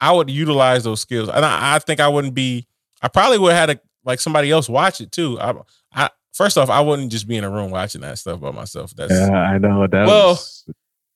I 0.00 0.12
would 0.12 0.30
utilize 0.30 0.84
those 0.84 1.00
skills, 1.00 1.28
and 1.28 1.44
I, 1.44 1.76
I 1.76 1.78
think 1.80 2.00
I 2.00 2.08
wouldn't 2.08 2.34
be. 2.34 2.66
I 3.02 3.08
probably 3.08 3.38
would 3.38 3.52
have 3.52 3.68
had 3.68 3.78
a, 3.78 3.80
like 4.04 4.20
somebody 4.20 4.50
else 4.50 4.68
watch 4.68 5.00
it 5.00 5.12
too. 5.12 5.38
I, 5.40 5.54
I 5.92 6.10
first 6.32 6.56
off, 6.58 6.70
I 6.70 6.80
wouldn't 6.80 7.10
just 7.10 7.26
be 7.26 7.36
in 7.36 7.44
a 7.44 7.50
room 7.50 7.70
watching 7.70 8.00
that 8.02 8.18
stuff 8.18 8.40
by 8.40 8.50
myself. 8.52 8.94
That's 8.94 9.12
Yeah, 9.12 9.30
I 9.30 9.58
know 9.58 9.86
that. 9.86 10.06
Well, 10.06 10.30
was 10.30 10.64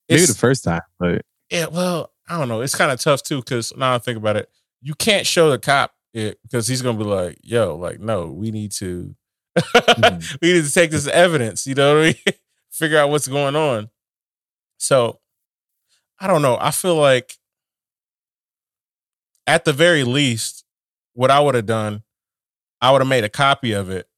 maybe 0.09 0.27
the 0.27 0.35
first 0.35 0.65
time, 0.65 0.83
but 0.99 1.23
yeah. 1.51 1.67
Well, 1.67 2.13
I 2.29 2.39
don't 2.39 2.49
know. 2.49 2.61
It's 2.61 2.75
kind 2.75 2.91
of 2.91 3.01
tough 3.01 3.23
too 3.23 3.39
because 3.39 3.73
now 3.77 3.95
I 3.95 3.99
think 3.99 4.19
about 4.19 4.37
it, 4.37 4.49
you 4.81 4.95
can't 4.95 5.27
show 5.27 5.51
the 5.51 5.59
cop 5.59 5.93
it 6.15 6.39
because 6.43 6.67
he's 6.69 6.83
gonna 6.83 6.99
be 6.99 7.05
like, 7.05 7.39
"Yo, 7.43 7.77
like, 7.77 8.01
no, 8.01 8.27
we 8.27 8.51
need 8.51 8.73
to, 8.73 9.15
Mhm. 9.59 10.39
we 10.43 10.53
need 10.55 10.65
to 10.65 10.73
take 10.73 10.91
this 10.91 11.07
evidence." 11.07 11.67
You 11.67 11.75
know 11.75 11.95
what 11.95 12.03
I 12.03 12.07
mean? 12.07 12.35
Figure 12.71 12.99
out 12.99 13.11
what's 13.11 13.29
going 13.29 13.55
on. 13.57 13.91
So, 14.79 15.21
I 16.19 16.27
don't 16.27 16.43
know. 16.43 16.59
I 16.61 16.71
feel 16.71 16.97
like, 16.97 17.37
at 19.47 19.65
the 19.65 19.73
very 19.73 20.05
least, 20.05 20.65
what 21.15 21.31
I 21.31 21.41
would 21.41 21.55
have 21.55 21.67
done, 21.67 22.03
I 22.81 22.91
would 22.91 23.01
have 23.01 23.09
made 23.09 23.25
a 23.25 23.29
copy 23.29 23.73
of 23.73 23.91
it, 23.91 24.09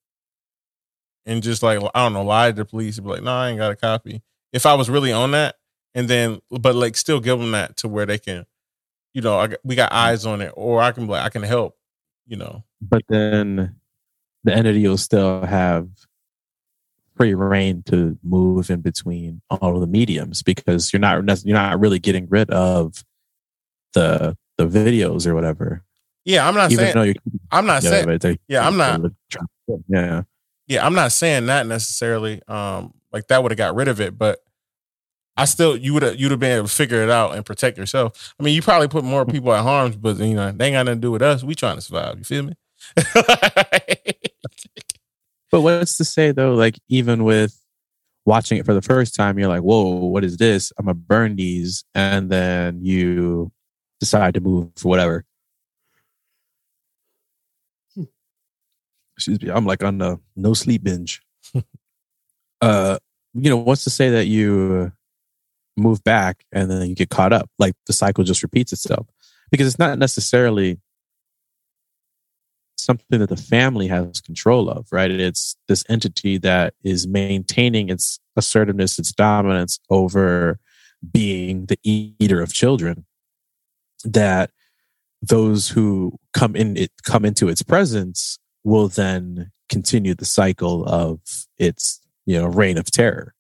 and 1.27 1.43
just 1.43 1.62
like 1.62 1.79
I 1.95 2.05
don't 2.05 2.12
know, 2.12 2.25
lied 2.25 2.57
to 2.57 2.62
the 2.62 2.66
police 2.66 2.99
and 2.99 3.07
be 3.07 3.12
like, 3.12 3.22
"No, 3.22 3.33
I 3.33 3.51
ain't 3.51 3.59
got 3.59 3.72
a 3.72 3.77
copy." 3.77 4.22
If 4.53 4.66
I 4.66 4.75
was 4.75 4.89
really 4.89 5.12
on 5.12 5.33
that, 5.33 5.57
and 5.95 6.09
then 6.09 6.41
but 6.51 6.75
like 6.75 6.97
still 6.97 7.20
give 7.20 7.39
them 7.39 7.53
that 7.53 7.77
to 7.79 7.89
where 7.89 8.07
they 8.07 8.18
can, 8.18 8.47
you 9.12 9.22
know, 9.22 9.39
I, 9.39 9.57
we 9.64 9.75
got 9.75 9.93
eyes 9.93 10.27
on 10.27 10.41
it, 10.41 10.53
or 10.57 10.81
I 10.81 10.93
can 10.93 11.07
be 11.07 11.12
like 11.12 11.25
I 11.25 11.29
can 11.29 11.43
help, 11.43 11.77
you 12.27 12.37
know. 12.37 12.64
but 12.81 13.03
then 13.09 13.77
the 14.45 14.55
entity 14.55 14.87
will 14.87 14.99
still 14.99 15.43
have 15.43 15.89
free 17.16 17.35
reign 17.35 17.83
to 17.85 18.18
move 18.22 18.70
in 18.70 18.81
between 18.81 19.41
all 19.51 19.75
of 19.75 19.81
the 19.81 19.87
mediums 19.87 20.43
because 20.43 20.93
you're 20.93 21.01
not 21.01 21.45
you're 21.45 21.57
not 21.57 21.81
really 21.81 21.99
getting 21.99 22.29
rid 22.29 22.51
of 22.51 23.05
the 23.95 24.37
the 24.59 24.66
videos 24.66 25.26
or 25.26 25.34
whatever. 25.34 25.82
Yeah, 26.24 26.48
I'm 26.48 26.55
not 26.55 26.72
Even 26.72 26.84
saying 26.84 26.94
though 26.94 27.02
you're 27.02 27.14
I'm 27.50 27.66
not 27.66 27.82
saying 27.82 28.18
they- 28.18 28.38
yeah, 28.48 28.66
I'm 28.66 28.76
not 28.76 29.00
yeah. 29.88 30.22
yeah, 30.66 30.86
I'm 30.86 30.94
not 30.94 31.12
saying 31.12 31.46
that 31.46 31.66
necessarily. 31.66 32.40
Um, 32.48 32.94
like 33.12 33.26
that 33.28 33.42
would 33.42 33.52
have 33.52 33.59
got 33.59 33.74
rid 33.74 33.88
of 33.88 34.00
it, 34.00 34.16
but 34.16 34.38
I 35.36 35.44
still 35.44 35.76
you 35.76 35.92
would 35.94 36.02
have 36.02 36.18
you'd 36.18 36.30
have 36.30 36.40
been 36.40 36.57
able 36.59 36.68
to 36.68 36.74
figure 36.74 37.02
it 37.02 37.11
out 37.11 37.34
and 37.34 37.44
protect 37.44 37.76
yourself. 37.76 38.34
I 38.38 38.42
mean, 38.42 38.55
you 38.55 38.62
probably 38.62 38.88
put 38.88 39.05
more 39.05 39.26
people 39.26 39.52
at 39.52 39.62
harms, 39.62 39.96
but 39.96 40.16
you 40.18 40.34
know 40.34 40.50
they 40.52 40.66
ain't 40.66 40.74
got 40.74 40.84
nothing 40.86 41.00
to 41.00 41.07
do 41.07 41.11
with 41.11 41.22
us. 41.22 41.44
We 41.44 41.55
trying 41.55 41.76
to 41.76 41.82
survive. 41.82 42.18
You 42.18 42.24
feel 42.24 42.42
me? 42.44 42.55
But 45.50 45.61
what's 45.61 45.96
to 45.98 46.05
say 46.05 46.32
though? 46.32 46.55
Like 46.55 46.80
even 46.88 47.22
with 47.22 47.57
watching 48.24 48.59
it 48.59 48.66
for 48.66 48.74
the 48.74 48.82
first 48.82 49.14
time, 49.14 49.38
you're 49.38 49.46
like, 49.48 49.62
"Whoa, 49.62 49.84
what 50.07 50.24
is 50.24 50.36
this? 50.36 50.72
I'm 50.76 50.86
gonna 50.86 50.94
burn 50.94 51.36
these," 51.36 51.84
and 51.94 52.28
then 52.28 52.80
you 52.84 53.52
decide 54.01 54.34
to 54.34 54.40
move 54.40 54.70
for 54.76 54.88
whatever. 54.88 55.24
Excuse 59.16 59.40
me, 59.40 59.51
I'm 59.51 59.64
like 59.64 59.84
on 59.84 59.99
the 59.99 60.18
no 60.34 60.55
sleep 60.55 60.82
binge. 60.82 61.22
uh, 62.61 62.99
you 63.32 63.51
know, 63.51 63.57
what's 63.57 63.84
to 63.84 63.90
say 63.90 64.11
that 64.11 64.26
you 64.26 64.92
move 65.76 66.03
back 66.05 66.45
and 66.53 66.70
then 66.70 66.88
you 66.88 66.95
get 66.95 67.11
caught 67.11 67.32
up? 67.32 67.49
Like 67.59 67.74
the 67.86 67.92
cycle 67.92 68.24
just 68.24 68.42
repeats 68.42 68.72
itself 68.72 69.07
because 69.51 69.66
it's 69.66 69.78
not 69.78 69.99
necessarily 69.99 70.80
something 72.76 73.18
that 73.18 73.28
the 73.28 73.36
family 73.36 73.88
has 73.88 74.20
control 74.20 74.68
of, 74.68 74.86
right? 74.92 75.11
It's 75.11 75.57
this 75.68 75.84
entity 75.88 76.38
that 76.38 76.74
is 76.82 77.07
maintaining 77.07 77.88
its 77.88 78.20
assertiveness, 78.36 78.99
its 78.99 79.12
dominance 79.12 79.78
over 79.90 80.59
being 81.12 81.66
the 81.66 81.78
eater 81.82 82.42
of 82.42 82.53
children. 82.53 83.07
That 84.05 84.50
those 85.22 85.68
who 85.68 86.18
come 86.32 86.55
in 86.55 86.76
it 86.76 86.90
come 87.05 87.24
into 87.24 87.48
its 87.48 87.62
presence 87.62 88.38
will 88.64 88.88
then 88.88 89.50
continue 89.70 90.14
the 90.14 90.24
cycle 90.26 90.84
of 90.84 91.20
its 91.59 92.00
you 92.26 92.38
know 92.38 92.46
reign 92.46 92.76
of 92.78 92.90
terror. 92.90 93.34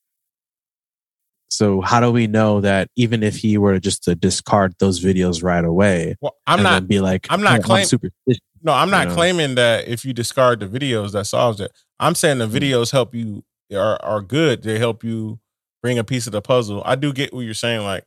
So 1.48 1.80
how 1.82 2.00
do 2.00 2.10
we 2.10 2.26
know 2.26 2.60
that 2.62 2.88
even 2.96 3.22
if 3.22 3.36
he 3.36 3.58
were 3.58 3.78
just 3.78 4.02
to 4.04 4.14
discard 4.14 4.74
those 4.80 5.04
videos 5.04 5.42
right 5.42 5.64
away, 5.64 6.16
well, 6.20 6.34
I'm 6.46 6.62
not. 6.62 6.88
be 6.88 7.00
like, 7.00 7.26
I'm 7.30 7.42
not 7.42 7.60
"Oh, 7.60 7.62
claim- 7.62 7.86
superstitious. 7.86 8.40
No, 8.62 8.72
I'm 8.72 8.90
not 8.90 9.02
you 9.04 9.08
know. 9.10 9.14
claiming 9.14 9.54
that 9.56 9.86
if 9.86 10.04
you 10.04 10.12
discard 10.14 10.60
the 10.60 10.66
videos 10.66 11.12
that 11.12 11.26
solves 11.26 11.60
it. 11.60 11.70
I'm 12.00 12.14
saying 12.14 12.38
the 12.38 12.48
Mm. 12.48 12.52
videos 12.58 12.90
help 12.92 13.14
you 13.14 13.44
are 13.72 14.02
are 14.02 14.20
good. 14.22 14.62
They 14.62 14.78
help 14.78 15.04
you 15.04 15.38
bring 15.82 15.98
a 15.98 16.04
piece 16.04 16.26
of 16.26 16.32
the 16.32 16.40
puzzle. 16.40 16.82
I 16.84 16.94
do 16.96 17.12
get 17.12 17.32
what 17.34 17.42
you're 17.42 17.52
saying. 17.54 17.82
Like 17.82 18.04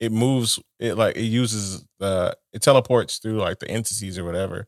it 0.00 0.10
moves. 0.12 0.58
It 0.78 0.94
like 0.96 1.16
it 1.16 1.22
uses 1.24 1.84
the 1.98 2.36
it 2.52 2.62
teleports 2.62 3.18
through 3.18 3.38
like 3.38 3.58
the 3.60 3.70
entities 3.70 4.18
or 4.18 4.24
whatever. 4.24 4.66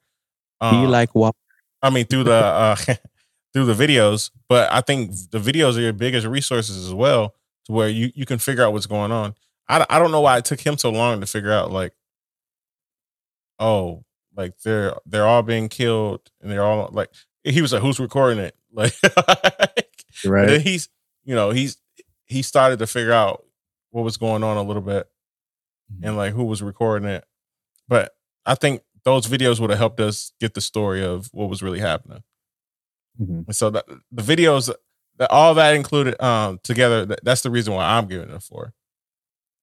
Be 0.61 0.66
Um, 0.68 0.89
like 0.89 1.14
what? 1.14 1.35
I 1.83 1.91
mean 1.91 2.05
through 2.07 2.24
the 2.24 2.33
uh 2.35 2.76
through 3.55 3.64
the 3.66 3.74
videos, 3.74 4.30
but 4.49 4.70
I 4.72 4.80
think 4.83 5.11
the 5.30 5.39
videos 5.39 5.76
are 5.76 5.80
your 5.80 5.93
biggest 5.93 6.26
resources 6.26 6.87
as 6.87 6.95
well, 6.95 7.35
to 7.66 7.72
where 7.72 7.89
you 7.89 8.12
you 8.14 8.26
can 8.26 8.39
figure 8.39 8.62
out 8.64 8.72
what's 8.72 8.87
going 8.87 9.11
on. 9.12 9.35
I 9.68 9.85
I 9.91 9.99
don't 9.99 10.12
know 10.12 10.20
why 10.20 10.39
it 10.39 10.45
took 10.45 10.61
him 10.61 10.76
so 10.78 10.91
long 10.91 11.20
to 11.20 11.26
figure 11.26 11.53
out 11.53 11.70
like, 11.72 11.95
oh, 13.59 14.05
like 14.37 14.59
they're 14.64 14.95
they're 15.07 15.26
all 15.26 15.43
being 15.43 15.68
killed 15.68 16.20
and 16.41 16.51
they're 16.51 16.62
all 16.64 16.89
like 16.93 17.11
he 17.45 17.61
was 17.61 17.72
like 17.72 17.83
who's 17.83 18.01
recording 18.01 18.39
it 18.39 18.57
like 18.72 18.95
Right. 20.24 20.61
he's 20.61 20.89
you 21.24 21.35
know 21.35 21.51
he's 21.51 21.76
he 22.26 22.43
started 22.43 22.78
to 22.78 22.87
figure 22.87 23.12
out 23.12 23.45
what 23.91 24.05
was 24.05 24.16
going 24.16 24.43
on 24.45 24.57
a 24.57 24.62
little 24.62 24.83
bit 24.83 25.07
and 26.03 26.16
like 26.16 26.32
who 26.32 26.45
was 26.45 26.62
recording 26.62 27.09
it 27.09 27.24
but 27.88 28.12
i 28.47 28.55
think 28.55 28.82
those 29.05 29.26
videos 29.26 29.59
would 29.61 29.70
have 29.70 29.78
helped 29.78 30.01
us 30.01 30.32
get 30.40 30.55
the 30.55 30.61
story 30.61 31.05
of 31.05 31.28
what 31.32 31.49
was 31.49 31.62
really 31.62 31.80
happening 31.80 32.22
Mhm. 33.20 33.47
and 33.47 33.55
so 33.57 33.68
the, 33.70 33.84
the 34.11 34.22
videos 34.22 34.72
that 35.18 35.30
all 35.30 35.55
that 35.55 35.74
included 35.74 36.20
um 36.22 36.59
together 36.64 37.05
that, 37.07 37.20
that's 37.22 37.43
the 37.43 37.51
reason 37.51 37.74
why 37.74 37.84
i'm 37.84 38.07
giving 38.07 38.30
it 38.30 38.34
a 38.34 38.40
four 38.40 38.72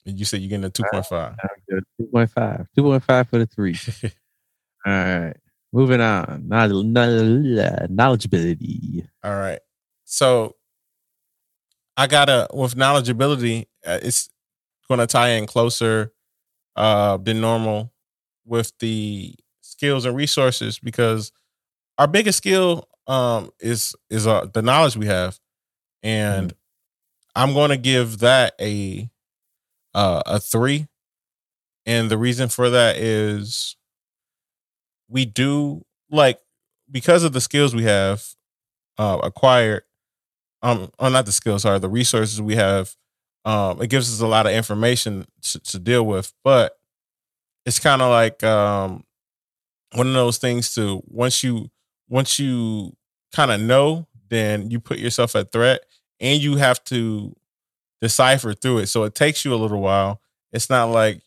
and 0.05 0.17
you 0.19 0.25
said 0.25 0.39
you're 0.41 0.49
getting 0.49 0.65
a 0.65 0.69
2.5 0.69 1.35
2.5. 2.01 2.67
2.5 2.77 3.29
for 3.29 3.37
the 3.39 3.45
three. 3.45 3.75
All 4.85 4.93
right. 4.93 5.33
Moving 5.73 5.99
on. 6.01 6.47
Knowl- 6.47 6.83
knowl- 6.83 7.87
Knowledgeability. 7.89 9.07
All 9.23 9.35
right. 9.35 9.59
So 10.05 10.55
I 11.97 12.07
gotta 12.07 12.47
with 12.53 12.75
knowledgeability, 12.75 13.65
uh, 13.85 13.99
it's 14.01 14.29
gonna 14.87 15.05
tie 15.05 15.29
in 15.31 15.45
closer 15.45 16.13
uh 16.79 17.17
than 17.17 17.41
normal 17.41 17.93
with 18.45 18.73
the 18.79 19.35
skills 19.61 20.05
and 20.05 20.15
resources 20.17 20.79
because 20.79 21.33
our 21.97 22.07
biggest 22.07 22.37
skill 22.39 22.87
um 23.07 23.51
is 23.59 23.95
is 24.09 24.27
uh, 24.27 24.47
the 24.53 24.61
knowledge 24.61 24.97
we 24.97 25.07
have, 25.07 25.39
and 26.03 26.53
I'm 27.35 27.53
gonna 27.53 27.77
give 27.77 28.19
that 28.19 28.53
a 28.61 29.09
uh 29.93 30.21
a 30.25 30.39
three, 30.39 30.87
and 31.85 32.09
the 32.11 32.17
reason 32.17 32.49
for 32.49 32.69
that 32.69 32.97
is 32.97 33.75
we 35.07 35.25
do 35.25 35.83
like 36.11 36.39
because 36.91 37.23
of 37.23 37.33
the 37.33 37.41
skills 37.41 37.75
we 37.75 37.83
have 37.83 38.23
uh, 38.97 39.19
acquired 39.23 39.83
um 40.61 40.91
oh, 40.99 41.09
not 41.09 41.25
the 41.25 41.31
skills 41.31 41.63
sorry 41.63 41.79
the 41.79 41.89
resources 41.89 42.41
we 42.41 42.55
have 42.55 42.95
um 43.45 43.81
it 43.81 43.89
gives 43.89 44.13
us 44.13 44.21
a 44.21 44.27
lot 44.27 44.45
of 44.45 44.51
information 44.53 45.25
to, 45.41 45.59
to 45.61 45.79
deal 45.79 46.05
with 46.05 46.33
but 46.43 46.73
it's 47.65 47.79
kind 47.79 48.01
of 48.01 48.09
like 48.09 48.43
um 48.43 49.03
one 49.95 50.07
of 50.07 50.13
those 50.13 50.37
things 50.37 50.73
to 50.75 51.01
once 51.07 51.43
you 51.43 51.69
once 52.09 52.39
you 52.39 52.95
kind 53.33 53.51
of 53.51 53.59
know 53.61 54.07
then 54.29 54.69
you 54.71 54.79
put 54.79 54.99
yourself 54.99 55.35
at 55.35 55.51
threat 55.51 55.81
and 56.19 56.41
you 56.41 56.57
have 56.57 56.83
to 56.85 57.35
decipher 58.01 58.53
through 58.53 58.79
it 58.79 58.87
so 58.87 59.03
it 59.03 59.15
takes 59.15 59.45
you 59.45 59.53
a 59.53 59.57
little 59.57 59.81
while 59.81 60.21
it's 60.53 60.69
not 60.69 60.85
like 60.85 61.21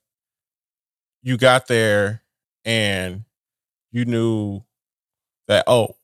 you 1.23 1.37
got 1.37 1.67
there 1.67 2.23
and 2.65 3.25
you 3.93 4.05
knew 4.05 4.63
that 5.49 5.65
oh, 5.67 5.97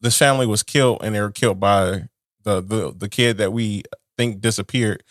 this 0.00 0.18
family 0.18 0.46
was 0.46 0.62
killed 0.62 1.00
and 1.02 1.14
they 1.14 1.20
were 1.20 1.30
killed 1.32 1.60
by 1.60 2.08
the 2.44 2.60
the 2.60 2.94
the 2.96 3.08
kid 3.08 3.38
that 3.38 3.52
we 3.52 3.82
think 4.16 4.40
disappeared. 4.40 5.02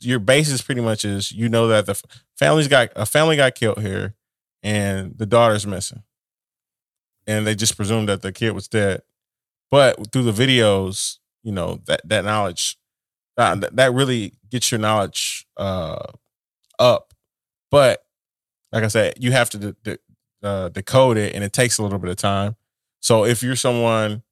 Your 0.00 0.18
basis 0.18 0.62
pretty 0.62 0.80
much 0.80 1.04
is 1.04 1.32
you 1.32 1.48
know 1.48 1.68
that 1.68 1.86
the 1.86 2.00
family's 2.38 2.68
got 2.68 2.90
a 2.96 3.06
family 3.06 3.36
got 3.36 3.54
killed 3.54 3.80
here, 3.80 4.14
and 4.62 5.16
the 5.18 5.26
daughter's 5.26 5.66
missing, 5.66 6.02
and 7.26 7.46
they 7.46 7.54
just 7.54 7.76
presume 7.76 8.06
that 8.06 8.22
the 8.22 8.32
kid 8.32 8.52
was 8.52 8.68
dead. 8.68 9.02
But 9.70 10.12
through 10.12 10.30
the 10.30 10.32
videos, 10.32 11.18
you 11.42 11.52
know 11.52 11.80
that 11.86 12.00
that 12.04 12.24
knowledge 12.24 12.78
uh, 13.36 13.56
that 13.72 13.94
really 13.94 14.34
gets 14.50 14.70
your 14.72 14.80
knowledge 14.80 15.46
uh, 15.56 16.04
up. 16.78 17.14
But 17.70 18.04
like 18.72 18.84
I 18.84 18.88
said, 18.88 19.14
you 19.18 19.32
have 19.32 19.50
to 19.50 19.58
de- 19.58 19.76
de- 19.84 19.98
uh, 20.42 20.68
decode 20.70 21.18
it, 21.18 21.34
and 21.34 21.44
it 21.44 21.52
takes 21.52 21.78
a 21.78 21.82
little 21.82 21.98
bit 21.98 22.10
of 22.10 22.16
time. 22.16 22.56
So 23.00 23.24
if 23.24 23.42
you're 23.42 23.56
someone 23.56 24.22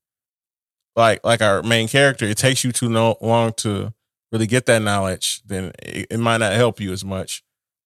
like 0.95 1.25
like 1.25 1.43
our 1.43 1.63
main 1.63 1.89
character, 1.89 2.25
it 2.25 2.39
takes 2.39 2.65
you 2.65 2.73
too 2.73 2.89
long 2.89 3.53
to 3.59 3.93
really 4.37 4.47
get 4.47 4.67
that 4.67 4.83
knowledge, 4.83 5.43
then 5.47 5.73
it, 5.83 6.07
it, 6.11 6.19
might 6.19 6.39
not 6.39 6.53
help 6.53 6.81
you 6.81 6.93
as 6.93 7.05
much. 7.05 7.43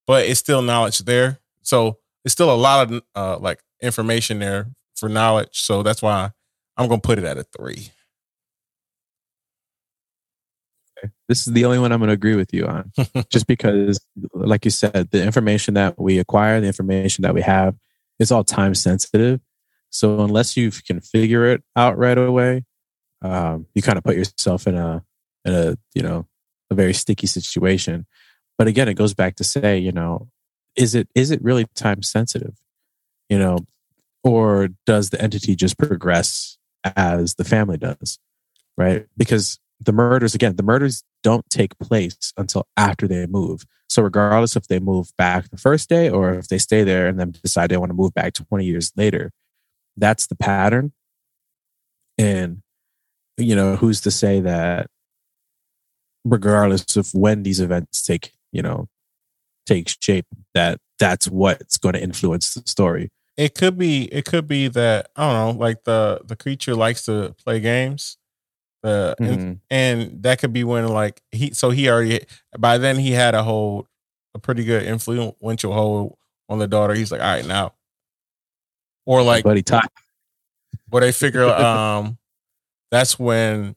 But 0.07 0.27
it's 0.27 0.41
still 0.41 0.63
knowledge 0.63 0.99
there. 0.99 1.39
So 1.63 1.99
it's 2.25 2.33
still 2.33 2.53
a 2.53 2.57
lot 2.57 2.91
of 2.91 3.03
uh, 3.15 3.39
like 3.39 3.61
information 3.81 4.41
there 4.41 4.69
for 4.97 5.09
knowledge. 5.09 5.63
So 5.63 5.83
that's 5.83 6.03
why 6.03 6.33
I'm 6.77 6.89
gonna 6.89 7.01
put 7.01 7.19
it 7.19 7.25
at 7.25 7.39
a 7.39 7.45
three. 7.45 7.93
This 11.29 11.47
is 11.47 11.53
the 11.55 11.65
only 11.65 11.79
one 11.79 11.93
I'm 11.93 12.01
going 12.01 12.09
to 12.09 12.15
agree 12.15 12.35
with 12.35 12.53
you 12.53 12.67
on, 12.67 12.93
just 13.31 13.47
because, 13.47 14.01
like 14.35 14.67
you 14.67 14.71
said, 14.71 15.11
the 15.11 15.23
information 15.23 15.73
that 15.73 15.99
we 15.99 16.19
acquire, 16.19 16.61
the 16.61 16.67
information 16.67 17.23
that 17.23 17.33
we 17.33 17.41
have, 17.41 17.75
is 18.19 18.31
all 18.31 18.45
time 18.45 18.75
sensitive. 18.75 19.41
So 19.89 20.21
unless 20.21 20.59
you 20.59 20.71
can 20.71 21.01
figure 21.01 21.47
it 21.47 21.63
out 21.75 21.97
right 21.97 22.19
away, 22.19 22.65
um, 23.23 23.67
you 23.75 23.81
kind 23.81 23.97
of 23.97 24.05
put 24.05 24.17
yourself 24.17 24.67
in 24.67 24.75
a 24.75 25.03
in 25.45 25.55
a 25.55 25.77
you 25.95 26.03
know 26.03 26.27
a 26.71 26.75
very 26.75 26.95
sticky 26.95 27.27
situation. 27.27 28.07
But 28.59 28.69
again, 28.69 28.89
it 28.89 28.95
goes 28.95 29.15
back 29.15 29.37
to 29.37 29.45
say, 29.45 29.79
you 29.79 29.93
know, 29.93 30.29
is 30.77 30.95
it 30.95 31.09
is 31.15 31.31
it 31.31 31.43
really 31.43 31.67
time 31.75 32.03
sensitive? 32.03 32.57
You 33.29 33.39
know, 33.39 33.59
or 34.23 34.69
does 34.87 35.11
the 35.11 35.21
entity 35.21 35.57
just 35.57 35.79
progress 35.79 36.59
as 36.97 37.35
the 37.35 37.45
family 37.45 37.79
does? 37.79 38.19
Right? 38.77 39.07
Because 39.17 39.59
the 39.81 39.93
murders 39.93 40.35
again 40.35 40.57
the 40.57 40.63
murders 40.63 41.03
don't 41.23 41.49
take 41.51 41.79
place 41.79 42.33
until 42.37 42.67
after 42.77 43.09
they 43.09 43.27
move 43.27 43.65
so 43.89 44.03
regardless 44.03 44.57
if 44.57 44.69
they 44.69 44.79
move 44.79 45.11
back 45.17 45.49
the 45.51 45.57
first 45.57 45.89
day 45.89 46.09
or 46.09 46.35
if 46.35 46.49
they 46.49 46.59
stay 46.59 46.85
there 46.85 47.09
and 47.09 47.19
then 47.19 47.33
decide 47.43 47.71
they 47.71 47.77
want 47.77 47.91
to 47.91 47.95
move 47.95 48.15
back 48.15 48.35
20 48.35 48.65
years 48.65 48.93
later 48.97 49.33
that's 49.97 50.27
the 50.27 50.37
pattern 50.37 50.93
and 52.19 52.63
you 53.37 53.57
know 53.57 53.77
who's 53.77 54.01
to 54.03 54.11
say 54.11 54.41
that 54.41 54.87
regardless 56.25 56.97
of 56.97 57.13
when 57.15 57.43
these 57.43 57.61
events 57.61 58.03
take 58.03 58.33
you 58.53 58.63
know 58.63 58.89
take 59.67 59.89
shape 60.01 60.27
that 60.55 60.79
that's 60.99 61.29
what's 61.29 61.79
going 61.79 61.95
to 61.95 62.03
influence 62.03 62.55
the 62.55 62.63
story 62.67 63.11
it 63.37 63.55
could 63.55 63.79
be 63.79 64.05
it 64.13 64.25
could 64.25 64.47
be 64.47 64.69
that 64.69 65.09
i 65.17 65.23
don't 65.23 65.57
know 65.57 65.61
like 65.65 65.85
the 65.85 66.21
the 66.25 66.37
creature 66.37 66.75
likes 66.75 67.05
to 67.05 67.35
play 67.45 67.61
games 67.61 68.17
uh, 68.83 69.15
mm-hmm. 69.21 69.25
and, 69.25 69.61
and, 69.69 70.23
that 70.23 70.39
could 70.39 70.55
be 70.55 70.65
when 70.65 70.89
like 70.89 71.21
he 71.33 71.53
so 71.53 71.69
he 71.69 71.91
already 71.91 72.25
by 72.59 72.79
then 72.79 72.97
he 72.97 73.11
had 73.11 73.35
a 73.35 73.43
hold 73.43 73.87
a 74.35 74.39
pretty 74.39 74.65
good 74.65 74.85
influential 74.85 75.73
hold 75.73 76.17
on 76.49 76.59
the 76.59 76.69
daughter. 76.69 76.95
He's 76.95 77.13
like, 77.13 77.21
all 77.21 77.29
right 77.29 77.47
now. 77.47 77.75
Or 79.07 79.23
like 79.23 79.45
buddy 79.45 79.63
talk. 79.63 79.91
Where 80.91 81.01
they 81.01 81.13
figure 81.13 81.47
um 81.47 82.19
that's 82.91 83.19
when 83.19 83.77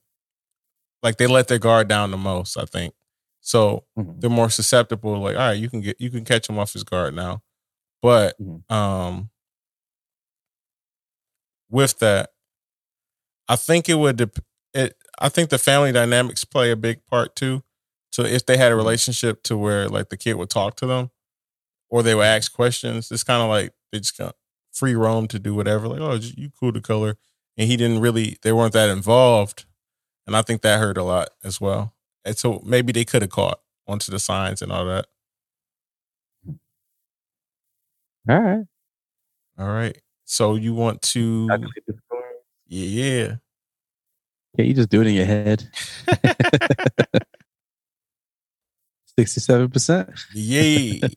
like 1.04 1.18
they 1.18 1.28
let 1.28 1.48
their 1.48 1.60
guard 1.60 1.88
down 1.88 2.12
the 2.12 2.18
most, 2.18 2.58
I 2.58 2.66
think. 2.66 2.94
So 3.42 3.84
mm-hmm. 3.98 4.20
they're 4.20 4.30
more 4.30 4.50
susceptible, 4.50 5.20
like, 5.20 5.36
all 5.36 5.42
right, 5.42 5.52
you 5.60 5.70
can 5.70 5.82
get 5.82 6.00
you 6.00 6.10
can 6.10 6.24
catch 6.24 6.50
him 6.50 6.58
off 6.58 6.74
his 6.74 6.84
guard 6.84 7.14
now. 7.14 7.44
But 8.02 8.36
mm-hmm. 8.42 8.74
um 8.74 9.30
with 11.70 12.00
that, 12.00 12.30
I 13.48 13.56
think 13.56 13.90
it 13.90 13.96
would 13.96 14.16
dep- 14.16 14.46
it 14.74 14.96
I 15.20 15.30
think 15.30 15.50
the 15.50 15.58
family 15.58 15.92
dynamics 15.92 16.46
play 16.46 16.72
a 16.72 16.76
big 16.76 17.06
part 17.06 17.36
too. 17.36 17.64
So 18.12 18.24
if 18.24 18.46
they 18.46 18.58
had 18.58 18.68
a 18.68 18.70
mm-hmm. 18.70 18.78
relationship 18.78 19.44
to 19.44 19.58
where 19.58 19.90
like 19.90 20.10
the 20.10 20.18
kid 20.18 20.36
would 20.36 20.50
talk 20.50 20.78
to 20.78 20.86
them 20.86 21.12
or 21.90 22.02
they 22.02 22.16
would 22.16 22.26
ask 22.26 22.54
questions, 22.54 23.12
it's 23.12 23.24
kind 23.24 23.44
of 23.44 23.50
like 23.50 23.74
they 23.92 24.00
just 24.00 24.20
of 24.20 24.34
free 24.72 24.96
roam 24.96 25.28
to 25.28 25.40
do 25.40 25.54
whatever. 25.54 25.88
Like, 25.88 26.00
oh, 26.00 26.14
you 26.16 26.50
cool 26.60 26.74
to 26.74 26.82
color. 26.82 27.18
And 27.58 27.70
he 27.70 27.78
didn't 27.78 28.02
really, 28.02 28.38
they 28.42 28.52
weren't 28.52 28.74
that 28.74 28.90
involved. 28.90 29.66
And 30.26 30.36
I 30.36 30.42
think 30.42 30.62
that 30.62 30.80
hurt 30.80 30.98
a 30.98 31.04
lot 31.04 31.30
as 31.44 31.60
well. 31.60 31.94
And 32.26 32.38
so 32.38 32.62
maybe 32.66 32.94
they 32.94 33.06
could 33.06 33.22
have 33.22 33.32
caught 33.32 33.60
onto 33.88 34.12
the 34.12 34.20
signs 34.20 34.62
and 34.62 34.72
all 34.72 34.86
that. 34.86 35.08
All 38.30 38.40
right. 38.40 38.66
All 39.60 39.68
right. 39.68 39.98
So 40.26 40.56
you 40.56 40.74
want 40.74 41.02
to. 41.04 41.50
Yeah. 42.68 42.86
Yeah. 42.86 43.36
Can't 44.56 44.68
you 44.68 44.74
just 44.74 44.90
do 44.90 45.02
it 45.02 45.08
in 45.08 45.16
your 45.16 45.26
head? 45.26 45.68
67%. 49.20 50.26
Yay. 50.34 51.02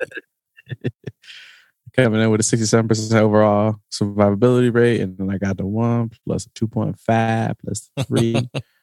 Coming 1.96 2.20
in 2.20 2.30
with 2.30 2.40
a 2.40 2.44
67% 2.44 3.14
overall 3.20 3.76
survivability 3.90 4.74
rate. 4.74 5.00
And 5.00 5.16
then 5.16 5.30
I 5.30 5.38
got 5.38 5.56
the 5.56 5.66
one 5.66 6.10
2.5 6.28 7.54
plus 7.64 7.90
three. 8.06 8.48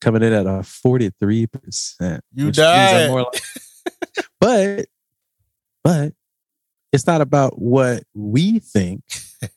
Coming 0.00 0.22
in 0.22 0.32
at 0.32 0.46
a 0.46 0.60
43%. 0.60 2.20
You 2.34 2.50
died. 2.50 3.10
Like, 3.10 3.42
but, 4.40 4.86
but 5.82 6.12
it's 6.92 7.06
not 7.06 7.20
about 7.20 7.60
what 7.60 8.04
we 8.14 8.58
think 8.58 9.02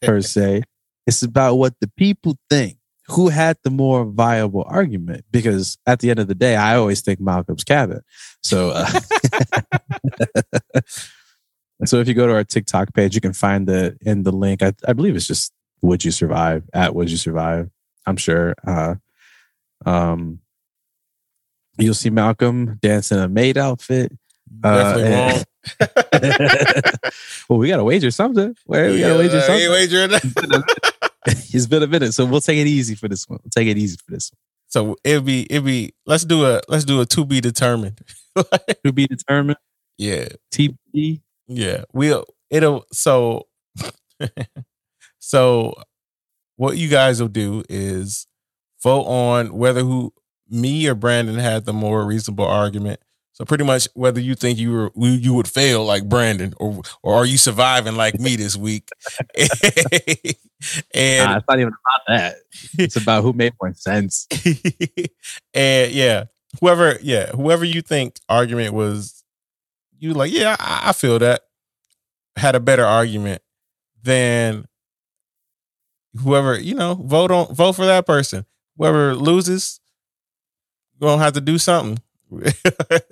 per 0.02 0.22
se. 0.22 0.64
It's 1.08 1.22
about 1.22 1.56
what 1.56 1.76
the 1.80 1.92
people 1.96 2.38
think 2.50 2.78
who 3.08 3.30
had 3.30 3.58
the 3.64 3.70
more 3.70 4.06
viable 4.06 4.66
argument? 4.68 5.26
Because 5.32 5.78
at 5.86 6.00
the 6.00 6.10
end 6.10 6.20
of 6.20 6.28
the 6.28 6.36
day, 6.36 6.56
I 6.56 6.76
always 6.76 7.02
think 7.02 7.20
Malcolm's 7.20 7.64
cabin. 7.64 8.02
So, 8.42 8.72
uh, 8.72 8.88
so 11.86 12.00
if 12.00 12.08
you 12.08 12.14
go 12.14 12.28
to 12.28 12.34
our 12.34 12.44
TikTok 12.44 12.94
page, 12.94 13.16
you 13.16 13.22
can 13.22 13.34
find 13.34 13.68
the 13.68 13.98
in 14.02 14.24
the 14.24 14.32
link. 14.32 14.64
I, 14.64 14.74
I 14.88 14.94
believe 14.94 15.16
it's 15.16 15.28
just 15.28 15.54
"Would 15.82 16.04
you 16.04 16.12
survive?" 16.12 16.64
at 16.74 16.96
"Would 16.96 17.12
you 17.12 17.18
survive?" 17.18 17.70
I'm 18.06 18.18
sure. 18.18 18.56
Uh, 18.66 18.96
um, 19.86 20.40
you'll 21.78 21.94
see 21.94 22.10
Malcolm 22.10 22.78
dance 22.82 23.12
in 23.12 23.20
a 23.20 23.28
maid 23.28 23.58
outfit. 23.58 24.12
Definitely 24.62 25.14
uh, 25.14 25.44
well, 27.50 27.60
we 27.60 27.68
got 27.68 27.78
to 27.78 27.84
wager 27.84 28.12
something. 28.12 28.56
Where 28.66 28.90
we 28.92 29.00
got 29.00 29.14
to 29.14 29.18
wager 29.18 29.42
something. 29.42 29.70
Wagering. 29.70 30.12
it's 31.26 31.66
been 31.66 31.84
a 31.84 31.88
minute, 31.88 32.14
so 32.14 32.26
we'll 32.26 32.42
take 32.42 32.60
it 32.60 32.68
easy 32.68 32.96
for 32.96 33.08
this 33.08 33.28
one. 33.28 33.40
We'll 33.44 33.50
take 33.50 33.68
it 33.68 33.78
easy 33.78 33.98
for 33.98 34.12
this 34.12 34.32
one. 34.32 34.40
So 34.68 34.96
it'll 35.04 35.22
be 35.22 35.48
it'll 35.50 35.66
be 35.66 35.94
let's 36.06 36.26
do 36.26 36.46
a 36.46 36.62
let's 36.68 36.86
do 36.86 37.02
a 37.02 37.06
to 37.06 37.26
be 37.26 37.42
determined. 37.42 38.00
to 38.84 38.92
be 38.94 39.08
determined. 39.08 39.58
Yeah. 39.98 40.28
TB. 40.54 41.22
Yeah. 41.48 41.84
We'll 41.94 42.26
it'll 42.50 42.86
so 42.92 43.48
so 45.20 45.74
what 46.58 46.78
you 46.78 46.90
guys 46.90 47.22
will 47.22 47.28
do 47.28 47.64
is 47.70 48.28
vote 48.86 49.06
on 49.06 49.52
whether 49.58 49.82
who 49.82 50.14
me 50.48 50.88
or 50.88 50.94
Brandon 50.94 51.40
had 51.40 51.66
the 51.66 51.74
more 51.74 52.06
reasonable 52.06 52.46
argument 52.46 53.00
so 53.36 53.44
pretty 53.44 53.66
much 53.66 53.90
whether 53.96 54.22
you 54.22 54.34
think 54.34 54.58
you 54.58 54.72
were 54.72 54.92
you 54.96 55.34
would 55.34 55.50
fail 55.50 55.84
like 55.84 56.08
Brandon 56.08 56.54
or 56.56 56.82
or 57.04 57.16
are 57.16 57.26
you 57.26 57.38
surviving 57.38 57.98
like 57.98 58.18
me 58.18 58.38
this 58.38 58.56
week? 58.56 58.88
and 59.38 61.30
nah, 61.30 61.36
it's 61.36 61.46
not 61.50 61.60
even 61.60 61.74
about 61.74 62.08
that. 62.08 62.36
It's 62.78 62.96
about 62.96 63.24
who 63.24 63.34
made 63.34 63.52
more 63.62 63.74
sense. 63.74 64.26
and 65.54 65.92
yeah, 65.92 66.26
whoever 66.62 66.98
yeah, 67.02 67.32
whoever 67.32 67.66
you 67.66 67.82
think 67.82 68.22
argument 68.30 68.74
was 68.74 69.26
you 70.00 70.14
like, 70.14 70.32
yeah, 70.32 70.56
I, 70.58 70.84
I 70.86 70.94
feel 70.94 71.20
that 71.20 71.42
had 72.38 72.56
a 72.56 72.62
better 72.62 72.86
argument 72.86 73.42
than 74.02 74.66
whoever, 76.24 76.58
you 76.58 76.76
know, 76.76 76.94
vote 76.94 77.32
on 77.32 77.54
vote 77.54 77.74
for 77.74 77.86
that 77.86 78.06
person. 78.06 78.46
Whoever 78.78 79.16
loses, 79.16 79.80
gonna 81.00 81.22
have 81.22 81.34
to 81.34 81.42
do 81.42 81.58
something. 81.58 82.00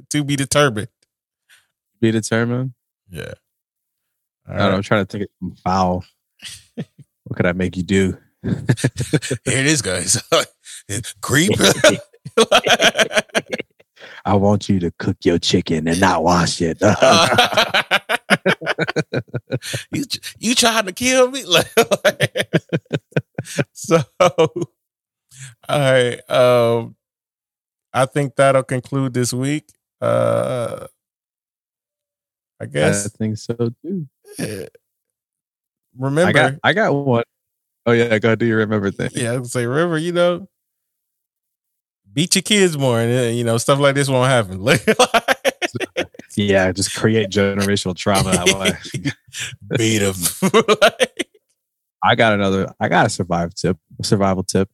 to 0.09 0.23
be 0.23 0.35
determined. 0.35 0.89
Be 2.01 2.11
determined. 2.11 2.73
Yeah. 3.09 3.33
All 4.47 4.55
I 4.55 4.57
don't 4.57 4.71
know. 4.71 4.77
I'm 4.77 4.83
trying 4.83 5.05
to 5.05 5.17
think 5.17 5.29
of 5.41 5.59
foul. 5.59 6.03
what 6.75 7.35
could 7.35 7.45
I 7.45 7.53
make 7.53 7.77
you 7.77 7.83
do? 7.83 8.17
Here 8.43 8.55
it 9.45 9.65
is, 9.65 9.81
guys. 9.81 10.21
Creep. 11.21 11.51
I 14.25 14.35
want 14.35 14.67
you 14.67 14.79
to 14.79 14.91
cook 14.91 15.17
your 15.23 15.39
chicken 15.39 15.87
and 15.87 15.99
not 15.99 16.23
wash 16.23 16.61
it. 16.61 16.81
you 19.91 20.03
you 20.39 20.55
trying 20.55 20.85
to 20.87 20.91
kill 20.91 21.31
me? 21.31 21.43
So, 23.71 24.01
all 25.69 25.79
right. 25.79 26.29
Um, 26.29 26.95
I 27.93 28.05
think 28.05 28.35
that'll 28.35 28.63
conclude 28.63 29.13
this 29.13 29.33
week. 29.33 29.69
Uh, 30.01 30.87
I 32.59 32.65
guess 32.65 33.05
I 33.05 33.09
think 33.09 33.37
so 33.37 33.53
too. 33.83 34.07
remember. 35.97 36.29
I 36.29 36.31
got 36.31 36.53
I 36.63 36.73
got 36.73 36.93
one. 36.93 37.23
Oh 37.85 37.91
yeah, 37.91 38.17
go 38.19 38.35
do 38.35 38.45
your 38.45 38.57
remember 38.59 38.91
thing. 38.91 39.09
yeah, 39.13 39.33
I 39.33 39.37
was 39.37 39.51
say 39.51 39.65
remember. 39.65 39.97
You 39.97 40.13
know, 40.13 40.47
beat 42.11 42.35
your 42.35 42.41
kids 42.41 42.77
more, 42.77 42.99
and 42.99 43.11
uh, 43.11 43.29
you 43.29 43.43
know 43.43 43.57
stuff 43.57 43.79
like 43.79 43.95
this 43.95 44.09
won't 44.09 44.29
happen. 44.29 44.63
Yeah, 46.35 46.71
just 46.71 46.95
create 46.95 47.29
generational 47.29 47.95
trauma. 47.95 48.31
beat 49.77 49.99
them. 49.99 50.15
I 52.03 52.15
got 52.15 52.33
another. 52.33 52.73
I 52.79 52.89
got 52.89 53.05
a 53.05 53.09
survival 53.09 53.53
tip, 53.55 53.77
survival 54.01 54.43
tip. 54.43 54.69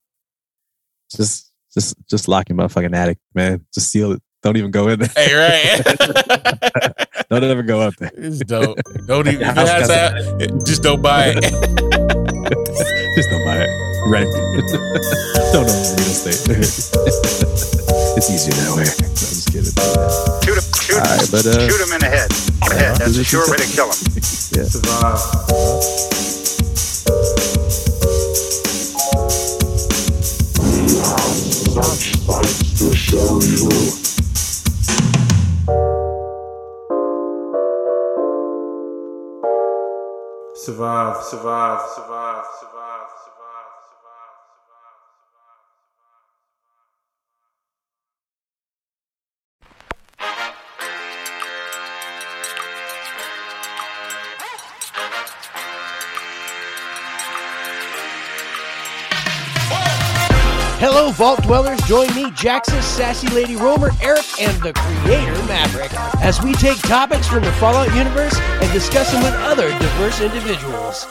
Just, 1.15 1.51
just, 1.73 1.95
just 2.07 2.27
lock 2.27 2.49
your 2.49 2.57
motherfucking 2.57 2.95
attic, 2.95 3.17
man. 3.33 3.65
Just 3.73 3.89
seal 3.91 4.11
it. 4.13 4.21
Don't 4.41 4.55
even 4.55 4.71
go 4.71 4.87
in 4.87 4.99
there. 4.99 5.09
hey, 5.15 5.33
right? 5.33 5.83
Don't 7.29 7.43
ever 7.43 7.61
go 7.61 7.81
up 7.81 7.93
there. 7.97 8.09
it's 8.15 8.39
dope. 8.39 8.79
Don't 9.05 9.27
even. 9.27 9.41
Your 9.41 9.49
If 9.49 9.57
it 9.57 9.59
house 9.59 9.69
has 9.69 9.87
got 9.87 10.13
that, 10.39 10.63
just 10.65 10.81
don't 10.81 11.01
buy 11.01 11.33
it. 11.35 11.41
Just 13.15 13.29
don't 13.29 13.43
buy 13.45 13.57
it. 13.57 13.69
Rent. 14.07 14.29
don't 15.53 15.67
own 15.67 15.93
real 15.93 16.09
estate. 16.09 16.39
it's 18.17 18.29
easier 18.31 18.53
that 18.55 18.71
way. 18.77 18.85
No, 18.85 18.91
I'm 19.05 19.13
just 19.13 19.51
kidding. 19.51 19.73
Shoot 20.41 20.57
him, 20.57 20.63
shoot 20.81 20.95
him, 20.95 21.03
All 21.03 21.17
right, 21.17 21.29
but 21.29 21.45
uh, 21.45 21.67
shoot 21.69 21.81
him 21.85 21.91
in 21.93 21.99
the 21.99 22.09
head. 22.09 22.31
The 22.31 22.75
head. 22.79 22.95
That's 22.97 23.17
a 23.17 23.23
sure 23.23 23.45
way 23.51 23.57
to 23.57 23.67
kill 23.75 23.87
him. 23.87 23.93
Survive. 23.93 25.19
Survive, 40.69 41.23
survive, 41.23 41.81
survive, 41.95 42.45
survive, 42.59 43.18
Hello, 60.79 61.11
Vault 61.11 61.43
Dwellers. 61.43 61.81
Join 61.81 62.07
me, 62.15 62.31
Jackson, 62.31 62.81
Sassy 62.81 63.27
Lady 63.35 63.57
Romer, 63.57 63.91
Eric, 64.01 64.23
and 64.39 64.55
the 64.63 64.71
Creator 64.71 65.35
Maverick 65.43 65.91
as 66.23 66.41
we 66.41 66.53
take 66.53 66.77
topics 66.77 67.27
from 67.27 67.43
the 67.43 67.51
Fallout 67.59 67.93
universe 67.93 68.39
and 68.39 68.71
discuss 68.71 69.11
them 69.11 69.21
with 69.21 69.33
other 69.43 69.67
diverse 69.77 70.21
individuals. 70.21 71.05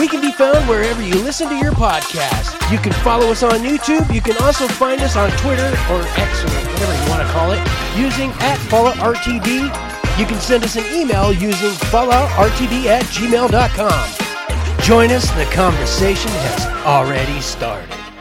We 0.00 0.08
can 0.08 0.20
be 0.20 0.32
found 0.32 0.68
wherever 0.68 1.00
you 1.00 1.14
listen 1.22 1.48
to 1.48 1.54
your 1.54 1.70
podcast. 1.70 2.58
You 2.72 2.78
can 2.78 2.92
follow 3.04 3.30
us 3.30 3.44
on 3.44 3.60
YouTube. 3.60 4.12
You 4.12 4.20
can 4.20 4.36
also 4.42 4.66
find 4.66 5.00
us 5.00 5.14
on 5.14 5.30
Twitter 5.38 5.70
or 5.94 6.02
X 6.18 6.42
or 6.42 6.50
whatever 6.50 7.04
you 7.04 7.08
want 7.08 7.22
to 7.22 7.32
call 7.32 7.52
it 7.52 7.62
using 7.96 8.30
at 8.42 8.58
FalloutRTD. 8.66 10.18
You 10.18 10.26
can 10.26 10.40
send 10.40 10.64
us 10.64 10.74
an 10.74 10.92
email 10.92 11.32
using 11.32 11.70
falloutrtd 11.86 12.86
at 12.86 13.04
gmail.com. 13.04 14.82
Join 14.82 15.12
us, 15.12 15.30
the 15.38 15.44
conversation 15.54 16.32
has 16.32 16.66
already 16.84 17.40
started. 17.40 18.13